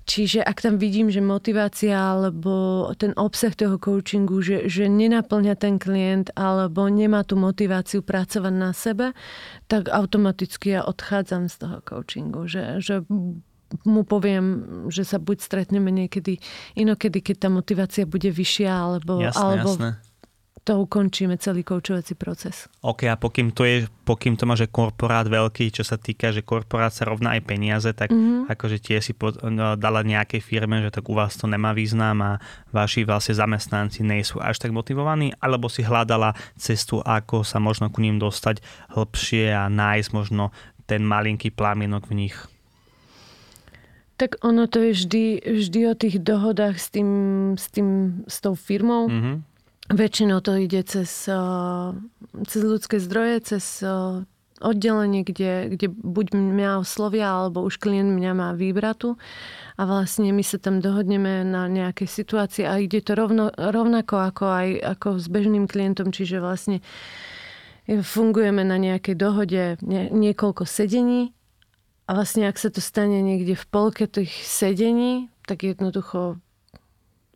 Čiže 0.06 0.44
ak 0.44 0.62
tam 0.62 0.78
vidím, 0.78 1.10
že 1.10 1.24
motivácia 1.24 1.96
alebo 1.96 2.86
ten 2.94 3.10
obsah 3.18 3.56
toho 3.56 3.80
coachingu, 3.80 4.38
že, 4.44 4.70
že 4.70 4.86
nenaplňa 4.86 5.54
ten 5.58 5.82
klient 5.82 6.30
alebo 6.38 6.86
nemá 6.86 7.26
tú 7.26 7.34
motiváciu 7.34 8.06
pracovať 8.06 8.54
na 8.54 8.70
sebe, 8.70 9.16
tak 9.66 9.90
automaticky 9.90 10.78
ja 10.78 10.86
odchádzam 10.86 11.50
z 11.50 11.54
toho 11.58 11.78
coachingu. 11.82 12.46
Že, 12.46 12.62
že 12.78 12.94
mu 13.82 14.06
poviem, 14.06 14.62
že 14.86 15.02
sa 15.02 15.18
buď 15.18 15.42
stretneme 15.42 15.90
niekedy 15.90 16.38
inokedy, 16.78 17.18
keď 17.18 17.36
tá 17.46 17.48
motivácia 17.50 18.06
bude 18.06 18.30
vyššia, 18.30 18.70
alebo, 18.70 19.18
Jasné, 19.18 19.42
alebo 19.42 19.70
jasné. 19.74 19.90
To 20.66 20.82
ukončíme 20.82 21.38
celý 21.38 21.62
koučovací 21.62 22.18
proces. 22.18 22.66
OK, 22.82 23.06
a 23.06 23.14
pokým 23.14 23.54
to, 23.54 23.62
je, 23.62 23.86
pokým 24.02 24.34
to 24.34 24.50
má, 24.50 24.58
že 24.58 24.66
korporát 24.66 25.22
veľký, 25.22 25.70
čo 25.70 25.86
sa 25.86 25.94
týka, 25.94 26.34
že 26.34 26.42
korporát 26.42 26.90
sa 26.90 27.06
rovná 27.06 27.38
aj 27.38 27.46
peniaze, 27.46 27.86
tak 27.94 28.10
mm-hmm. 28.10 28.50
akože 28.50 28.82
tie 28.82 28.98
si 28.98 29.14
pod, 29.14 29.38
no, 29.46 29.78
dala 29.78 30.02
nejakej 30.02 30.42
firme, 30.42 30.82
že 30.82 30.90
tak 30.90 31.06
u 31.06 31.14
vás 31.14 31.38
to 31.38 31.46
nemá 31.46 31.70
význam 31.70 32.18
a 32.18 32.30
vaši 32.74 33.06
vlastne 33.06 33.38
zamestnanci 33.38 34.02
nie 34.02 34.26
sú 34.26 34.42
až 34.42 34.58
tak 34.58 34.74
motivovaní, 34.74 35.38
alebo 35.38 35.70
si 35.70 35.86
hľadala 35.86 36.34
cestu, 36.58 36.98
ako 36.98 37.46
sa 37.46 37.62
možno 37.62 37.86
ku 37.86 38.02
ním 38.02 38.18
dostať 38.18 38.58
hlbšie 38.98 39.54
a 39.54 39.70
nájsť 39.70 40.10
možno 40.10 40.50
ten 40.90 41.06
malinký 41.06 41.54
plamienok 41.54 42.10
v 42.10 42.26
nich. 42.26 42.36
Tak 44.18 44.42
ono 44.42 44.66
to 44.66 44.82
je 44.82 44.90
vždy, 44.98 45.24
vždy 45.46 45.80
o 45.86 45.94
tých 45.94 46.16
dohodách 46.18 46.80
s, 46.80 46.88
tým, 46.90 47.10
s, 47.54 47.70
tým, 47.70 48.22
s 48.26 48.42
tou 48.42 48.58
firmou. 48.58 49.06
Mm. 49.06 49.46
Väčšinou 49.86 50.42
to 50.42 50.58
ide 50.58 50.82
cez, 50.82 51.30
uh, 51.30 51.94
cez 52.50 52.62
ľudské 52.66 52.98
zdroje, 52.98 53.54
cez 53.54 53.86
uh, 53.86 54.26
oddelenie, 54.60 55.22
kde, 55.22 55.68
kde 55.76 55.86
buď 55.92 56.32
mňa 56.32 56.80
oslovia, 56.80 57.28
alebo 57.28 57.62
už 57.62 57.76
klient 57.76 58.16
mňa 58.16 58.32
má 58.32 58.48
výbratu 58.56 59.20
a 59.76 59.82
vlastne 59.84 60.32
my 60.32 60.40
sa 60.40 60.56
tam 60.56 60.80
dohodneme 60.80 61.44
na 61.44 61.68
nejakej 61.68 62.08
situácii 62.08 62.64
a 62.64 62.80
ide 62.80 63.04
to 63.04 63.12
rovno, 63.12 63.52
rovnako 63.52 64.16
ako 64.16 64.44
aj 64.48 64.68
ako 64.96 65.08
s 65.20 65.26
bežným 65.28 65.68
klientom, 65.68 66.08
čiže 66.08 66.40
vlastne 66.40 66.80
fungujeme 67.86 68.64
na 68.64 68.80
nejakej 68.80 69.14
dohode 69.14 69.62
nie, 69.84 70.08
niekoľko 70.08 70.64
sedení 70.64 71.36
a 72.08 72.16
vlastne 72.16 72.48
ak 72.48 72.56
sa 72.56 72.72
to 72.72 72.80
stane 72.80 73.20
niekde 73.20 73.52
v 73.52 73.66
polke 73.68 74.08
tých 74.08 74.32
sedení, 74.40 75.28
tak 75.44 75.68
jednoducho 75.68 76.40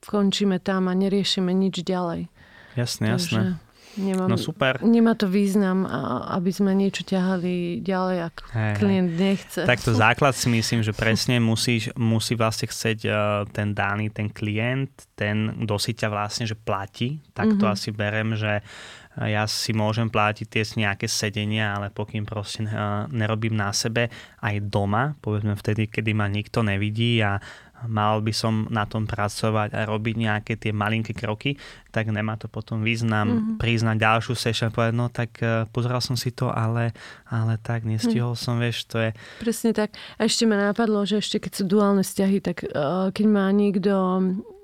končíme 0.08 0.56
tam 0.56 0.88
a 0.88 0.96
neriešime 0.96 1.52
nič 1.52 1.84
ďalej. 1.84 2.32
Jasné, 2.76 3.06
jasné. 3.10 3.58
Nemám, 3.98 4.30
No 4.30 4.38
super. 4.38 4.78
Nemá 4.86 5.18
to 5.18 5.26
význam, 5.26 5.82
aby 6.30 6.54
sme 6.54 6.78
niečo 6.78 7.02
ťahali 7.02 7.82
ďalej, 7.82 8.16
ak 8.22 8.36
Hej, 8.54 8.74
klient 8.78 9.12
nechce. 9.18 9.60
Takto 9.66 9.90
základ 10.06 10.30
si 10.38 10.46
myslím, 10.46 10.86
že 10.86 10.94
presne 10.94 11.42
musíš, 11.42 11.90
musí 11.98 12.38
vlastne 12.38 12.70
chceť 12.70 12.98
uh, 13.10 13.42
ten 13.50 13.74
daný, 13.74 14.14
ten 14.14 14.30
klient, 14.30 14.94
ten, 15.18 15.66
kto 15.66 15.74
si 15.82 15.98
ťa 15.98 16.06
vlastne, 16.06 16.46
že 16.46 16.54
platí, 16.54 17.18
tak 17.34 17.58
to 17.58 17.66
Mhm. 17.66 17.72
asi 17.74 17.88
berem, 17.90 18.38
že 18.38 18.62
uh, 18.62 19.26
ja 19.26 19.42
si 19.50 19.74
môžem 19.74 20.06
platiť 20.06 20.46
tie 20.46 20.62
nejaké 20.78 21.10
sedenia, 21.10 21.74
ale 21.74 21.90
pokým 21.90 22.22
proste 22.22 22.62
uh, 22.70 23.10
nerobím 23.10 23.58
na 23.58 23.74
sebe 23.74 24.06
aj 24.38 24.70
doma, 24.70 25.18
povedzme 25.18 25.58
vtedy, 25.58 25.90
kedy 25.90 26.14
ma 26.14 26.30
nikto 26.30 26.62
nevidí 26.62 27.18
a 27.26 27.42
mal 27.88 28.20
by 28.20 28.32
som 28.32 28.66
na 28.68 28.84
tom 28.84 29.06
pracovať 29.06 29.72
a 29.72 29.86
robiť 29.86 30.14
nejaké 30.16 30.52
tie 30.56 30.72
malinké 30.72 31.16
kroky, 31.16 31.56
tak 31.88 32.08
nemá 32.08 32.36
to 32.36 32.46
potom 32.46 32.82
význam 32.82 33.26
Mhm. 33.28 33.36
mm-hmm. 33.36 33.58
priznať 33.58 33.96
ďalšiu 33.96 34.34
session 34.34 34.68
a 34.68 34.74
povedať, 34.74 34.94
no 34.96 35.06
tak 35.08 35.30
uh, 35.40 35.64
pozeral 35.70 36.00
som 36.00 36.16
si 36.16 36.30
to, 36.30 36.50
ale, 36.50 36.92
ale 37.28 37.56
tak 37.60 37.84
nestihol 37.84 38.34
Mhm. 38.34 38.40
som, 38.40 38.54
vieš, 38.58 38.84
to 38.84 38.98
je 38.98 39.10
Presne 39.40 39.70
tak. 39.72 39.94
A 40.18 40.26
ešte 40.26 40.44
ma 40.44 40.56
napadlo, 40.56 41.04
že 41.04 41.20
ešte 41.20 41.40
keď 41.40 41.52
sú 41.56 41.64
duálne 41.64 42.02
vzťahy, 42.02 42.38
tak 42.40 42.64
uh, 42.66 43.08
keď 43.14 43.26
má 43.28 43.46
niekto 43.50 43.92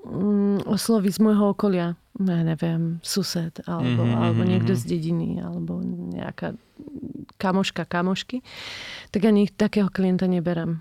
um, 0.06 0.58
osloví 0.64 1.10
z 1.10 1.18
môjho 1.18 1.50
okolia, 1.50 1.98
ja 2.16 2.40
neviem, 2.46 3.02
sused, 3.04 3.60
alebo, 3.66 4.02
Mhm, 4.02 4.08
mm-hmm, 4.08 4.22
alebo 4.22 4.40
mhm, 4.42 4.48
niekto 4.48 4.72
mhm. 4.72 4.78
z 4.78 4.82
dediny, 4.86 5.28
alebo 5.42 5.72
nejaká 5.84 6.56
kamoška, 7.36 7.84
kamošky, 7.84 8.40
tak 9.10 9.24
ani 9.24 9.48
takého 9.48 9.88
klienta 9.92 10.24
neberem. 10.24 10.80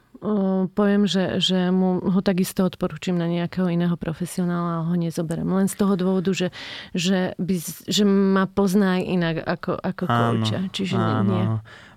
Poviem, 0.73 1.05
že, 1.05 1.38
že 1.38 1.69
mu 1.69 2.01
ho 2.01 2.19
takisto 2.25 2.65
odporúčam 2.65 3.15
na 3.15 3.29
nejakého 3.29 3.69
iného 3.69 3.93
profesionála 3.93 4.81
a 4.81 4.85
ho 4.89 4.95
nezoberem. 4.97 5.45
Len 5.45 5.69
z 5.69 5.75
toho 5.77 5.93
dôvodu, 5.93 6.33
že, 6.33 6.49
že, 6.97 7.38
by, 7.38 7.55
že 7.85 8.03
ma 8.05 8.49
pozná 8.49 8.97
inak 8.97 9.45
ako, 9.45 9.77
ako 9.77 10.03
kouča. 10.09 10.59
Čiže 10.73 10.97
áno. 10.97 11.29
nie. 11.29 11.45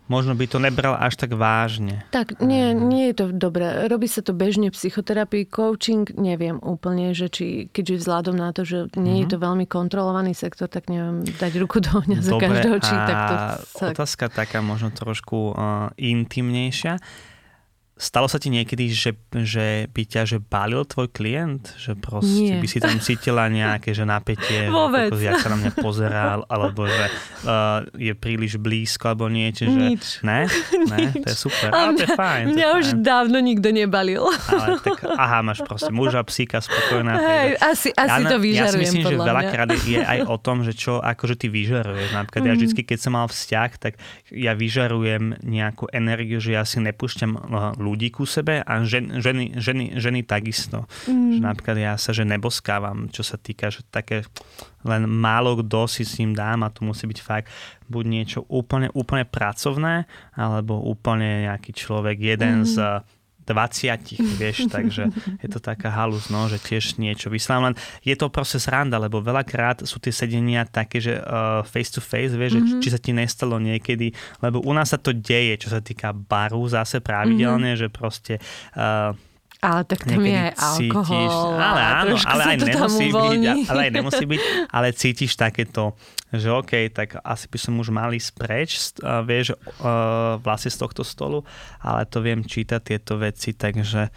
možno 0.09 0.33
by 0.33 0.45
to 0.49 0.59
nebral 0.61 0.97
až 0.97 1.21
tak 1.21 1.37
vážne. 1.37 2.05
Tak, 2.11 2.41
nie, 2.41 2.73
nie 2.73 3.13
je 3.13 3.25
to 3.25 3.25
dobré. 3.33 3.87
Robí 3.89 4.09
sa 4.09 4.25
to 4.25 4.33
bežne 4.33 4.73
psychoterapii, 4.73 5.45
coaching, 5.49 6.09
neviem 6.17 6.57
úplne, 6.65 7.13
že 7.13 7.29
či, 7.29 7.69
keďže 7.69 8.05
vzhľadom 8.05 8.37
na 8.37 8.51
to, 8.57 8.65
že 8.65 8.89
nie 8.97 9.21
mm-hmm. 9.21 9.21
je 9.21 9.27
mhm. 9.29 9.33
to 9.33 9.37
veľmi 9.39 9.67
kontrolovaný 9.69 10.33
sektor, 10.33 10.67
tak 10.67 10.89
neviem 10.89 11.25
dať 11.25 11.53
ruku 11.61 11.85
do 11.85 12.01
ohňa 12.01 12.25
za 12.25 12.33
každého, 12.35 12.77
či 12.81 12.95
takto 12.97 13.35
sa... 13.69 13.85
otázka 13.93 14.25
taká 14.33 14.65
možno 14.65 14.89
trošku 14.91 15.53
uh, 15.53 15.93
intimnejšia. 16.01 16.99
Stalo 17.99 18.31
sa 18.31 18.39
ti 18.39 18.47
niekedy, 18.47 18.95
že, 18.95 19.19
že 19.35 19.91
by 19.91 20.03
ťa 20.07 20.23
že 20.23 20.39
balil 20.39 20.87
tvoj 20.87 21.11
klient? 21.11 21.75
Že 21.75 21.93
proste 21.99 22.55
Nie. 22.55 22.63
by 22.63 22.69
si 22.71 22.79
tam 22.79 22.95
cítila 23.03 23.51
nejaké 23.51 23.91
že 23.91 24.07
napätie, 24.07 24.71
Vôbec. 24.71 25.11
Že, 25.11 25.27
jak 25.27 25.43
sa 25.43 25.51
na 25.51 25.59
mňa 25.59 25.73
pozerá, 25.83 26.39
alebo 26.47 26.87
že 26.87 27.11
uh, 27.43 27.83
je 28.09 28.15
príliš 28.15 28.63
blízko, 28.63 29.11
alebo 29.11 29.27
niečo. 29.27 29.67
Že... 29.67 29.75
Nič. 29.75 30.05
Ne? 30.23 30.47
Ne? 30.87 31.11
To 31.23 31.27
je 31.27 31.37
super. 31.37 31.75
Ale 31.75 31.99
to 31.99 32.07
je 32.07 32.15
fajn. 32.15 32.45
Mňa 32.55 32.65
je 32.65 32.75
už 32.79 32.89
fajn. 32.95 33.03
dávno 33.03 33.39
nikto 33.43 33.69
nebalil. 33.75 34.23
Ale 34.47 34.79
tak, 34.79 35.03
aha, 35.03 35.43
máš 35.43 35.67
proste 35.67 35.91
muža, 35.91 36.23
psíka, 36.23 36.63
spokojná. 36.63 37.19
Hej, 37.19 37.49
asi, 37.59 37.89
asi 37.91 38.23
ja, 38.23 38.31
to 38.31 38.39
vyžarujem, 38.39 38.63
Ja 38.63 38.67
si 38.71 38.79
myslím, 38.79 39.03
že 39.11 39.17
veľakrát 39.19 39.69
je 39.83 39.99
aj 39.99 40.19
o 40.31 40.37
tom, 40.39 40.63
že 40.63 40.73
čo 40.79 41.03
akože 41.03 41.35
ty 41.35 41.51
vyžaruješ. 41.51 42.15
Napríklad 42.15 42.43
mm. 42.47 42.49
ja 42.49 42.55
vždy, 42.55 42.83
keď 42.87 42.99
som 43.03 43.19
mal 43.19 43.27
vzťah, 43.27 43.71
tak 43.83 43.99
ja 44.31 44.55
vyžarujem 44.55 45.43
nejakú 45.43 45.91
energiu, 45.91 46.39
že 46.39 46.55
ja 46.55 46.63
si 46.63 46.79
nepúšťam 46.79 47.33
eh, 47.35 47.41
ľudí 47.89 48.13
ku 48.13 48.29
sebe 48.29 48.61
a 48.61 48.73
žen, 48.85 49.25
ženy, 49.25 49.57
ženy, 49.57 49.97
ženy 49.97 50.21
takisto. 50.29 50.85
Mm. 51.09 51.39
Že 51.39 51.41
napríklad 51.41 51.77
ja 51.81 51.93
sa 51.97 52.13
že 52.13 52.29
neboskávam, 52.29 53.09
čo 53.09 53.25
sa 53.25 53.41
týka, 53.41 53.73
že 53.73 53.81
také 53.89 54.29
len 54.85 55.09
málo 55.09 55.59
kto 55.65 55.89
si 55.91 56.05
s 56.05 56.21
ním 56.21 56.37
dám 56.37 56.63
a 56.63 56.71
to 56.71 56.85
musí 56.85 57.09
byť 57.09 57.21
fakt 57.25 57.49
buď 57.89 58.05
niečo 58.05 58.41
úplne, 58.53 58.93
úplne 58.93 59.25
pracovné, 59.25 60.05
alebo 60.37 60.79
úplne 60.85 61.49
nejaký 61.49 61.73
človek, 61.73 62.21
jeden 62.21 62.63
mm. 62.63 62.69
z 62.69 62.77
20, 63.49 64.37
vieš, 64.37 64.67
takže 64.75 65.09
je 65.41 65.49
to 65.49 65.59
taká 65.59 65.89
halus, 65.89 66.29
no, 66.29 66.45
že 66.53 66.61
tiež 66.61 67.01
niečo 67.01 67.33
vyslám, 67.33 67.73
len 67.73 67.75
je 68.05 68.13
to 68.13 68.29
proste 68.29 68.61
sranda, 68.61 69.01
lebo 69.01 69.25
veľakrát 69.25 69.89
sú 69.89 69.97
tie 69.97 70.13
sedenia 70.13 70.69
také, 70.69 71.01
že 71.01 71.17
uh, 71.17 71.65
face 71.65 71.89
to 71.89 72.05
face, 72.05 72.37
vieš, 72.37 72.61
mm-hmm. 72.61 72.79
že 72.79 72.83
či 72.85 72.89
sa 72.93 73.01
ti 73.01 73.17
nestalo 73.17 73.57
niekedy, 73.57 74.13
lebo 74.45 74.61
u 74.61 74.73
nás 74.77 74.93
sa 74.93 75.01
to 75.01 75.17
deje, 75.17 75.57
čo 75.57 75.73
sa 75.73 75.81
týka 75.81 76.13
baru 76.13 76.61
zase 76.69 77.01
pravidelne, 77.01 77.73
mm-hmm. 77.73 77.83
že 77.83 77.89
proste 77.89 78.35
uh, 78.77 79.17
ale 79.59 79.83
tak 79.83 80.07
tam 80.07 80.23
je 80.23 80.39
aj 80.39 80.55
alkohol. 80.55 81.27
Cítiš, 81.27 81.35
ale 81.59 81.81
áno, 81.83 82.17
ale 82.23 82.43
aj, 82.47 82.57
nemusí 82.63 83.07
byť, 83.11 83.43
ale 83.67 83.81
aj 83.83 83.93
nemusí 83.93 84.25
byť, 84.25 84.41
ale 84.71 84.87
cítiš 84.95 85.33
takéto, 85.35 85.99
že 86.31 86.49
OK, 86.55 86.73
tak 86.95 87.19
asi 87.27 87.47
by 87.51 87.59
som 87.59 87.75
už 87.83 87.91
mal 87.91 88.15
ísť 88.15 88.31
preč, 88.39 88.71
uh, 89.03 89.27
vieš, 89.27 89.59
uh, 89.83 90.39
vlastne 90.39 90.71
z 90.71 90.79
tohto 90.79 91.03
stolu, 91.03 91.43
ale 91.83 92.07
to 92.07 92.23
viem 92.23 92.47
čítať 92.47 92.81
tieto 92.81 93.19
veci, 93.19 93.51
takže 93.51 94.15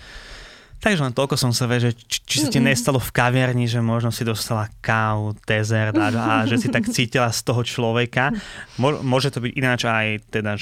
Takže 0.82 1.06
len 1.06 1.14
toľko 1.14 1.38
som 1.38 1.54
sa 1.54 1.70
vie, 1.70 1.78
že 1.78 1.92
či, 1.94 2.18
či 2.26 2.36
sa 2.42 2.50
ti 2.50 2.58
nestalo 2.58 2.98
v 2.98 3.14
kaviarni, 3.14 3.70
že 3.70 3.78
možno 3.86 4.10
si 4.10 4.26
dostala 4.26 4.66
kávu, 4.82 5.38
dezert 5.46 5.94
a, 5.94 6.10
a 6.10 6.34
že 6.50 6.58
si 6.58 6.68
tak 6.74 6.90
cítila 6.90 7.30
z 7.30 7.46
toho 7.46 7.62
človeka. 7.62 8.34
Môže 8.82 9.30
to 9.30 9.46
byť 9.46 9.54
ináč 9.54 9.86
aj 9.86 10.26
teda 10.34 10.58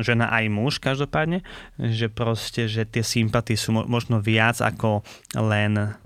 žena 0.00 0.32
aj 0.32 0.44
muž 0.48 0.80
každopádne, 0.80 1.44
že 1.76 2.08
proste, 2.08 2.72
že 2.72 2.88
tie 2.88 3.04
sympatie 3.04 3.60
sú 3.60 3.76
možno 3.76 4.24
viac 4.24 4.64
ako 4.64 5.04
len 5.36 5.99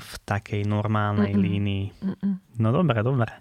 v 0.00 0.12
takej 0.22 0.62
normálnej 0.62 1.34
Mm-mm. 1.34 1.42
línii. 1.42 1.86
Mm-mm. 2.00 2.34
No 2.60 2.70
dobre, 2.70 3.02
dobre. 3.02 3.34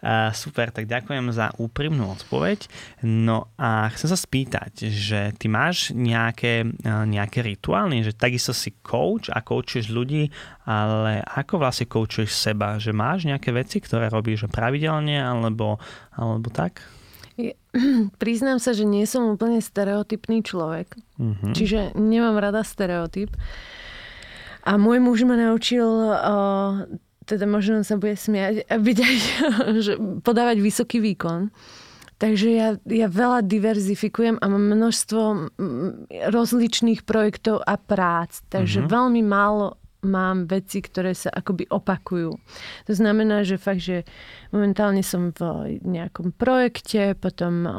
Uh, 0.00 0.32
super, 0.32 0.72
tak 0.72 0.88
ďakujem 0.88 1.28
za 1.28 1.52
úprimnú 1.60 2.08
odpoveď. 2.14 2.70
No 3.04 3.52
a 3.60 3.90
chcem 3.92 4.08
sa 4.08 4.16
spýtať, 4.16 4.88
že 4.88 5.36
ty 5.36 5.52
máš 5.52 5.92
nejaké, 5.92 6.64
uh, 6.64 7.04
nejaké 7.04 7.44
rituály, 7.44 8.00
že 8.00 8.16
takisto 8.16 8.56
si 8.56 8.72
coach 8.80 9.28
a 9.28 9.44
coachuješ 9.44 9.92
ľudí, 9.92 10.32
ale 10.64 11.20
ako 11.20 11.60
vlastne 11.60 11.90
coachuješ 11.90 12.32
seba? 12.32 12.80
Že 12.80 12.96
máš 12.96 13.28
nejaké 13.28 13.52
veci, 13.52 13.82
ktoré 13.82 14.08
robíš 14.08 14.48
pravidelne 14.48 15.20
alebo, 15.20 15.76
alebo 16.16 16.48
tak? 16.48 16.80
Priznám 18.22 18.60
sa, 18.60 18.72
že 18.72 18.88
nie 18.88 19.04
som 19.08 19.26
úplne 19.28 19.60
stereotypný 19.60 20.44
človek. 20.44 20.96
Uh-huh. 21.16 21.52
Čiže 21.52 21.96
nemám 21.96 22.38
rada 22.38 22.62
stereotyp. 22.62 23.32
A 24.62 24.78
môj 24.78 25.02
muž 25.02 25.26
ma 25.26 25.34
naučil 25.34 25.86
uh, 25.86 26.86
teda 27.26 27.46
možno 27.46 27.86
sa 27.86 27.96
bude 27.96 28.18
smiať, 28.18 28.66
byť 28.66 28.98
aj, 28.98 29.16
že 29.86 29.92
podávať 30.22 30.58
vysoký 30.60 30.98
výkon. 31.00 31.48
Takže 32.18 32.48
ja, 32.54 32.68
ja 32.86 33.10
veľa 33.10 33.42
diverzifikujem 33.42 34.38
a 34.38 34.46
mám 34.46 34.78
množstvo 34.78 35.22
rozličných 36.30 37.02
projektov 37.02 37.66
a 37.66 37.74
prác. 37.74 38.46
Takže 38.46 38.86
mm-hmm. 38.86 38.94
veľmi 38.94 39.22
málo 39.26 39.81
mám 40.02 40.50
veci, 40.50 40.82
ktoré 40.82 41.14
sa 41.14 41.30
akoby 41.30 41.70
opakujú. 41.70 42.34
To 42.90 42.92
znamená, 42.92 43.46
že 43.46 43.54
fakt, 43.54 43.86
že 43.86 44.02
momentálne 44.50 45.00
som 45.06 45.30
v 45.30 45.78
nejakom 45.78 46.34
projekte, 46.34 47.14
potom 47.14 47.64
o, 47.64 47.70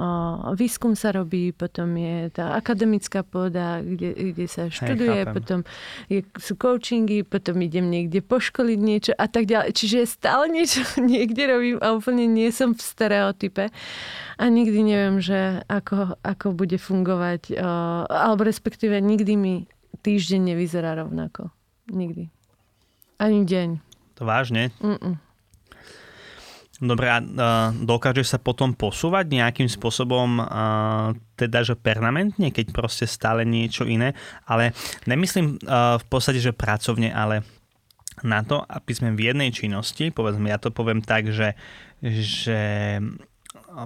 výskum 0.56 0.96
sa 0.96 1.12
robí, 1.12 1.52
potom 1.52 1.92
je 2.00 2.32
tá 2.32 2.56
akademická 2.56 3.28
pôda, 3.28 3.84
kde, 3.84 4.34
kde 4.34 4.46
sa 4.48 4.72
študuje, 4.72 5.28
Hej, 5.28 5.36
potom 5.36 5.60
je, 6.08 6.24
sú 6.40 6.56
coachingy, 6.56 7.28
potom 7.28 7.60
idem 7.60 7.92
niekde 7.92 8.24
poškoliť 8.24 8.80
niečo 8.80 9.12
a 9.20 9.28
tak 9.28 9.52
ďalej. 9.52 9.76
Čiže 9.76 10.08
stále 10.08 10.48
niečo 10.48 10.80
niekde 11.04 11.44
robím 11.52 11.78
a 11.84 11.92
úplne 11.92 12.24
nie 12.24 12.48
som 12.56 12.72
v 12.72 12.80
stereotype 12.80 13.68
a 14.40 14.44
nikdy 14.48 14.80
neviem, 14.80 15.20
že 15.20 15.60
ako, 15.68 16.16
ako 16.24 16.56
bude 16.56 16.80
fungovať, 16.80 17.60
o, 17.60 17.70
alebo 18.08 18.48
respektíve 18.48 18.96
nikdy 19.04 19.34
mi 19.36 19.56
týždeň 20.04 20.56
nevyzerá 20.56 20.96
rovnako. 20.96 21.52
Nikdy. 21.92 22.32
Ani 23.20 23.44
deň. 23.44 23.70
To 24.20 24.24
vážne? 24.24 24.72
Mm-mm. 24.80 25.20
Dobre, 26.84 27.08
a 27.08 27.24
dokážeš 27.72 28.36
sa 28.36 28.40
potom 28.44 28.76
posúvať 28.76 29.32
nejakým 29.32 29.72
spôsobom, 29.72 30.44
teda 31.40 31.64
že 31.64 31.80
permanentne, 31.80 32.52
keď 32.52 32.76
proste 32.76 33.08
stále 33.08 33.48
niečo 33.48 33.88
iné, 33.88 34.12
ale 34.44 34.76
nemyslím 35.08 35.64
v 35.64 36.06
podstate, 36.12 36.44
že 36.44 36.52
pracovne, 36.52 37.08
ale 37.08 37.48
na 38.26 38.44
to, 38.44 38.60
aby 38.68 38.92
sme 38.92 39.16
v 39.16 39.32
jednej 39.32 39.56
činnosti, 39.56 40.12
povedzme, 40.12 40.52
ja 40.52 40.60
to 40.60 40.76
poviem 40.76 41.00
tak, 41.00 41.32
že, 41.32 41.56
že 42.04 43.00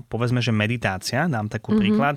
povedzme, 0.09 0.41
že 0.41 0.55
meditácia, 0.55 1.29
dám 1.29 1.53
takú 1.53 1.77
mm-hmm. 1.77 1.81
príklad, 1.85 2.15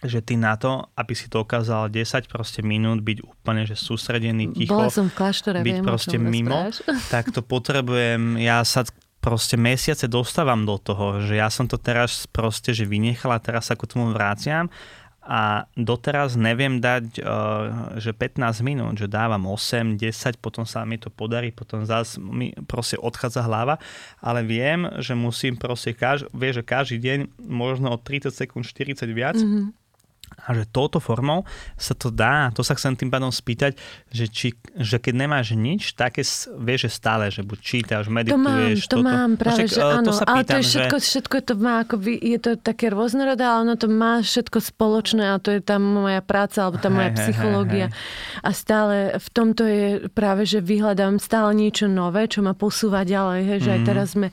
že 0.00 0.24
ty 0.24 0.40
na 0.40 0.56
to, 0.56 0.88
aby 0.96 1.12
si 1.12 1.28
dokázal 1.28 1.92
10 1.92 2.32
proste 2.32 2.64
minút 2.64 3.04
byť 3.04 3.18
úplne 3.20 3.68
že 3.68 3.76
sústredený, 3.76 4.56
ticho, 4.56 4.72
Bola 4.72 4.88
som 4.88 5.12
v 5.12 5.14
kláštore, 5.16 5.60
byť 5.60 5.76
viem, 5.80 5.84
proste 5.84 6.16
mimo, 6.16 6.72
tak 7.12 7.28
to 7.32 7.44
potrebujem, 7.44 8.40
ja 8.40 8.64
sa 8.64 8.88
proste 9.20 9.60
mesiace 9.60 10.08
dostávam 10.08 10.64
do 10.64 10.80
toho, 10.80 11.20
že 11.20 11.36
ja 11.36 11.52
som 11.52 11.68
to 11.68 11.76
teraz 11.76 12.24
proste, 12.24 12.72
že 12.72 12.88
vynechala, 12.88 13.36
teraz 13.36 13.68
sa 13.68 13.76
ku 13.76 13.84
tomu 13.84 14.08
vráciam 14.16 14.72
a 15.20 15.68
doteraz 15.76 16.32
neviem 16.40 16.80
dať, 16.80 17.20
uh, 17.20 18.00
že 18.00 18.16
15 18.16 18.64
minút, 18.64 18.96
že 18.96 19.04
dávam 19.04 19.52
8, 19.52 20.00
10, 20.00 20.40
potom 20.40 20.64
sa 20.64 20.88
mi 20.88 20.96
to 20.96 21.12
podarí, 21.12 21.52
potom 21.52 21.84
zase 21.84 22.16
mi 22.16 22.56
proste 22.64 22.96
odchádza 22.96 23.44
hlava, 23.44 23.76
ale 24.24 24.40
viem, 24.40 24.88
že 24.96 25.12
musím 25.12 25.60
proste, 25.60 25.92
kaž, 25.92 26.24
vie, 26.32 26.56
že 26.56 26.64
každý 26.64 26.96
deň 26.96 27.18
možno 27.44 27.92
o 27.92 28.00
30 28.00 28.32
sekúnd, 28.32 28.64
40 28.64 29.04
viac, 29.12 29.36
mm-hmm 29.36 29.76
a 30.46 30.48
že 30.56 30.64
touto 30.68 30.98
formou 30.98 31.44
sa 31.76 31.92
to 31.92 32.08
dá, 32.08 32.48
to 32.54 32.64
sa 32.64 32.74
chcem 32.76 32.96
tým 32.96 33.12
pádom 33.12 33.28
spýtať, 33.28 33.76
že, 34.08 34.26
či, 34.26 34.48
že 34.76 34.96
keď 34.96 35.14
nemáš 35.26 35.52
nič, 35.52 35.92
také 35.94 36.24
vieš, 36.56 36.88
že 36.88 36.90
stále, 36.90 37.28
že 37.28 37.44
buď 37.44 37.58
čítaš, 37.60 38.08
medituješ. 38.08 38.36
To 38.36 38.40
mám, 38.40 38.74
to 38.80 38.96
toto. 38.96 39.04
mám 39.04 39.30
práve, 39.36 39.62
no, 39.62 39.68
však, 39.68 39.68
že 39.68 39.80
áno, 39.80 40.06
to 40.06 40.12
sa 40.12 40.24
pýtam, 40.24 40.34
ale 40.34 40.42
to 40.44 40.56
je 40.56 40.64
všetko, 40.64 40.96
že... 40.96 41.04
všetko 41.04 41.36
to 41.44 41.54
má, 41.60 41.74
akoby, 41.84 42.12
je 42.16 42.38
to 42.40 42.50
také 42.56 42.86
rôznorodé, 42.88 43.42
ale 43.44 43.58
ono 43.68 43.74
to 43.76 43.88
má 43.90 44.12
všetko 44.20 44.58
spoločné 44.60 45.24
a 45.32 45.36
to 45.38 45.50
je 45.52 45.60
tá 45.60 45.76
moja 45.76 46.20
práca, 46.24 46.66
alebo 46.66 46.78
tá 46.80 46.88
hej, 46.88 46.96
moja 46.96 47.10
psychológia. 47.16 47.86
Hej, 47.88 47.96
hej. 47.96 48.44
A 48.44 48.50
stále 48.52 48.94
v 49.18 49.28
tomto 49.30 49.62
je 49.66 49.88
práve, 50.10 50.42
že 50.48 50.64
vyhľadám 50.64 51.20
stále 51.20 51.52
niečo 51.52 51.86
nové, 51.86 52.26
čo 52.26 52.40
ma 52.40 52.56
posúva 52.56 53.04
ďalej, 53.04 53.40
hej, 53.46 53.58
že 53.60 53.70
mm. 53.70 53.74
aj 53.76 53.80
mhm. 53.80 53.88
teraz 53.88 54.06
sme 54.16 54.28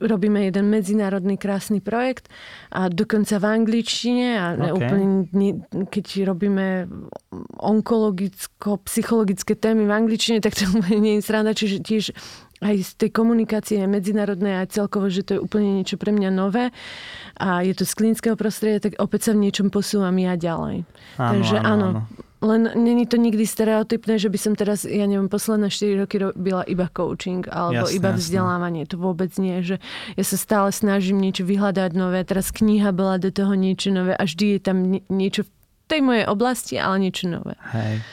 robíme 0.00 0.44
jeden 0.46 0.70
medzinárodný 0.70 1.38
krásny 1.38 1.80
projekt 1.80 2.28
a 2.70 2.88
dokonca 2.88 3.38
v 3.38 3.44
angličtine 3.44 4.28
a 4.38 4.46
okay. 4.54 4.70
úplne, 4.72 5.08
keď 5.90 6.06
robíme 6.28 6.86
onkologicko-psychologické 7.60 9.54
témy 9.58 9.86
v 9.86 9.92
angličtine, 9.92 10.38
tak 10.40 10.54
to 10.54 10.66
úplne 10.70 11.00
nie 11.02 11.14
je 11.18 11.26
sranda, 11.26 11.52
čiže 11.56 11.82
tiež 11.82 12.04
aj 12.64 12.76
z 12.80 12.90
tej 12.96 13.10
komunikácie 13.12 13.84
medzinárodnej 13.84 14.64
a 14.64 14.68
celkovo, 14.68 15.12
že 15.12 15.28
to 15.28 15.36
je 15.36 15.40
úplne 15.44 15.76
niečo 15.76 16.00
pre 16.00 16.08
mňa 16.08 16.30
nové 16.32 16.72
a 17.36 17.60
je 17.60 17.76
to 17.76 17.84
z 17.84 17.92
klinického 17.92 18.36
prostredia, 18.36 18.80
tak 18.80 18.96
opäť 18.96 19.28
sa 19.28 19.32
v 19.36 19.44
niečom 19.44 19.68
posúvam 19.68 20.16
ja 20.16 20.40
ďalej. 20.40 20.88
Áno, 21.20 21.32
Takže 21.36 21.56
áno, 21.60 21.88
áno. 22.00 22.25
Len 22.42 22.68
není 22.76 23.06
to 23.06 23.16
nikdy 23.16 23.46
stereotypné, 23.46 24.20
že 24.20 24.28
by 24.28 24.38
som 24.38 24.52
teraz, 24.52 24.84
ja 24.84 25.08
neviem, 25.08 25.28
posledné 25.28 25.72
4 25.72 26.02
roky 26.04 26.16
robila 26.20 26.62
iba 26.68 26.84
coaching 26.92 27.48
alebo 27.48 27.88
Jasné, 27.88 27.96
iba 27.96 28.10
vzdelávanie. 28.12 28.84
To 28.92 29.00
vôbec 29.00 29.32
nie, 29.40 29.64
že 29.64 29.80
ja 30.14 30.24
sa 30.24 30.36
stále 30.36 30.68
snažím 30.68 31.16
niečo 31.16 31.48
vyhľadať 31.48 31.90
nové. 31.96 32.20
Teraz 32.28 32.52
kniha 32.52 32.92
bola 32.92 33.16
do 33.16 33.32
toho 33.32 33.56
niečo 33.56 33.88
nové 33.88 34.12
a 34.12 34.22
vždy 34.28 34.44
je 34.56 34.60
tam 34.60 34.76
nie- 34.84 35.04
niečo 35.08 35.48
v 35.48 35.50
tej 35.88 36.00
mojej 36.04 36.26
oblasti, 36.28 36.74
ale 36.76 37.08
niečo 37.08 37.30
nové. 37.32 37.56
Hej. 37.72 38.04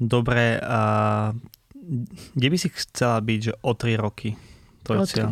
Dobre, 0.00 0.62
a 0.62 0.80
kde 2.32 2.48
by 2.48 2.56
si 2.56 2.68
chcela 2.72 3.20
byť, 3.20 3.38
že 3.42 3.52
o 3.60 3.72
3 3.74 3.98
roky? 4.00 4.32
To 4.88 4.96
je 4.96 5.00
O 5.00 5.04
cieľ. 5.04 5.30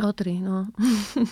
O 0.00 0.08
tri, 0.16 0.40
no. 0.40 0.72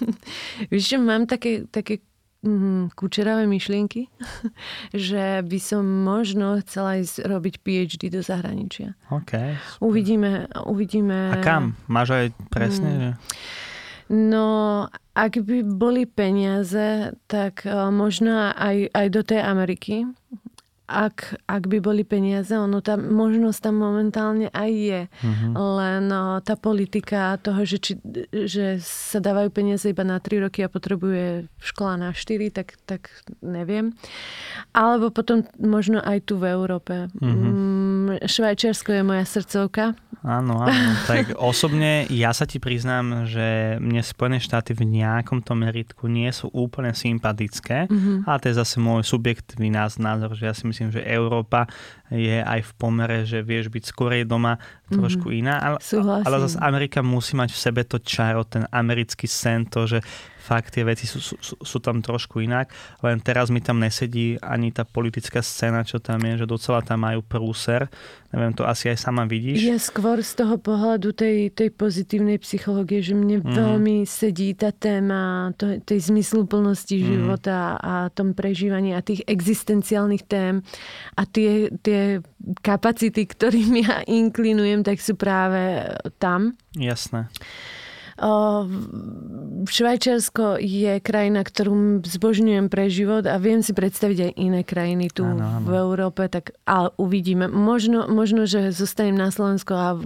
Víš, 0.71 0.93
že 0.93 0.99
mám 1.01 1.25
také, 1.25 1.65
také 1.65 2.05
mm, 2.41 2.93
kučeravé 2.95 3.47
myšlienky, 3.47 4.09
že 4.97 5.41
by 5.41 5.59
som 5.59 5.85
možno 5.85 6.61
chcela 6.61 6.99
ísť 6.99 7.25
robiť 7.25 7.55
PhD 7.61 8.09
do 8.09 8.21
zahraničia. 8.21 8.97
OK. 9.09 9.57
Uvidíme, 9.79 10.49
uvidíme. 10.65 11.33
A 11.33 11.41
kam? 11.41 11.77
Máš 11.87 12.09
aj 12.11 12.27
presne, 12.49 12.91
Mm. 12.91 13.01
že... 13.01 13.11
No, 14.11 14.91
ak 15.15 15.39
by 15.39 15.63
boli 15.63 16.03
peniaze, 16.03 17.15
tak 17.31 17.63
uh, 17.63 17.95
možno 17.95 18.51
aj, 18.51 18.91
aj 18.91 19.07
do 19.07 19.23
tej 19.23 19.39
Ameriky. 19.39 20.03
Ak, 20.91 21.17
ak 21.47 21.65
by 21.65 21.79
boli 21.79 22.03
peniaze, 22.03 22.51
ono 22.51 22.81
tam, 22.81 23.07
možnosť 23.07 23.61
tam 23.61 23.79
momentálne 23.79 24.51
aj 24.51 24.71
je. 24.73 25.01
Mhm. 25.23 25.47
Len 25.55 26.05
uh, 26.09 26.39
tá 26.41 26.55
politika 26.55 27.39
toho, 27.39 27.63
že, 27.63 27.79
či, 27.79 27.93
že 28.27 28.83
sa 28.83 29.19
dávajú 29.19 29.49
peniaze 29.49 29.87
iba 29.87 30.03
na 30.03 30.19
3 30.19 30.43
roky 30.43 30.61
a 30.61 30.69
potrebuje 30.69 31.47
škola 31.57 31.95
na 31.97 32.11
4, 32.11 32.27
tak, 32.51 32.75
tak 32.85 33.07
neviem. 33.39 33.95
Alebo 34.71 35.11
potom 35.11 35.43
možno 35.57 36.01
aj 36.01 36.25
tu 36.25 36.37
v 36.37 36.49
Európe. 36.49 37.07
Mm, 37.15 38.19
Švajčiarsko 38.21 38.91
je 38.91 39.03
moja 39.05 39.23
srdcovka. 39.23 39.95
Áno, 40.21 40.59
áno. 40.59 40.75
Tak 41.07 41.37
osobne 41.37 42.09
ja 42.09 42.31
sa 42.31 42.45
ti 42.45 42.59
priznám, 42.59 43.25
že 43.25 43.79
mne 43.79 44.01
Spojené 44.01 44.39
štáty 44.39 44.73
v 44.73 44.85
nejakom 44.87 45.41
tom 45.41 45.61
meritku 45.61 46.07
nie 46.07 46.29
sú 46.31 46.49
úplne 46.51 46.91
sympatické, 46.91 47.87
Mhm. 47.87 48.25
ale 48.25 48.39
to 48.39 48.49
je 48.49 48.57
zase 48.57 48.77
môj 48.77 49.03
subjektívny 49.03 49.69
náz- 49.69 49.99
názor, 49.99 50.33
že 50.33 50.45
ja 50.45 50.53
si 50.53 50.65
myslím, 50.65 50.80
že 50.89 51.05
Európa 51.05 51.69
je 52.09 52.41
aj 52.41 52.65
v 52.65 52.73
pomere, 52.81 53.29
že 53.29 53.45
vieš 53.45 53.69
byť 53.69 53.85
skorej 53.85 54.25
doma 54.25 54.57
trošku 54.89 55.29
iná, 55.29 55.61
ale, 55.61 55.77
Súhlasím. 55.85 56.25
ale 56.25 56.37
zase 56.49 56.57
Amerika 56.65 57.05
musí 57.05 57.37
mať 57.37 57.53
v 57.53 57.61
sebe 57.61 57.83
to 57.85 58.01
čaro, 58.01 58.49
ten 58.49 58.65
americký 58.73 59.29
sen, 59.29 59.69
to, 59.69 59.85
že 59.85 60.01
fakt 60.51 60.75
tie 60.75 60.83
veci 60.83 61.07
sú, 61.07 61.23
sú, 61.23 61.55
sú, 61.63 61.79
tam 61.79 62.03
trošku 62.03 62.43
inak, 62.43 62.75
len 63.07 63.23
teraz 63.23 63.55
mi 63.55 63.63
tam 63.63 63.79
nesedí 63.79 64.35
ani 64.43 64.75
tá 64.75 64.83
politická 64.83 65.47
scéna, 65.47 65.87
čo 65.87 66.03
tam 66.03 66.19
je, 66.27 66.43
že 66.43 66.47
docela 66.51 66.83
tam 66.83 67.07
majú 67.07 67.23
prúser. 67.23 67.87
Neviem, 68.35 68.55
to 68.55 68.67
asi 68.67 68.91
aj 68.91 68.99
sama 68.99 69.27
vidíš. 69.27 69.63
Ja 69.63 69.79
skôr 69.79 70.19
z 70.23 70.39
toho 70.39 70.59
pohľadu 70.59 71.15
tej, 71.15 71.51
tej 71.51 71.71
pozitívnej 71.71 72.43
psychológie, 72.43 72.99
že 72.99 73.15
mne 73.15 73.43
Mhm. 73.43 73.55
veľmi 73.55 73.97
sedí 74.03 74.55
tá 74.55 74.75
téma 74.75 75.55
to, 75.55 75.79
tej 75.83 76.11
zmysluplnosti 76.11 76.99
Mhm. 76.99 77.07
života 77.07 77.79
a 77.79 78.11
tom 78.11 78.35
prežívaní 78.35 78.95
a 78.95 79.07
tých 79.07 79.23
existenciálnych 79.27 80.27
tém 80.27 80.67
a 81.15 81.23
tie, 81.27 81.71
tie 81.79 82.19
kapacity, 82.59 83.23
ktorým 83.23 83.71
ja 83.87 84.03
inklinujem, 84.03 84.83
tak 84.83 84.99
sú 84.99 85.15
práve 85.15 85.91
tam. 86.19 86.59
Jasné. 86.75 87.31
O, 88.21 88.69
Švajčiarsko 89.65 90.61
je 90.61 91.01
krajina, 91.01 91.45
ktorú 91.45 92.01
zbožňujem 92.05 92.73
pre 92.73 92.89
život 92.93 93.25
a 93.29 93.37
viem 93.37 93.61
si 93.61 93.73
predstaviť 93.77 94.19
aj 94.29 94.33
iné 94.41 94.61
krajiny 94.65 95.13
tu 95.13 95.25
Áno, 95.25 95.61
áno. 95.61 95.67
v 95.69 95.73
Európe, 95.77 96.29
tak 96.29 96.57
ale 96.65 96.93
uvidíme. 96.97 97.49
Možno, 97.49 98.09
možno 98.09 98.45
že 98.49 98.73
zostanem 98.73 99.17
na 99.17 99.29
Slovensku 99.29 99.73
a 99.73 99.97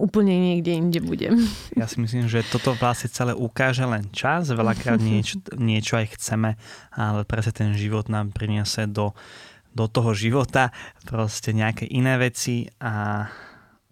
úplne 0.00 0.32
niekde 0.36 0.72
inde 0.76 1.00
budem. 1.00 1.44
Ja 1.76 1.84
si 1.88 2.00
myslím, 2.00 2.28
že 2.28 2.44
toto 2.44 2.72
vlastne 2.76 3.12
celé 3.12 3.32
ukáže 3.36 3.84
len 3.84 4.08
čas. 4.12 4.48
Veľakrát 4.48 5.00
niečo, 5.00 5.40
niečo 5.56 6.00
aj 6.00 6.16
chceme, 6.16 6.56
ale 6.92 7.24
presne 7.28 7.52
ten 7.52 7.70
život 7.76 8.08
nám 8.08 8.32
priniesie 8.32 8.88
do, 8.88 9.12
do 9.76 9.88
toho 9.88 10.16
života 10.16 10.72
proste 11.04 11.52
nejaké 11.52 11.84
iné 11.88 12.16
veci 12.16 12.68
a 12.80 13.28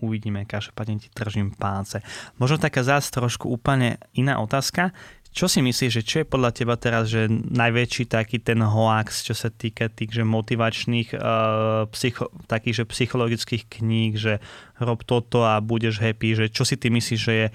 uvidíme. 0.04 0.44
Každopádne 0.44 1.00
ti 1.00 1.08
držím 1.10 1.56
palce. 1.56 2.04
Možno 2.36 2.60
taká 2.60 2.84
zás 2.84 3.08
trošku 3.08 3.48
úplne 3.48 3.96
iná 4.12 4.38
otázka. 4.38 4.92
Čo 5.34 5.50
si 5.50 5.66
myslíš, 5.66 5.90
že 5.98 6.06
čo 6.06 6.16
je 6.22 6.30
podľa 6.30 6.54
teba 6.54 6.78
teraz, 6.78 7.10
že 7.10 7.26
najväčší 7.26 8.06
taký 8.06 8.38
ten 8.38 8.62
hoax, 8.62 9.26
čo 9.26 9.34
sa 9.34 9.50
týka 9.50 9.90
tých, 9.90 10.14
že 10.14 10.22
motivačných, 10.22 11.10
uh, 11.18 11.90
psycho, 11.90 12.30
takých, 12.46 12.74
že 12.78 12.84
psychologických 12.86 13.66
kníh, 13.66 14.14
že 14.14 14.38
rob 14.78 15.02
toto 15.02 15.42
a 15.42 15.58
budeš 15.58 15.98
happy, 15.98 16.38
že 16.38 16.46
čo 16.54 16.62
si 16.62 16.78
ty 16.78 16.86
myslíš, 16.86 17.18
že 17.18 17.34
je 17.34 17.46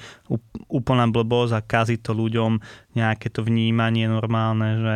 úplná 0.68 1.08
blbosť 1.08 1.56
a 1.56 1.64
kazí 1.64 1.96
to 2.04 2.12
ľuďom 2.12 2.60
nejaké 3.00 3.32
to 3.32 3.48
vnímanie 3.48 4.12
normálne, 4.12 4.70
že 4.76 4.96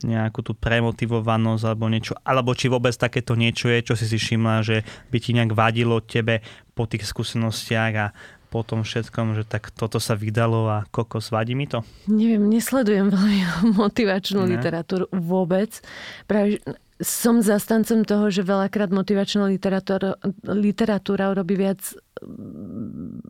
nejakú 0.00 0.40
tú 0.40 0.56
premotivovanosť 0.56 1.64
alebo 1.68 1.84
niečo, 1.92 2.16
alebo 2.24 2.56
či 2.56 2.72
vôbec 2.72 2.96
takéto 2.96 3.36
niečo 3.36 3.68
je, 3.68 3.84
čo 3.84 3.94
si 3.94 4.08
si 4.08 4.16
všimla, 4.16 4.64
že 4.64 4.76
by 5.12 5.18
ti 5.20 5.36
nejak 5.36 5.52
vadilo 5.52 6.00
tebe 6.00 6.40
po 6.72 6.88
tých 6.88 7.04
skúsenostiach 7.04 7.92
a 8.00 8.06
po 8.48 8.60
tom 8.60 8.84
všetkom, 8.84 9.32
že 9.32 9.48
tak 9.48 9.72
toto 9.72 9.96
sa 9.96 10.12
vydalo 10.12 10.68
a 10.68 10.84
kokos, 10.92 11.32
vadí 11.32 11.56
mi 11.56 11.64
to? 11.64 11.80
Neviem, 12.04 12.52
nesledujem 12.52 13.08
veľmi 13.08 13.40
motivačnú 13.80 14.44
Ne. 14.44 14.56
literatúru 14.56 15.08
vôbec. 15.12 15.80
Práve 16.28 16.60
som 17.02 17.42
zastancom 17.42 18.06
toho, 18.06 18.30
že 18.30 18.40
veľakrát 18.40 18.88
motivačná 18.88 19.44
literatúra, 19.44 20.16
literatúra 20.46 21.34
urobí 21.34 21.58
viac 21.58 21.82
mm, 22.22 23.26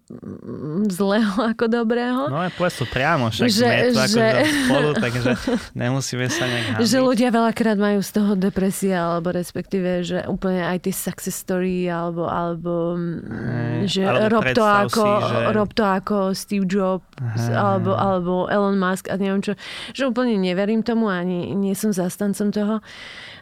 zlého 0.92 1.32
ako 1.40 1.64
dobrého. 1.66 2.28
No 2.28 2.44
povedz 2.52 2.78
to 2.78 2.84
priamo, 2.84 3.32
však 3.32 3.48
Že- 3.48 3.56
sme 3.56 3.80
tu 4.12 4.20
ako 4.20 4.44
spolu, 4.44 4.90
takže 4.92 5.30
nemusíme 5.72 6.28
sa 6.28 6.44
nejak 6.44 6.66
hábiť. 6.76 6.84
Že 6.84 6.98
ľudia 7.00 7.28
veľakrát 7.32 7.78
majú 7.80 8.04
z 8.04 8.10
toho 8.12 8.32
depresia, 8.36 9.00
alebo 9.00 9.32
respektíve, 9.32 10.04
že 10.04 10.20
úplne 10.28 10.68
aj 10.68 10.84
tie 10.84 10.92
success 10.92 11.34
story, 11.34 11.88
alebo, 11.88 12.28
alebo 12.28 13.00
Hej, 13.00 13.88
že 13.88 14.02
alebo 14.04 14.28
rob 14.28 14.44
to, 14.52 14.64
ako, 14.64 15.00
si, 15.00 15.24
že- 15.24 15.48
rob 15.56 15.70
to 15.72 15.82
ako 15.82 16.16
Steve 16.36 16.68
Jobs, 16.68 17.08
Hej. 17.40 17.56
alebo, 17.56 17.96
alebo 17.96 18.32
Elon 18.52 18.76
Musk 18.76 19.08
a 19.08 19.16
neviem 19.16 19.40
čo. 19.40 19.56
Že 19.96 20.12
úplne 20.12 20.36
neverím 20.36 20.84
tomu, 20.84 21.08
ani 21.08 21.56
nie 21.56 21.72
som 21.72 21.88
zastancom 21.88 22.52
toho. 22.52 22.84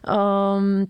Um, 0.04 0.88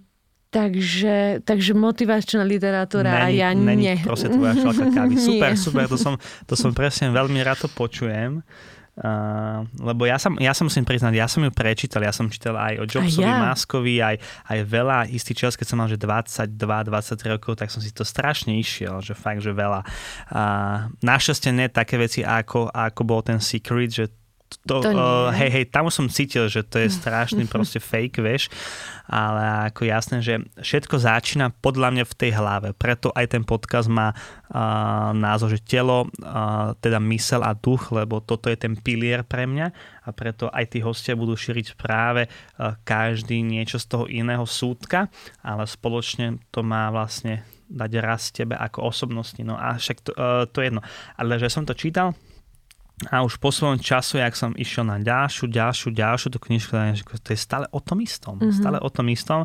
takže, 0.51 1.41
takže 1.47 1.73
motivačná 1.75 2.43
literatúra 2.43 3.23
a 3.23 3.31
Není- 3.31 3.39
ja 3.39 3.51
není 3.55 3.87
nie. 3.87 3.97
proste 4.03 4.29
tvoja 4.29 4.55
šalka 4.59 4.87
kávy. 4.91 5.15
Super, 5.31 5.51
super, 5.57 5.85
to 5.87 5.97
som, 5.99 6.15
to 6.47 6.55
som 6.59 6.75
presne 6.75 7.15
veľmi 7.15 7.39
rád 7.43 7.67
to 7.67 7.69
počujem. 7.71 8.43
Uh, 9.01 9.65
lebo 9.81 10.05
ja 10.05 10.21
som, 10.21 10.37
ja 10.37 10.53
som 10.53 10.69
musím 10.69 10.85
priznať, 10.85 11.17
ja 11.17 11.25
som 11.25 11.41
ju 11.41 11.49
prečítal, 11.49 12.05
ja 12.05 12.13
som 12.13 12.29
čítal 12.29 12.53
aj 12.59 12.75
o 12.77 12.85
Jobsovi, 12.85 13.25
ja. 13.25 13.49
Maskovi, 13.49 13.97
aj, 13.97 14.17
aj 14.45 14.59
veľa, 14.67 15.09
istý 15.09 15.33
čas, 15.33 15.57
keď 15.57 15.67
som 15.73 15.81
mal, 15.81 15.89
že 15.89 15.97
22-23 15.97 17.33
rokov, 17.33 17.57
tak 17.57 17.73
som 17.73 17.81
si 17.81 17.97
to 17.97 18.05
strašne 18.05 18.53
išiel, 18.61 19.01
že 19.01 19.17
fakt, 19.17 19.41
že 19.41 19.57
veľa. 19.57 19.89
Uh, 20.29 20.93
našťastie 21.01 21.49
nie 21.49 21.73
také 21.73 21.97
veci, 21.97 22.21
ako, 22.21 22.69
ako 22.69 23.01
bol 23.09 23.25
ten 23.25 23.41
Secret, 23.41 23.89
že 23.89 24.13
to, 24.67 24.83
To 24.83 24.91
uh, 24.91 25.31
hej, 25.31 25.51
hej, 25.51 25.65
tam 25.71 25.87
som 25.89 26.11
cítil, 26.11 26.51
že 26.51 26.67
to 26.67 26.83
je 26.83 26.91
strašný 27.01 27.47
proste 27.47 27.79
fake, 27.79 28.19
vieš, 28.19 28.51
ale 29.11 29.71
ako 29.71 29.87
jasné, 29.87 30.23
že 30.23 30.39
všetko 30.59 30.97
začína 30.99 31.51
podľa 31.59 31.89
mňa 31.95 32.05
v 32.07 32.15
tej 32.19 32.33
hlave, 32.35 32.69
preto 32.75 33.11
aj 33.15 33.27
ten 33.35 33.43
podcast 33.47 33.91
má 33.91 34.15
uh, 34.15 35.11
názov, 35.15 35.55
že 35.55 35.63
telo, 35.63 36.07
uh, 36.07 36.75
teda 36.79 36.99
mysel 37.11 37.43
a 37.43 37.55
duch, 37.55 37.91
lebo 37.95 38.23
toto 38.23 38.51
je 38.51 38.59
ten 38.59 38.75
pilier 38.79 39.27
pre 39.27 39.47
mňa. 39.47 39.67
A 40.07 40.09
preto 40.11 40.51
aj 40.51 40.75
tí 40.75 40.79
hostia 40.83 41.15
budú 41.15 41.39
šíriť 41.39 41.79
práve 41.79 42.27
uh, 42.27 42.75
každý 42.83 43.43
niečo 43.43 43.79
z 43.79 43.87
toho 43.87 44.05
iného 44.07 44.43
súdka, 44.47 45.11
ale 45.43 45.67
spoločne 45.67 46.43
to 46.51 46.63
má 46.67 46.91
vlastne 46.91 47.47
dať 47.71 47.91
raz 48.03 48.35
tebe 48.35 48.59
ako 48.59 48.91
osobnosti. 48.91 49.39
No 49.47 49.55
a 49.55 49.79
však 49.79 49.99
to, 50.03 50.11
uh, 50.19 50.47
to 50.51 50.63
je 50.63 50.75
jedno. 50.75 50.83
Ale 51.15 51.39
že 51.39 51.51
som 51.51 51.63
to 51.63 51.75
čítal, 51.75 52.19
a 53.09 53.25
už 53.25 53.41
po 53.41 53.49
svojom 53.49 53.81
času, 53.81 54.21
jak 54.21 54.37
som 54.37 54.53
išiel 54.53 54.85
na 54.85 55.01
ďalšiu, 55.01 55.49
ďalšiu, 55.49 55.89
ďalšiu 55.89 56.29
tú 56.37 56.39
knižku, 56.39 56.77
to 57.25 57.33
je 57.33 57.39
stále 57.41 57.65
o 57.73 57.81
tom 57.81 58.05
istom. 58.05 58.37
Mhm. 58.37 58.45
Mm-hmm. 58.45 58.61
Stále 58.61 58.79
o 58.85 58.91
tom 58.93 59.07
istom 59.09 59.41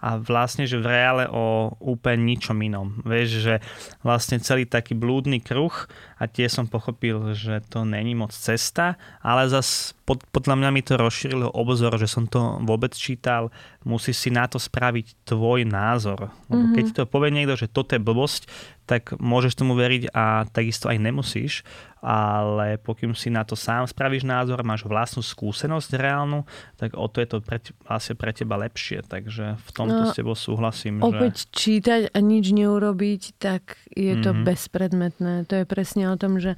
a 0.00 0.16
vlastne, 0.16 0.64
že 0.64 0.80
v 0.80 0.88
reále 0.88 1.24
o 1.28 1.76
úplne 1.78 2.24
ničom 2.24 2.56
inom. 2.64 3.04
Vieš, 3.04 3.28
že 3.44 3.54
vlastne 4.00 4.40
celý 4.40 4.64
taký 4.64 4.96
blúdny 4.96 5.44
kruh 5.44 5.72
a 6.16 6.24
tie 6.24 6.48
som 6.48 6.64
pochopil, 6.64 7.36
že 7.36 7.60
to 7.68 7.84
není 7.84 8.16
moc 8.16 8.32
cesta, 8.32 8.96
ale 9.20 9.48
zas 9.52 9.92
pod, 10.08 10.24
podľa 10.34 10.56
mňa 10.58 10.70
mi 10.72 10.82
to 10.82 10.98
rozšírilo 10.98 11.54
obzor, 11.54 11.94
že 12.00 12.10
som 12.10 12.26
to 12.26 12.58
vôbec 12.66 12.90
čítal, 12.96 13.54
musíš 13.86 14.26
si 14.26 14.30
na 14.34 14.50
to 14.50 14.58
spraviť 14.58 15.22
tvoj 15.22 15.62
názor. 15.68 16.34
Lebo 16.50 16.66
mm-hmm. 16.66 16.74
keď 16.74 16.84
to 16.90 17.02
povie 17.06 17.30
niekto, 17.30 17.54
že 17.54 17.70
toto 17.70 17.94
je 17.94 18.02
blbosť, 18.02 18.50
tak 18.90 19.14
môžeš 19.22 19.54
tomu 19.54 19.78
veriť 19.78 20.10
a 20.10 20.50
takisto 20.50 20.90
aj 20.90 20.98
nemusíš, 20.98 21.62
ale 22.02 22.74
pokým 22.82 23.14
si 23.14 23.30
na 23.30 23.46
to 23.46 23.54
sám 23.54 23.86
spravíš 23.86 24.26
názor, 24.26 24.66
máš 24.66 24.82
vlastnú 24.82 25.22
skúsenosť 25.22 25.94
reálnu, 25.94 26.42
tak 26.74 26.98
o 26.98 27.06
to 27.06 27.22
je 27.22 27.28
to 27.30 27.38
pre, 27.38 27.62
vlastne 27.86 28.18
pre 28.18 28.34
teba 28.34 28.58
lepšie. 28.58 29.06
Takže 29.06 29.62
v 29.62 29.70
tomto 29.70 29.89
no, 29.90 30.08
s 30.08 30.16
tebou 30.16 30.38
súhlasím. 30.38 31.02
Opäť 31.02 31.44
že... 31.44 31.46
čítať 31.50 32.02
a 32.14 32.18
nič 32.22 32.54
neurobiť, 32.54 33.22
tak 33.42 33.76
je 33.92 34.14
to 34.22 34.30
mm-hmm. 34.30 34.46
bezpredmetné. 34.46 35.34
To 35.50 35.54
je 35.60 35.64
presne 35.66 36.08
o 36.08 36.16
tom, 36.16 36.38
že 36.38 36.54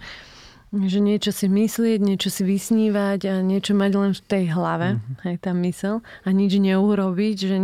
že 0.72 1.04
niečo 1.04 1.36
si 1.36 1.52
myslieť, 1.52 2.00
niečo 2.00 2.32
si 2.32 2.48
vysnívať 2.48 3.20
a 3.28 3.34
niečo 3.44 3.76
mať 3.76 3.92
len 3.92 4.12
v 4.16 4.22
tej 4.24 4.44
hlave, 4.56 4.96
mm-hmm. 4.96 5.28
aj 5.28 5.36
tá 5.44 5.52
mysel 5.52 6.00
a 6.24 6.28
nič 6.32 6.56
neurobiť, 6.56 7.36
že 7.44 7.56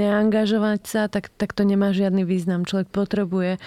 neangažovať 0.00 0.80
sa, 0.88 1.02
tak, 1.12 1.28
tak 1.36 1.52
to 1.52 1.68
nemá 1.68 1.92
žiadny 1.92 2.24
význam. 2.24 2.64
Človek 2.64 2.88
potrebuje, 2.88 3.60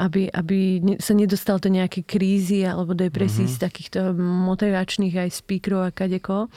aby, 0.00 0.32
aby 0.32 0.80
sa 1.04 1.12
nedostal 1.12 1.60
do 1.60 1.68
nejaké 1.68 2.00
krízy 2.00 2.64
alebo 2.64 2.96
depresí 2.96 3.44
mm-hmm. 3.44 3.60
z 3.60 3.64
takýchto 3.68 4.00
motivačných 4.16 5.20
aj 5.20 5.36
speakerov 5.36 5.80
a 5.84 5.90
kadeko 5.92 6.48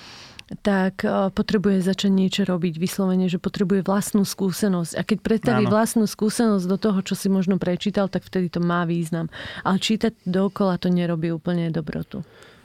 tak 0.62 1.08
e, 1.08 1.32
potrebuje 1.32 1.82
začať 1.84 2.12
niečo 2.12 2.42
robiť 2.44 2.78
vyslovene, 2.78 3.32
že 3.32 3.40
potrebuje 3.42 3.86
vlastnú 3.88 4.28
skúsenosť. 4.28 4.94
A 5.00 5.02
keď 5.02 5.18
predstaví 5.24 5.66
Áno. 5.66 5.74
vlastnú 5.74 6.06
skúsenosť 6.06 6.66
do 6.68 6.78
toho, 6.78 7.00
čo 7.02 7.16
si 7.16 7.32
možno 7.32 7.56
prečítal, 7.58 8.12
tak 8.12 8.28
vtedy 8.28 8.52
to 8.52 8.60
má 8.60 8.84
význam. 8.84 9.32
Ale 9.64 9.80
čítať 9.80 10.14
dokola 10.28 10.78
to 10.78 10.92
nerobí 10.92 11.32
úplne 11.32 11.72
dobrotu. 11.72 12.22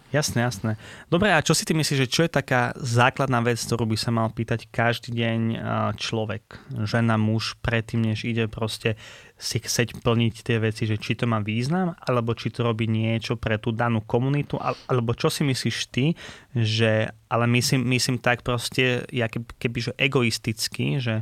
Jasné, 0.09 0.41
jasné. 0.41 0.81
Dobre, 1.13 1.29
a 1.29 1.45
čo 1.45 1.53
si 1.53 1.69
ty 1.69 1.77
myslíš, 1.77 2.09
že 2.09 2.09
čo 2.09 2.25
je 2.25 2.33
taká 2.33 2.73
základná 2.81 3.45
vec, 3.45 3.61
ktorú 3.61 3.93
by 3.93 3.97
sa 4.01 4.09
mal 4.09 4.33
pýtať 4.33 4.65
každý 4.73 5.13
deň 5.13 5.41
človek, 6.01 6.49
žena, 6.89 7.21
muž, 7.21 7.61
predtým, 7.61 8.09
než 8.09 8.25
ide 8.25 8.49
proste 8.49 8.97
si 9.37 9.61
chceť 9.61 10.01
plniť 10.01 10.35
tie 10.41 10.57
veci, 10.65 10.89
že 10.89 10.97
či 10.97 11.13
to 11.13 11.29
má 11.29 11.45
význam, 11.45 11.93
alebo 12.01 12.33
či 12.33 12.49
to 12.49 12.65
robí 12.65 12.89
niečo 12.89 13.37
pre 13.37 13.61
tú 13.61 13.69
danú 13.69 14.01
komunitu, 14.01 14.57
alebo 14.89 15.13
čo 15.13 15.29
si 15.29 15.45
myslíš 15.45 15.79
ty, 15.93 16.17
že, 16.57 17.13
ale 17.29 17.45
myslím, 17.45 17.85
myslím 17.93 18.17
tak 18.17 18.41
proste, 18.41 19.05
ja 19.13 19.29
keby, 19.29 19.79
že 19.79 19.93
egoisticky, 20.01 21.05
že 21.05 21.21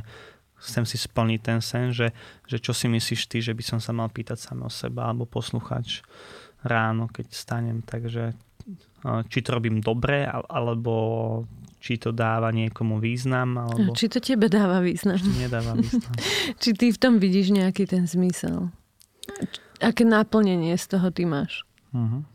chcem 0.63 0.87
si 0.87 0.95
splniť 0.95 1.39
ten 1.43 1.59
sen, 1.59 1.91
že, 1.91 2.15
že 2.47 2.63
čo 2.63 2.71
si 2.71 2.87
myslíš 2.87 3.27
ty, 3.27 3.43
že 3.43 3.51
by 3.51 3.67
som 3.67 3.79
sa 3.83 3.91
mal 3.91 4.07
pýtať 4.07 4.39
samého 4.39 4.71
seba, 4.71 5.11
alebo 5.11 5.27
poslúchať 5.27 6.07
ráno, 6.63 7.11
keď 7.11 7.35
stanem, 7.35 7.83
takže 7.83 8.46
či 9.29 9.39
to 9.45 9.49
robím 9.57 9.79
dobre, 9.79 10.25
alebo 10.27 10.93
či 11.77 12.01
to 12.01 12.11
dáva 12.11 12.49
niekomu 12.49 12.97
význam. 12.97 13.55
Alebo... 13.61 13.93
Či 13.93 14.09
to 14.09 14.19
tebe 14.19 14.49
dáva 14.49 14.81
význam. 14.81 15.21
Či 15.21 15.47
nedáva 15.47 15.77
význam. 15.77 16.13
či 16.61 16.69
ty 16.73 16.89
v 16.89 16.97
tom 16.97 17.21
vidíš 17.21 17.53
nejaký 17.53 17.85
ten 17.85 18.09
zmysel. 18.09 18.73
Aké 19.77 20.01
naplnenie 20.01 20.73
z 20.73 20.85
toho 20.97 21.13
ty 21.13 21.29
máš. 21.29 21.61
Uh-huh. 21.93 22.25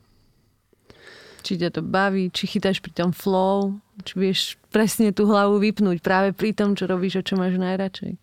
Či 1.43 1.59
ťa 1.59 1.75
to 1.75 1.83
baví, 1.83 2.31
či 2.31 2.47
chytáš 2.47 2.79
pri 2.79 2.95
tom 2.95 3.11
flow, 3.11 3.75
či 4.07 4.15
vieš 4.15 4.41
presne 4.71 5.11
tú 5.11 5.27
hlavu 5.27 5.59
vypnúť 5.59 5.99
práve 5.99 6.31
pri 6.31 6.55
tom, 6.55 6.79
čo 6.79 6.87
robíš 6.87 7.19
a 7.19 7.27
čo 7.27 7.35
máš 7.35 7.59
najradšej. 7.59 8.15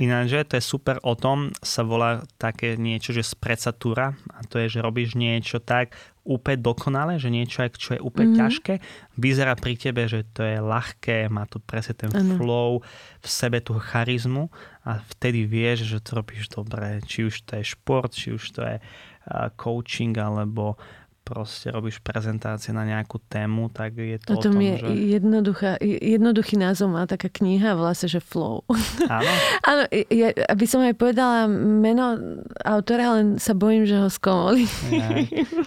Ináč, 0.00 0.32
to 0.48 0.56
je 0.56 0.64
super 0.64 0.96
o 1.04 1.12
tom, 1.12 1.52
sa 1.60 1.84
volá 1.84 2.24
také 2.40 2.78
niečo, 2.78 3.12
že 3.12 3.26
sprecatúra 3.26 4.16
a 4.32 4.40
to 4.48 4.56
je, 4.62 4.78
že 4.78 4.80
robíš 4.80 5.18
niečo 5.18 5.60
tak 5.60 5.92
úplne 6.24 6.60
dokonale, 6.60 7.16
že 7.16 7.32
niečo, 7.32 7.64
čo 7.72 7.96
je 7.96 8.00
úplne 8.00 8.36
mm-hmm. 8.36 8.42
ťažké, 8.44 8.74
vyzerá 9.16 9.56
pri 9.56 9.74
tebe, 9.76 10.04
že 10.04 10.28
to 10.30 10.44
je 10.44 10.60
ľahké, 10.60 11.32
má 11.32 11.48
to 11.48 11.58
presne 11.64 11.96
ten 11.96 12.12
ano. 12.12 12.36
flow, 12.36 12.70
v 13.20 13.28
sebe 13.28 13.58
tú 13.64 13.76
charizmu 13.80 14.52
a 14.84 15.00
vtedy 15.16 15.48
vieš, 15.48 15.88
že 15.88 15.98
to 16.04 16.20
robíš 16.20 16.52
dobre. 16.52 17.00
Či 17.04 17.28
už 17.28 17.34
to 17.48 17.60
je 17.60 17.64
šport, 17.64 18.12
či 18.12 18.36
už 18.36 18.44
to 18.52 18.62
je 18.64 18.76
coaching 19.56 20.16
alebo 20.16 20.80
proste 21.24 21.70
robíš 21.70 22.02
prezentácie 22.02 22.74
na 22.74 22.82
nejakú 22.82 23.22
tému, 23.30 23.70
tak 23.70 23.94
je 23.94 24.18
to 24.18 24.34
o 24.34 24.42
tom, 24.42 24.58
je 24.58 24.82
že... 24.82 24.90
jednoduchá, 25.14 25.78
jednoduchý 25.80 26.58
názov 26.58 26.90
má 26.90 27.06
taká 27.06 27.30
kniha, 27.30 27.78
vlastne, 27.78 28.10
že 28.10 28.18
Flow. 28.18 28.66
Áno? 29.06 29.30
Áno, 29.70 29.82
ja, 30.10 30.34
aby 30.50 30.64
som 30.66 30.82
aj 30.82 30.98
povedala 30.98 31.46
meno 31.46 32.18
autora, 32.66 33.22
len 33.22 33.38
sa 33.38 33.54
bojím, 33.54 33.86
že 33.86 33.94
ho 33.94 34.10
skomolí. 34.10 34.66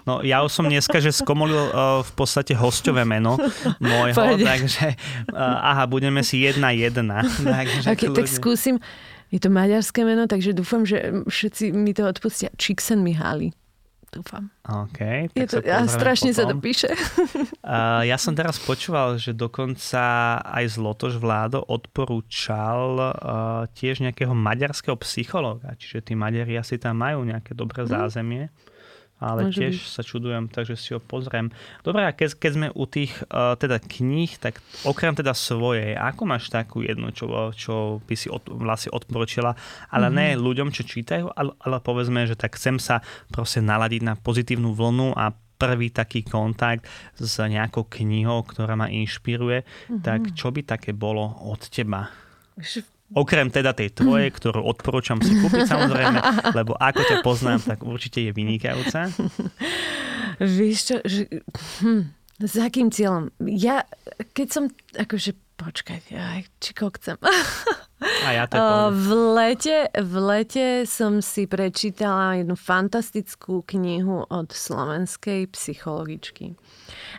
No 0.03 0.19
ja 0.19 0.43
už 0.43 0.51
som 0.51 0.67
dneska, 0.67 0.99
že 0.99 1.15
skomolil 1.15 1.71
uh, 1.71 2.03
v 2.03 2.11
podstate 2.11 2.51
hosťové 2.51 3.07
meno 3.07 3.39
môjho, 3.79 4.19
Pojde. 4.19 4.43
takže 4.43 4.99
uh, 5.31 5.71
aha, 5.71 5.87
budeme 5.87 6.19
si 6.27 6.43
jedna 6.43 6.75
jedna. 6.75 7.23
Takže 7.53 7.87
okay, 7.87 8.09
tak 8.11 8.27
skúsim. 8.27 8.81
Je 9.33 9.41
to 9.41 9.49
maďarské 9.49 10.05
meno, 10.05 10.29
takže 10.29 10.53
dúfam, 10.53 10.85
že 10.85 11.25
všetci 11.25 11.73
mi 11.73 11.89
to 11.97 12.05
odpustia. 12.05 12.53
Čiksen 12.53 13.01
Mihály. 13.01 13.49
Dúfam. 14.13 14.53
OK. 14.69 15.33
Tak 15.33 15.37
je 15.37 15.47
to, 15.49 15.59
sa 15.65 15.81
a 15.81 15.89
strašne 15.89 16.31
potom. 16.31 16.39
sa 16.39 16.51
to 16.51 16.55
píše. 16.61 16.91
Uh, 17.63 18.03
ja 18.03 18.19
som 18.19 18.35
teraz 18.35 18.59
počúval, 18.59 19.15
že 19.15 19.31
dokonca 19.31 20.35
aj 20.43 20.75
Zlotoš 20.75 21.15
Vládo 21.15 21.63
odporúčal 21.63 22.99
uh, 22.99 23.07
tiež 23.71 24.03
nejakého 24.03 24.35
maďarského 24.35 24.99
psychológa. 24.99 25.71
Čiže 25.79 26.11
tí 26.11 26.13
Maďari 26.13 26.59
asi 26.59 26.75
tam 26.75 26.99
majú 26.99 27.23
nejaké 27.23 27.55
dobré 27.55 27.87
mm. 27.87 27.89
zázemie 27.89 28.51
ale 29.23 29.47
Môže 29.47 29.63
tiež 29.63 29.75
byť. 29.79 29.87
sa 29.95 30.01
čudujem, 30.03 30.51
takže 30.51 30.75
si 30.75 30.91
ho 30.91 30.99
pozriem. 30.99 31.47
Dobre, 31.79 32.03
a 32.03 32.11
keď, 32.11 32.35
keď 32.35 32.51
sme 32.51 32.67
u 32.75 32.83
tých 32.83 33.15
uh, 33.31 33.55
teda 33.55 33.79
kníh, 33.79 34.35
tak 34.35 34.59
okrem 34.83 35.15
teda 35.15 35.31
svojej, 35.31 35.95
ako 35.95 36.27
máš 36.27 36.51
takú 36.51 36.83
jednu, 36.83 37.15
čo, 37.15 37.55
čo 37.55 38.03
by 38.03 38.15
si 38.19 38.27
od, 38.27 38.43
vlastne 38.51 38.91
odporučila, 38.91 39.55
ale 39.87 40.11
mm-hmm. 40.11 40.35
ne 40.35 40.43
ľuďom, 40.43 40.69
čo 40.75 40.83
čítajú, 40.83 41.31
ale, 41.31 41.55
ale 41.63 41.79
povedzme, 41.79 42.27
že 42.27 42.35
tak 42.35 42.59
chcem 42.59 42.75
sa 42.77 42.99
proste 43.31 43.63
naladiť 43.63 44.01
na 44.03 44.13
pozitívnu 44.19 44.75
vlnu 44.75 45.15
a 45.15 45.31
prvý 45.55 45.95
taký 45.95 46.27
kontakt 46.27 46.83
s 47.15 47.39
nejakou 47.39 47.87
knihou, 47.87 48.43
ktorá 48.43 48.75
ma 48.75 48.91
inšpiruje, 48.91 49.63
mm-hmm. 49.63 50.03
tak 50.03 50.35
čo 50.35 50.51
by 50.51 50.67
také 50.67 50.91
bolo 50.91 51.23
od 51.47 51.63
teba? 51.71 52.11
Okrem 53.13 53.53
teda 53.53 53.77
tej 53.77 53.93
tvojej, 53.93 54.33
ktorú 54.33 54.65
odporúčam 54.65 55.21
si 55.21 55.37
kúpiť 55.37 55.69
samozrejme, 55.69 56.19
lebo 56.57 56.73
ako 56.77 57.01
ťa 57.05 57.17
poznám, 57.21 57.61
tak 57.61 57.85
určite 57.85 58.25
je 58.25 58.31
vynikajúca. 58.33 59.13
Vieš 60.41 60.79
čo, 60.81 60.95
že, 61.05 61.29
hm, 61.85 62.09
s 62.41 62.55
akým 62.57 62.89
cieľom? 62.89 63.29
Ja, 63.45 63.85
keď 64.33 64.47
som, 64.49 64.63
akože, 64.97 65.37
počkaj, 65.57 65.99
ja, 66.09 66.41
či 66.59 66.71
chcem. 66.73 67.17
A 68.03 68.29
ja 68.35 68.43
to 68.47 68.59
v 69.07 69.09
lete, 69.35 69.77
v 69.95 70.13
lete 70.19 70.67
som 70.83 71.23
si 71.23 71.47
prečítala 71.47 72.39
jednu 72.39 72.55
fantastickú 72.59 73.63
knihu 73.63 74.27
od 74.27 74.51
slovenskej 74.51 75.47
psychologičky. 75.51 76.55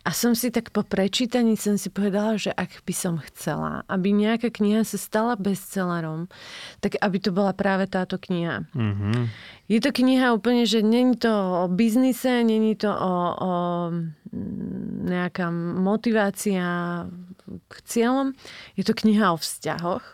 A 0.05 0.12
som 0.12 0.37
si 0.37 0.53
tak 0.53 0.68
po 0.70 0.85
prečítaní 0.85 1.57
som 1.57 1.80
si 1.80 1.89
povedala, 1.89 2.37
že 2.37 2.53
ak 2.53 2.85
by 2.85 2.95
som 2.95 3.16
chcela, 3.32 3.89
aby 3.89 4.12
nejaká 4.12 4.53
kniha 4.53 4.85
sa 4.85 5.01
stala 5.01 5.35
bestsellerom, 5.41 6.28
tak 6.85 7.01
aby 7.01 7.16
to 7.16 7.32
bola 7.32 7.57
práve 7.57 7.89
táto 7.89 8.20
kniha. 8.20 8.68
Mm-hmm. 8.76 9.32
Je 9.72 9.80
to 9.80 9.91
kniha 9.97 10.37
úplne, 10.37 10.68
že 10.68 10.85
není 10.85 11.16
to 11.16 11.32
o 11.32 11.72
biznise, 11.72 12.45
není 12.45 12.76
to 12.76 12.93
o, 12.93 13.14
o 13.32 13.53
mm, 14.28 15.09
nejaká 15.09 15.49
motivácia 15.80 16.64
k 17.68 17.74
cieľom. 17.84 18.32
Je 18.74 18.82
to 18.82 18.97
kniha 18.97 19.34
o 19.34 19.38
vzťahoch. 19.38 20.05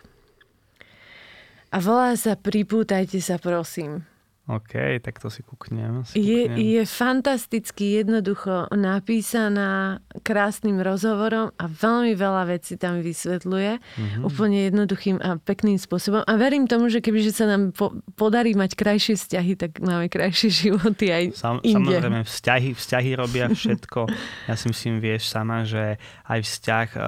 A 1.71 1.77
volá 1.79 2.13
sa 2.19 2.35
Pripútajte 2.35 3.23
sa 3.23 3.39
prosím. 3.39 4.10
OK, 4.49 4.97
tak 5.05 5.21
to 5.21 5.29
si 5.29 5.45
kúknem. 5.45 6.01
Si 6.01 6.17
je, 6.17 6.49
je 6.49 6.81
fantasticky 6.81 8.01
jednoducho 8.01 8.73
napísaná 8.73 10.01
krásnym 10.25 10.81
rozhovorom 10.81 11.53
a 11.61 11.69
veľmi 11.69 12.17
veľa 12.17 12.49
vecí 12.49 12.73
tam 12.73 13.05
vysvetľuje 13.05 13.71
mm-hmm. 13.77 14.25
úplne 14.25 14.65
jednoduchým 14.73 15.21
a 15.21 15.37
pekným 15.37 15.77
spôsobom. 15.77 16.25
A 16.25 16.33
verím 16.41 16.65
tomu, 16.65 16.89
že 16.89 17.05
kebyže 17.05 17.37
sa 17.37 17.45
nám 17.45 17.69
po, 17.69 17.93
podarí 18.17 18.57
mať 18.57 18.73
krajšie 18.73 19.13
vzťahy, 19.21 19.53
tak 19.61 19.77
máme 19.77 20.09
krajšie 20.09 20.49
životy 20.67 21.13
aj 21.13 21.23
Sam, 21.37 21.61
inde. 21.61 21.93
Samozrejme, 21.93 22.19
vzťahy, 22.25 22.69
vzťahy 22.73 23.09
robia 23.13 23.45
všetko. 23.45 24.09
ja 24.49 24.55
si 24.57 24.65
myslím, 24.73 25.05
vieš 25.05 25.29
sama, 25.29 25.69
že 25.69 26.01
aj 26.25 26.39
vzťah 26.41 26.87
uh, 26.97 27.03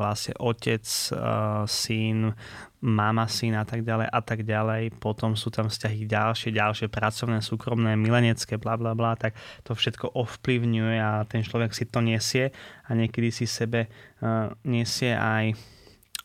vlastne 0.00 0.32
otec, 0.40 0.88
uh, 1.12 1.68
syn, 1.68 2.32
mama, 2.78 3.26
syn 3.26 3.58
a 3.58 3.66
tak 3.66 3.82
ďalej 3.82 4.06
a 4.06 4.20
tak 4.22 4.46
ďalej. 4.46 4.94
Potom 5.02 5.34
sú 5.34 5.50
tam 5.50 5.66
vzťahy 5.66 6.06
ďalšie, 6.06 6.54
ďalšie 6.54 6.86
pracovné, 6.86 7.42
súkromné, 7.42 7.98
milenecké, 7.98 8.54
bla 8.58 8.78
bla 8.78 8.94
bla, 8.94 9.18
tak 9.18 9.34
to 9.66 9.74
všetko 9.74 10.14
ovplyvňuje 10.14 10.96
a 10.98 11.26
ten 11.26 11.42
človek 11.42 11.74
si 11.74 11.90
to 11.90 11.98
nesie 11.98 12.54
a 12.86 12.90
niekedy 12.94 13.34
si 13.34 13.50
sebe 13.50 13.90
uh, 14.22 14.54
nesie 14.62 15.14
aj 15.14 15.58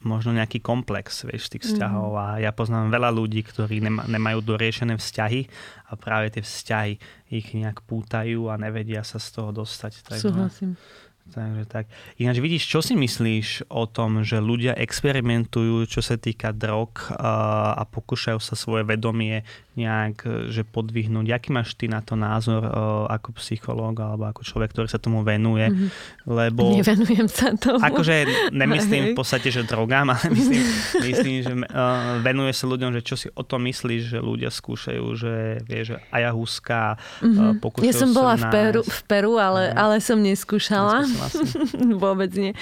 možno 0.03 0.35
nejaký 0.35 0.59
komplex 0.59 1.23
vieš, 1.23 1.47
tých 1.47 1.63
vzťahov 1.63 2.11
mm. 2.13 2.19
a 2.19 2.25
ja 2.43 2.51
poznám 2.51 2.91
veľa 2.91 3.09
ľudí, 3.15 3.41
ktorí 3.41 3.79
nema, 3.79 4.03
nemajú 4.05 4.43
doriešené 4.43 4.99
vzťahy 4.99 5.47
a 5.89 5.91
práve 5.95 6.35
tie 6.35 6.43
vzťahy 6.43 6.93
ich 7.31 7.47
nejak 7.55 7.81
pútajú 7.87 8.51
a 8.51 8.59
nevedia 8.59 9.01
sa 9.07 9.17
z 9.17 9.39
toho 9.39 9.49
dostať. 9.55 10.03
Tak, 10.03 10.19
Súhlasím. 10.19 10.75
Takže 11.23 11.63
tak. 11.71 11.87
Ináč 12.19 12.43
vidíš, 12.43 12.67
čo 12.67 12.83
si 12.83 12.99
myslíš 12.99 13.71
o 13.71 13.87
tom, 13.87 14.27
že 14.27 14.43
ľudia 14.43 14.75
experimentujú, 14.75 15.87
čo 15.87 16.03
sa 16.03 16.19
týka 16.19 16.51
drog 16.51 16.91
a, 17.15 17.73
a 17.79 17.83
pokúšajú 17.87 18.43
sa 18.43 18.59
svoje 18.59 18.83
vedomie 18.83 19.47
nejak 19.73 20.51
že 20.53 20.61
podvihnúť. 20.67 21.33
Aký 21.33 21.49
máš 21.49 21.73
ty 21.73 21.89
na 21.89 22.03
to 22.03 22.13
názor 22.13 22.61
ako 23.09 23.33
psychológ 23.41 23.97
alebo 23.97 24.29
ako 24.29 24.45
človek, 24.45 24.69
ktorý 24.69 24.85
sa 24.85 25.01
tomu 25.01 25.25
venuje? 25.25 25.65
Mm-hmm. 25.65 25.89
Lebo... 26.29 26.77
Nevenujem 26.77 27.27
sa 27.31 27.57
tomu. 27.57 27.81
Akože 27.81 28.53
nemyslím 28.53 29.15
v 29.15 29.17
podstate, 29.17 29.49
že 29.49 29.65
drogám, 29.65 30.13
ale 30.13 30.29
myslím, 30.29 30.61
myslím 31.01 31.35
že 31.41 31.53
uh, 31.55 32.21
venuje 32.21 32.53
sa 32.53 32.69
ľuďom, 32.69 32.93
že 32.99 33.01
čo 33.01 33.15
si 33.17 33.27
o 33.33 33.41
tom 33.41 33.65
myslíš, 33.65 34.13
že 34.13 34.19
ľudia 34.21 34.53
skúšajú, 34.53 35.05
že 35.17 35.65
vieš, 35.65 35.97
ayahuasca, 36.13 37.01
mm-hmm. 37.25 37.57
pokúšajú 37.57 37.89
Ja 37.89 37.93
som 37.97 38.13
bola 38.13 38.37
v 38.37 38.45
Peru, 38.53 38.81
v 38.85 39.01
Peru 39.09 39.41
ale, 39.41 39.73
ale 39.73 39.97
som 40.03 40.21
neskúšala. 40.21 41.09
Vôbec 42.03 42.31
nie. 42.35 42.53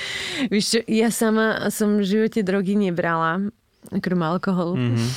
Víš 0.47 0.78
čo, 0.78 0.80
ja 0.88 1.10
sama 1.14 1.70
som 1.74 1.99
v 1.99 2.06
živote 2.06 2.41
drogy 2.43 2.76
nebrala. 2.76 3.52
Okrem 3.89 4.22
alkoholu. 4.22 4.78
Mm-hmm. 4.78 5.10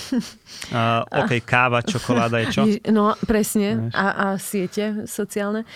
Uh, 0.72 1.04
OK, 1.20 1.44
káva, 1.44 1.84
čokoláda 1.84 2.40
je 2.42 2.46
čo? 2.48 2.62
No, 2.96 3.12
presne. 3.28 3.92
A, 3.92 4.32
a 4.32 4.40
siete 4.40 5.04
sociálne. 5.04 5.68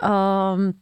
Um, 0.00 0.72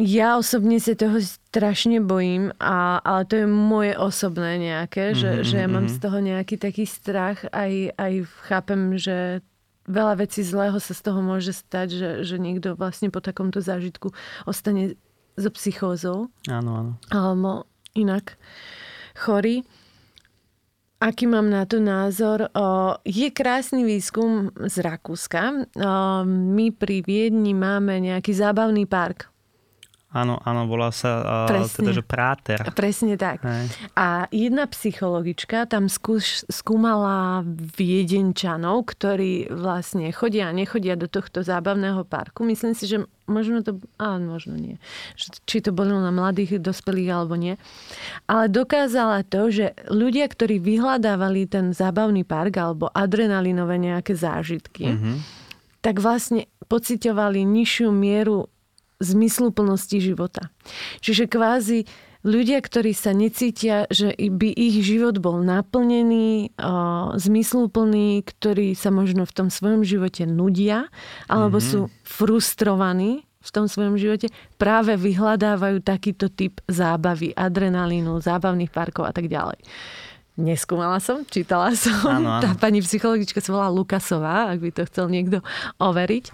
ja 0.00 0.36
osobne 0.36 0.76
sa 0.76 0.92
toho 0.96 1.20
strašne 1.20 2.04
bojím, 2.04 2.52
a, 2.60 3.00
ale 3.00 3.22
to 3.28 3.34
je 3.44 3.46
moje 3.48 3.92
osobné 3.96 4.60
nejaké, 4.60 5.16
že, 5.16 5.40
mm-hmm, 5.40 5.48
že 5.48 5.56
ja 5.56 5.68
mám 5.68 5.88
mm-hmm. 5.88 5.96
z 5.96 6.04
toho 6.04 6.18
nejaký 6.20 6.56
taký 6.60 6.84
strach. 6.84 7.44
Aj, 7.48 7.72
aj 7.96 8.12
chápem, 8.48 8.96
že 8.96 9.40
veľa 9.86 10.20
vecí 10.20 10.42
zlého 10.42 10.76
sa 10.82 10.92
z 10.92 11.00
toho 11.00 11.22
môže 11.22 11.54
stať, 11.54 11.88
že, 11.94 12.10
že 12.26 12.36
niekto 12.36 12.74
vlastne 12.74 13.08
po 13.08 13.22
takomto 13.22 13.62
zážitku 13.62 14.12
ostane 14.44 14.98
so 15.36 15.52
psychózou. 15.52 16.32
Áno, 16.48 16.70
áno. 16.74 16.92
Alebo 17.12 17.68
inak 17.92 18.40
chorý. 19.16 19.62
Aký 20.96 21.28
mám 21.28 21.52
na 21.52 21.68
to 21.68 21.76
názor? 21.76 22.48
Je 23.04 23.28
krásny 23.28 23.84
výskum 23.84 24.48
z 24.56 24.80
Rakúska. 24.80 25.68
My 26.24 26.66
pri 26.72 27.04
Viedni 27.04 27.52
máme 27.52 28.00
nejaký 28.00 28.32
zábavný 28.32 28.88
park 28.88 29.28
Áno, 30.16 30.40
áno, 30.48 30.64
volá 30.64 30.88
sa 30.94 31.44
uh, 31.44 31.66
teda, 31.68 31.92
že 31.92 32.00
práter. 32.00 32.56
Presne 32.72 33.20
tak. 33.20 33.44
Hej. 33.44 33.68
A 33.92 34.24
jedna 34.32 34.64
psychologička 34.64 35.68
tam 35.68 35.92
skúš, 35.92 36.48
skúmala 36.48 37.44
viedenčanov, 37.76 38.88
ktorí 38.96 39.52
vlastne 39.52 40.08
chodia 40.16 40.48
a 40.48 40.56
nechodia 40.56 40.96
do 40.96 41.04
tohto 41.04 41.44
zábavného 41.44 42.06
parku. 42.08 42.48
Myslím 42.48 42.72
si, 42.72 42.88
že 42.88 43.04
možno 43.26 43.62
to, 43.62 43.82
ale 43.98 44.22
možno 44.22 44.54
nie. 44.54 44.78
Či 45.18 45.62
to 45.62 45.70
bolo 45.74 45.98
na 45.98 46.14
mladých, 46.14 46.62
dospelých 46.62 47.10
alebo 47.10 47.34
nie. 47.34 47.54
Ale 48.30 48.50
dokázala 48.50 49.26
to, 49.26 49.50
že 49.50 49.74
ľudia, 49.90 50.26
ktorí 50.30 50.62
vyhľadávali 50.62 51.50
ten 51.50 51.74
zábavný 51.74 52.22
park 52.22 52.54
alebo 52.58 52.90
adrenalinové 52.90 53.78
nejaké 53.78 54.14
zážitky, 54.14 54.94
mm-hmm. 54.94 55.16
tak 55.82 55.98
vlastne 55.98 56.46
pocitovali 56.66 57.42
nižšiu 57.46 57.90
mieru 57.90 58.50
zmysluplnosti 59.02 60.00
života. 60.00 60.48
Čiže 61.04 61.28
kvázi 61.28 61.84
ľudia, 62.26 62.58
ktorí 62.58 62.90
sa 62.90 63.14
necítia, 63.14 63.86
že 63.86 64.10
by 64.18 64.50
ich 64.50 64.82
život 64.82 65.22
bol 65.22 65.46
naplnený, 65.46 66.58
zmysluplný, 67.14 68.26
ktorí 68.26 68.74
sa 68.74 68.90
možno 68.90 69.22
v 69.22 69.32
tom 69.32 69.48
svojom 69.48 69.86
živote 69.86 70.26
nudia, 70.26 70.90
alebo 71.30 71.62
mm-hmm. 71.62 71.70
sú 71.70 71.80
frustrovaní 72.02 73.22
v 73.46 73.50
tom 73.54 73.70
svojom 73.70 73.94
živote, 73.94 74.26
práve 74.58 74.98
vyhľadávajú 74.98 75.78
takýto 75.86 76.26
typ 76.34 76.58
zábavy, 76.66 77.30
adrenalínu, 77.30 78.18
zábavných 78.18 78.74
parkov 78.74 79.06
a 79.06 79.14
tak 79.14 79.30
ďalej. 79.30 79.62
Neskúmala 80.36 80.98
som, 80.98 81.22
čítala 81.24 81.72
som. 81.78 81.94
Áno, 82.10 82.28
áno. 82.28 82.42
Tá 82.42 82.58
pani 82.58 82.82
psychologička 82.82 83.38
sa 83.38 83.54
volá 83.54 83.70
Lukasová, 83.70 84.50
ak 84.50 84.58
by 84.60 84.70
to 84.74 84.82
chcel 84.90 85.06
niekto 85.06 85.40
overiť. 85.78 86.28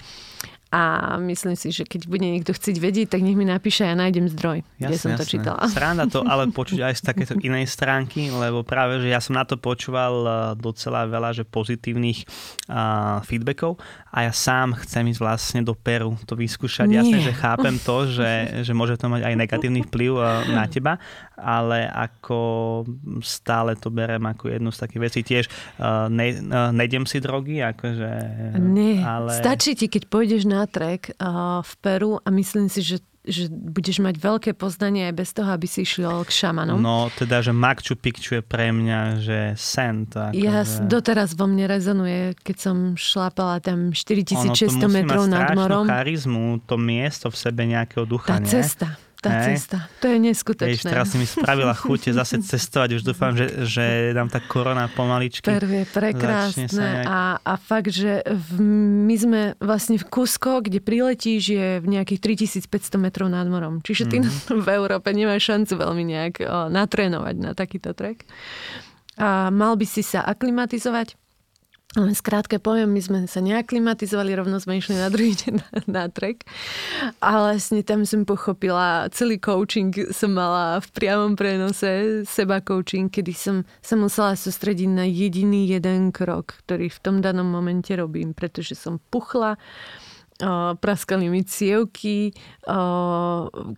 A 0.72 1.14
myslím 1.20 1.52
si, 1.52 1.68
že 1.68 1.84
keď 1.84 2.08
bude 2.08 2.24
niekto 2.24 2.56
chcieť 2.56 2.76
vedieť, 2.80 3.06
tak 3.12 3.20
nech 3.20 3.36
mi 3.36 3.44
napíše 3.44 3.84
a 3.84 3.92
ja 3.92 3.96
nájdem 3.96 4.24
zdroj, 4.32 4.64
jasne, 4.80 4.88
kde 4.88 4.96
som 4.96 5.10
jasne. 5.12 5.20
to 5.20 5.24
čítala. 5.28 5.60
Sranda 5.68 6.08
to 6.08 6.24
ale 6.24 6.48
počuť 6.58 6.80
aj 6.80 6.94
z 6.96 7.02
takéto 7.04 7.34
inej 7.44 7.68
stránky, 7.68 8.32
lebo 8.32 8.64
práve, 8.64 9.04
že 9.04 9.12
ja 9.12 9.20
som 9.20 9.36
na 9.36 9.44
to 9.44 9.60
počúval 9.60 10.14
eh, 10.24 10.32
docela 10.56 11.04
veľa, 11.04 11.36
že 11.36 11.44
pozitívnych 11.44 12.24
uh, 12.72 13.20
feedbackov 13.28 13.76
a 14.12 14.28
ja 14.28 14.32
sám 14.32 14.76
chcem 14.84 15.08
ísť 15.08 15.20
vlastne 15.24 15.60
do 15.64 15.72
Peru 15.72 16.20
to 16.28 16.36
vyskúšať. 16.36 16.84
Nie. 16.84 17.00
Jasne, 17.00 17.18
že 17.24 17.32
chápem 17.32 17.80
to, 17.80 18.04
že, 18.12 18.30
že 18.68 18.72
môže 18.76 19.00
to 19.00 19.08
mať 19.08 19.24
aj 19.24 19.34
negatívny 19.40 19.80
vplyv 19.88 20.12
uh, 20.20 20.44
na 20.52 20.68
teba, 20.68 21.00
ale 21.32 21.88
ako 21.88 22.36
stále 23.24 23.72
to 23.80 23.88
berem 23.88 24.20
ako 24.28 24.52
jednu 24.52 24.68
z 24.68 24.78
takých 24.84 25.00
vecí. 25.00 25.20
Tiež 25.24 25.44
uh, 25.48 26.12
ne, 26.12 26.36
uh, 26.44 26.68
nejdem 26.76 27.08
si 27.08 27.24
drogy, 27.24 27.64
akože... 27.64 28.10
Nie, 28.60 29.00
ale... 29.00 29.32
stačí 29.32 29.72
ti, 29.72 29.88
keď 29.88 30.12
pôjdeš 30.12 30.44
na 30.44 30.68
trek 30.68 31.16
v 31.62 31.72
Peru 31.80 32.20
a 32.20 32.28
myslím 32.28 32.68
si, 32.68 32.84
že 32.84 33.00
že 33.22 33.46
budeš 33.50 34.02
mať 34.02 34.18
veľké 34.18 34.50
poznanie 34.58 35.06
aj 35.06 35.14
bez 35.14 35.30
toho, 35.30 35.46
aby 35.54 35.70
si 35.70 35.86
išiel 35.86 36.26
k 36.26 36.30
šamanom. 36.30 36.82
No, 36.82 37.06
teda, 37.14 37.38
že 37.38 37.54
Machu 37.54 37.94
Picchu 37.94 38.38
je 38.38 38.42
pre 38.42 38.74
mňa, 38.74 39.00
že 39.22 39.38
sen. 39.54 40.10
Tak, 40.10 40.34
ja 40.34 40.66
že... 40.66 40.82
doteraz 40.90 41.38
vo 41.38 41.46
mne 41.46 41.70
rezonuje, 41.70 42.34
keď 42.42 42.56
som 42.58 42.76
šlápala 42.98 43.62
tam 43.62 43.94
4600 43.94 44.90
metrov 44.90 45.30
nad 45.30 45.54
morom. 45.54 45.86
charizmu, 45.86 46.66
to 46.66 46.74
miesto 46.74 47.30
v 47.30 47.36
sebe 47.38 47.62
nejakého 47.62 48.02
ducha, 48.02 48.34
Tá 48.34 48.42
nie? 48.42 48.50
cesta 48.50 48.98
tá 49.22 49.30
Hej. 49.38 49.54
cesta. 49.54 49.86
To 50.02 50.10
je 50.10 50.18
neskutočné. 50.18 50.90
Hej, 50.90 50.98
teraz 50.98 51.14
si 51.14 51.16
mi 51.22 51.30
spravila 51.30 51.70
chute 51.78 52.10
zase 52.10 52.42
cestovať. 52.50 52.98
Už 52.98 53.02
dúfam, 53.06 53.38
že, 53.38 53.62
že 53.62 54.10
dám 54.10 54.26
tá 54.26 54.42
korona 54.42 54.90
pomaličky. 54.90 55.46
Pervie, 55.46 55.86
prekrásne. 55.86 56.66
Nejak... 56.66 57.06
A, 57.06 57.38
a 57.38 57.54
fakt, 57.54 57.94
že 57.94 58.26
v, 58.26 58.58
my 59.06 59.14
sme 59.14 59.40
vlastne 59.62 59.94
v 60.02 60.04
Kusko, 60.10 60.66
kde 60.66 60.82
priletíš, 60.82 61.42
je 61.54 61.68
v 61.78 61.86
nejakých 61.86 62.18
3500 62.66 62.98
metrov 62.98 63.30
nad 63.30 63.46
morom. 63.46 63.78
Čiže 63.78 64.10
ty 64.10 64.18
mm-hmm. 64.18 64.58
v 64.66 64.68
Európe 64.74 65.14
nemáš 65.14 65.46
šancu 65.46 65.78
veľmi 65.78 66.02
nejak 66.02 66.34
o, 66.42 66.66
natrénovať 66.66 67.34
na 67.38 67.54
takýto 67.54 67.94
trek. 67.94 68.26
A 69.22 69.54
mal 69.54 69.78
by 69.78 69.86
si 69.86 70.02
sa 70.02 70.26
aklimatizovať 70.26 71.21
len 71.92 72.16
skrátke 72.16 72.56
poviem, 72.56 72.88
my 72.88 73.00
sme 73.04 73.18
sa 73.28 73.44
neaklimatizovali, 73.44 74.32
rovno 74.32 74.56
sme 74.56 74.80
išli 74.80 74.96
na 74.96 75.12
druhý 75.12 75.36
deň 75.36 75.54
na, 75.60 75.68
na 75.84 76.04
trek. 76.08 76.48
A 77.20 77.36
vlastne 77.36 77.84
tam 77.84 78.08
som 78.08 78.24
pochopila, 78.24 79.12
celý 79.12 79.36
coaching 79.36 79.92
som 80.08 80.32
mala 80.32 80.80
v 80.80 80.88
priamom 80.96 81.36
prenose, 81.36 82.24
seba 82.24 82.64
coaching, 82.64 83.12
kedy 83.12 83.32
som 83.36 83.56
sa 83.84 84.00
musela 84.00 84.32
sústrediť 84.32 84.88
na 84.88 85.04
jediný 85.04 85.68
jeden 85.68 86.16
krok, 86.16 86.56
ktorý 86.64 86.88
v 86.88 86.98
tom 87.04 87.20
danom 87.20 87.44
momente 87.44 87.92
robím, 87.92 88.32
pretože 88.32 88.72
som 88.72 88.96
puchla, 89.12 89.60
praskali 90.82 91.30
mi 91.30 91.46
cievky, 91.46 92.34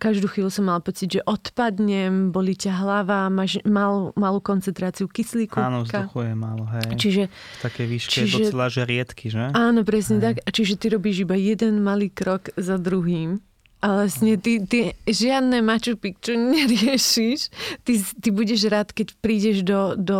každú 0.01 0.25
chvíľu 0.25 0.49
som 0.49 0.65
mala 0.65 0.81
pocit, 0.81 1.13
že 1.13 1.21
odpadnem, 1.23 2.33
boli 2.33 2.57
ťa 2.57 2.81
hlava, 2.81 3.29
máš 3.29 3.61
mal, 3.63 4.11
malú 4.17 4.41
koncentráciu 4.41 5.05
kyslíku. 5.05 5.61
Áno, 5.61 5.85
vzduchu 5.85 6.25
je 6.25 6.33
málo, 6.33 6.65
hej. 6.73 6.89
Čiže, 6.97 7.23
v 7.29 7.59
takej 7.61 7.85
výške 7.85 8.11
čiže, 8.11 8.25
je 8.25 8.45
docela 8.49 8.65
že 8.73 8.81
riedky, 8.83 9.29
že? 9.29 9.53
Áno, 9.53 9.85
presne 9.85 10.17
hej. 10.17 10.23
tak. 10.25 10.35
Čiže 10.49 10.73
ty 10.81 10.85
robíš 10.89 11.23
iba 11.23 11.37
jeden 11.37 11.85
malý 11.85 12.09
krok 12.09 12.49
za 12.57 12.81
druhým 12.81 13.39
a 13.83 14.01
vlastne 14.01 14.39
ty, 14.39 14.63
ty 14.65 14.97
žiadne 15.05 15.61
Machu 15.61 15.93
Picchu 15.99 16.33
neriešiš. 16.33 17.53
Ty, 17.85 17.93
ty 18.17 18.29
budeš 18.33 18.65
rád, 18.71 18.89
keď 18.89 19.13
prídeš 19.21 19.61
do, 19.61 19.93
do 19.99 20.19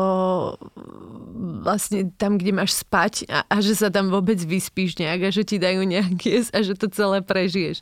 vlastne 1.36 2.14
tam, 2.16 2.38
kde 2.38 2.51
máš 2.56 2.78
spať 2.86 3.26
a, 3.28 3.43
a 3.49 3.56
že 3.60 3.76
sa 3.76 3.89
tam 3.89 4.14
vôbec 4.14 4.38
vyspíš 4.38 5.01
nejak 5.01 5.28
a 5.28 5.30
že 5.34 5.43
ti 5.43 5.58
dajú 5.58 5.82
nejak 5.82 6.14
jesť 6.22 6.51
a 6.56 6.60
že 6.62 6.74
to 6.78 6.88
celé 6.93 7.26
prežiješ. 7.26 7.82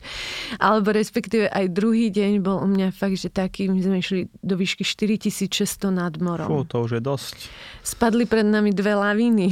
Alebo 0.58 0.96
respektíve 0.96 1.52
aj 1.52 1.70
druhý 1.70 2.10
deň 2.10 2.40
bol 2.40 2.64
u 2.64 2.68
mňa 2.68 2.96
fakt, 2.96 3.20
že 3.20 3.28
taký, 3.28 3.68
my 3.68 3.80
sme 3.84 3.98
išli 4.00 4.32
do 4.40 4.56
výšky 4.56 4.88
4600 4.88 5.92
nad 5.94 6.16
morom. 6.18 6.48
Fú, 6.48 6.64
to 6.64 6.88
už 6.88 6.98
je 6.98 7.02
dosť. 7.04 7.36
Spadli 7.84 8.24
pred 8.24 8.48
nami 8.48 8.72
dve 8.72 8.96
lavíny. 8.96 9.52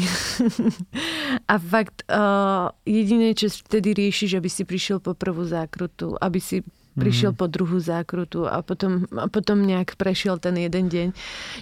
a 1.51 1.55
fakt 1.59 2.07
uh, 2.07 2.71
jediné, 2.87 3.35
čo 3.35 3.51
vtedy 3.51 3.91
riešiš, 3.91 4.39
aby 4.39 4.47
si 4.47 4.63
prišiel 4.63 5.03
po 5.03 5.11
prvú 5.11 5.43
zákrutu, 5.43 6.10
aby 6.19 6.39
si 6.41 6.65
prišiel 6.91 7.31
mm-hmm. 7.31 7.47
po 7.47 7.47
druhú 7.47 7.77
zákrutu 7.79 8.39
a 8.43 8.59
potom, 8.59 9.07
a 9.15 9.31
potom 9.31 9.63
nejak 9.63 9.95
prešiel 9.95 10.43
ten 10.43 10.59
jeden 10.59 10.91
deň. 10.91 11.07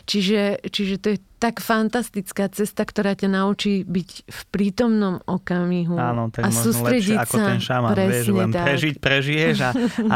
Čiže, 0.09 0.65
čiže 0.73 0.95
to 0.97 1.07
je 1.13 1.17
tak 1.37 1.61
fantastická 1.61 2.49
cesta, 2.49 2.83
ktorá 2.83 3.13
ťa 3.13 3.29
naučí 3.31 3.85
byť 3.85 4.09
v 4.25 4.41
prítomnom 4.49 5.21
okamihu. 5.23 5.95
Áno, 5.95 6.33
tak 6.33 6.43
a 6.43 6.51
sústrediť 6.51 7.29
ako 7.29 7.35
sa. 7.37 7.45
ten 7.45 7.59
šaman, 7.61 7.93
vieš, 7.95 8.25
len 8.33 8.49
tak. 8.51 8.65
prežiť, 8.65 8.95
prežiješ 8.97 9.57
a 9.61 9.69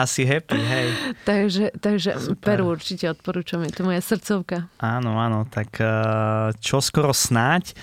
asi 0.04 0.22
happy, 0.26 0.60
hej. 0.60 0.88
takže, 1.30 1.66
takže 1.78 2.10
Peru 2.42 2.74
určite 2.74 3.06
odporúčam, 3.14 3.62
je 3.64 3.72
to 3.72 3.86
moja 3.86 4.02
srdcovka. 4.02 4.68
Áno, 4.82 5.16
áno, 5.22 5.46
tak 5.46 5.78
eh, 5.78 6.58
čo 6.58 6.82
skoro 6.82 7.14
snáď 7.14 7.78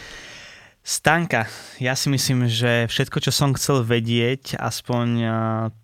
Stanka, 0.80 1.44
ja 1.76 1.92
si 1.92 2.08
myslím, 2.08 2.48
že 2.48 2.88
všetko, 2.88 3.20
čo 3.20 3.28
som 3.28 3.52
chcel 3.52 3.84
vedieť, 3.84 4.56
aspoň 4.56 5.06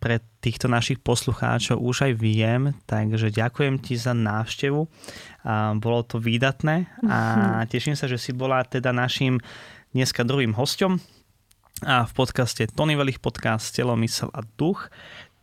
pre 0.01 0.25
týchto 0.41 0.73
našich 0.73 1.05
poslucháčov 1.05 1.77
už 1.77 2.09
aj 2.09 2.13
viem, 2.17 2.73
takže 2.89 3.29
ďakujem 3.29 3.77
ti 3.77 4.01
za 4.01 4.17
návštevu. 4.17 4.81
Bolo 5.77 6.01
to 6.09 6.17
výdatné 6.17 6.89
a 7.05 7.19
mhm. 7.61 7.69
teším 7.69 7.93
sa, 7.93 8.09
že 8.09 8.17
si 8.17 8.33
bola 8.33 8.65
teda 8.65 8.89
našim 8.97 9.37
dneska 9.93 10.25
druhým 10.25 10.57
hostom 10.57 10.97
a 11.85 12.09
v 12.09 12.13
podcaste 12.17 12.65
Tony 12.73 12.97
Velich 12.97 13.21
podcast 13.21 13.69
Telo, 13.77 14.01
mysel 14.01 14.33
a 14.33 14.41
duch 14.57 14.89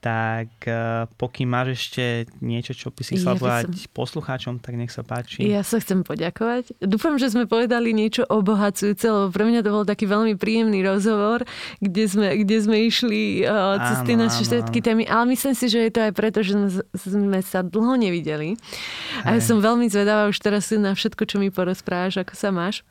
tak 0.04 0.68
eh, 0.68 1.08
pokým 1.16 1.48
máš 1.48 1.80
ešte 1.80 2.28
niečo, 2.44 2.76
čo 2.76 2.92
by 2.92 3.02
si 3.08 3.16
chcela 3.16 3.40
ja 3.40 3.40
povedať 3.40 3.88
som... 3.88 3.96
poslucháčom, 3.96 4.54
tak 4.60 4.76
nech 4.76 4.92
sa 4.92 5.00
páči. 5.00 5.48
Ja 5.48 5.64
sa 5.64 5.80
chcem 5.80 6.04
poďakovať. 6.04 6.76
Dúfam, 6.84 7.16
že 7.16 7.32
sme 7.32 7.48
povedali 7.48 7.96
niečo 7.96 8.28
obohacujúce, 8.28 9.08
lebo 9.08 9.32
pre 9.32 9.48
mňa 9.48 9.64
to 9.64 9.72
bol 9.72 9.88
taký 9.88 10.04
veľmi 10.04 10.36
príjemný 10.36 10.84
rozhovor, 10.84 11.48
kde 11.80 12.04
sme, 12.12 12.28
kde 12.44 12.58
sme 12.60 12.78
išli 12.84 13.48
uh, 13.48 13.80
cez 13.80 13.98
tie 14.04 14.16
naše 14.20 14.44
všetky 14.44 14.84
témy, 14.84 15.08
ale 15.08 15.32
myslím 15.32 15.56
si, 15.56 15.72
že 15.72 15.88
je 15.88 15.92
to 15.96 16.04
aj 16.04 16.12
preto, 16.12 16.44
že 16.44 16.52
sme, 16.52 16.70
sme 16.92 17.40
sa 17.40 17.64
dlho 17.64 17.96
nevideli. 17.96 18.60
Hej. 18.60 19.24
A 19.24 19.28
ja 19.40 19.42
som 19.42 19.64
veľmi 19.64 19.88
zvedavá 19.88 20.28
už 20.28 20.36
teraz 20.44 20.68
na 20.76 20.92
všetko, 20.92 21.24
čo 21.24 21.40
mi 21.40 21.48
porozprávaš, 21.48 22.20
ako 22.20 22.36
sa 22.36 22.52
máš. 22.52 22.84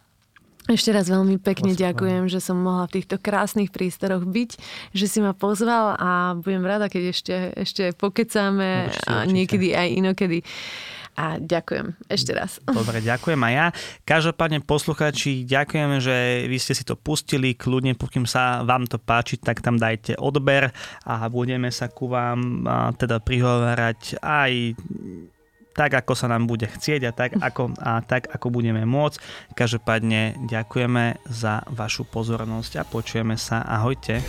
Ešte 0.71 0.95
raz 0.95 1.11
veľmi 1.11 1.43
pekne 1.43 1.75
ďakujem, 1.75 2.31
že 2.31 2.39
som 2.39 2.55
mohla 2.55 2.87
v 2.87 3.03
týchto 3.03 3.19
krásnych 3.19 3.75
prístoroch 3.75 4.23
byť, 4.23 4.51
že 4.95 5.07
si 5.11 5.19
ma 5.19 5.35
pozval 5.35 5.99
a 5.99 6.39
budem 6.39 6.63
rada, 6.63 6.87
keď 6.87 7.03
ešte, 7.11 7.35
ešte 7.59 7.83
pokecáme 7.99 8.95
určite, 8.95 9.11
a 9.11 9.27
niekedy 9.27 9.75
aj 9.75 9.89
inokedy. 9.91 10.39
A 11.13 11.37
ďakujem 11.37 11.93
ešte 12.09 12.33
raz. 12.33 12.57
Dobre, 12.79 13.05
ďakujem 13.05 13.37
aj 13.43 13.53
ja. 13.53 13.67
Každopádne 14.07 14.65
posluchači, 14.65 15.45
ďakujem, 15.45 16.01
že 16.01 16.47
vy 16.49 16.57
ste 16.57 16.79
si 16.79 16.87
to 16.87 16.95
pustili. 16.97 17.59
Kľudne, 17.59 17.99
pokým 17.99 18.25
sa 18.25 18.65
vám 18.65 18.89
to 18.89 18.97
páči, 18.97 19.37
tak 19.43 19.61
tam 19.61 19.77
dajte 19.77 20.17
odber 20.17 20.73
a 21.05 21.27
budeme 21.29 21.69
sa 21.69 21.91
ku 21.91 22.07
vám 22.07 22.65
teda 22.97 23.21
prihovárať 23.21 24.23
aj 24.23 24.79
tak, 25.73 25.97
ako 25.97 26.13
sa 26.13 26.29
nám 26.29 26.45
bude 26.47 26.69
chcieť 26.69 27.01
a 27.09 27.13
tak, 27.13 27.31
ako, 27.41 27.73
a 27.81 28.05
tak, 28.05 28.29
ako 28.29 28.53
budeme 28.53 28.85
môcť. 28.85 29.19
Každopádne 29.57 30.47
ďakujeme 30.47 31.25
za 31.29 31.65
vašu 31.73 32.05
pozornosť 32.05 32.73
a 32.81 32.85
počujeme 32.85 33.41
sa. 33.41 33.65
Ahojte. 33.65 34.21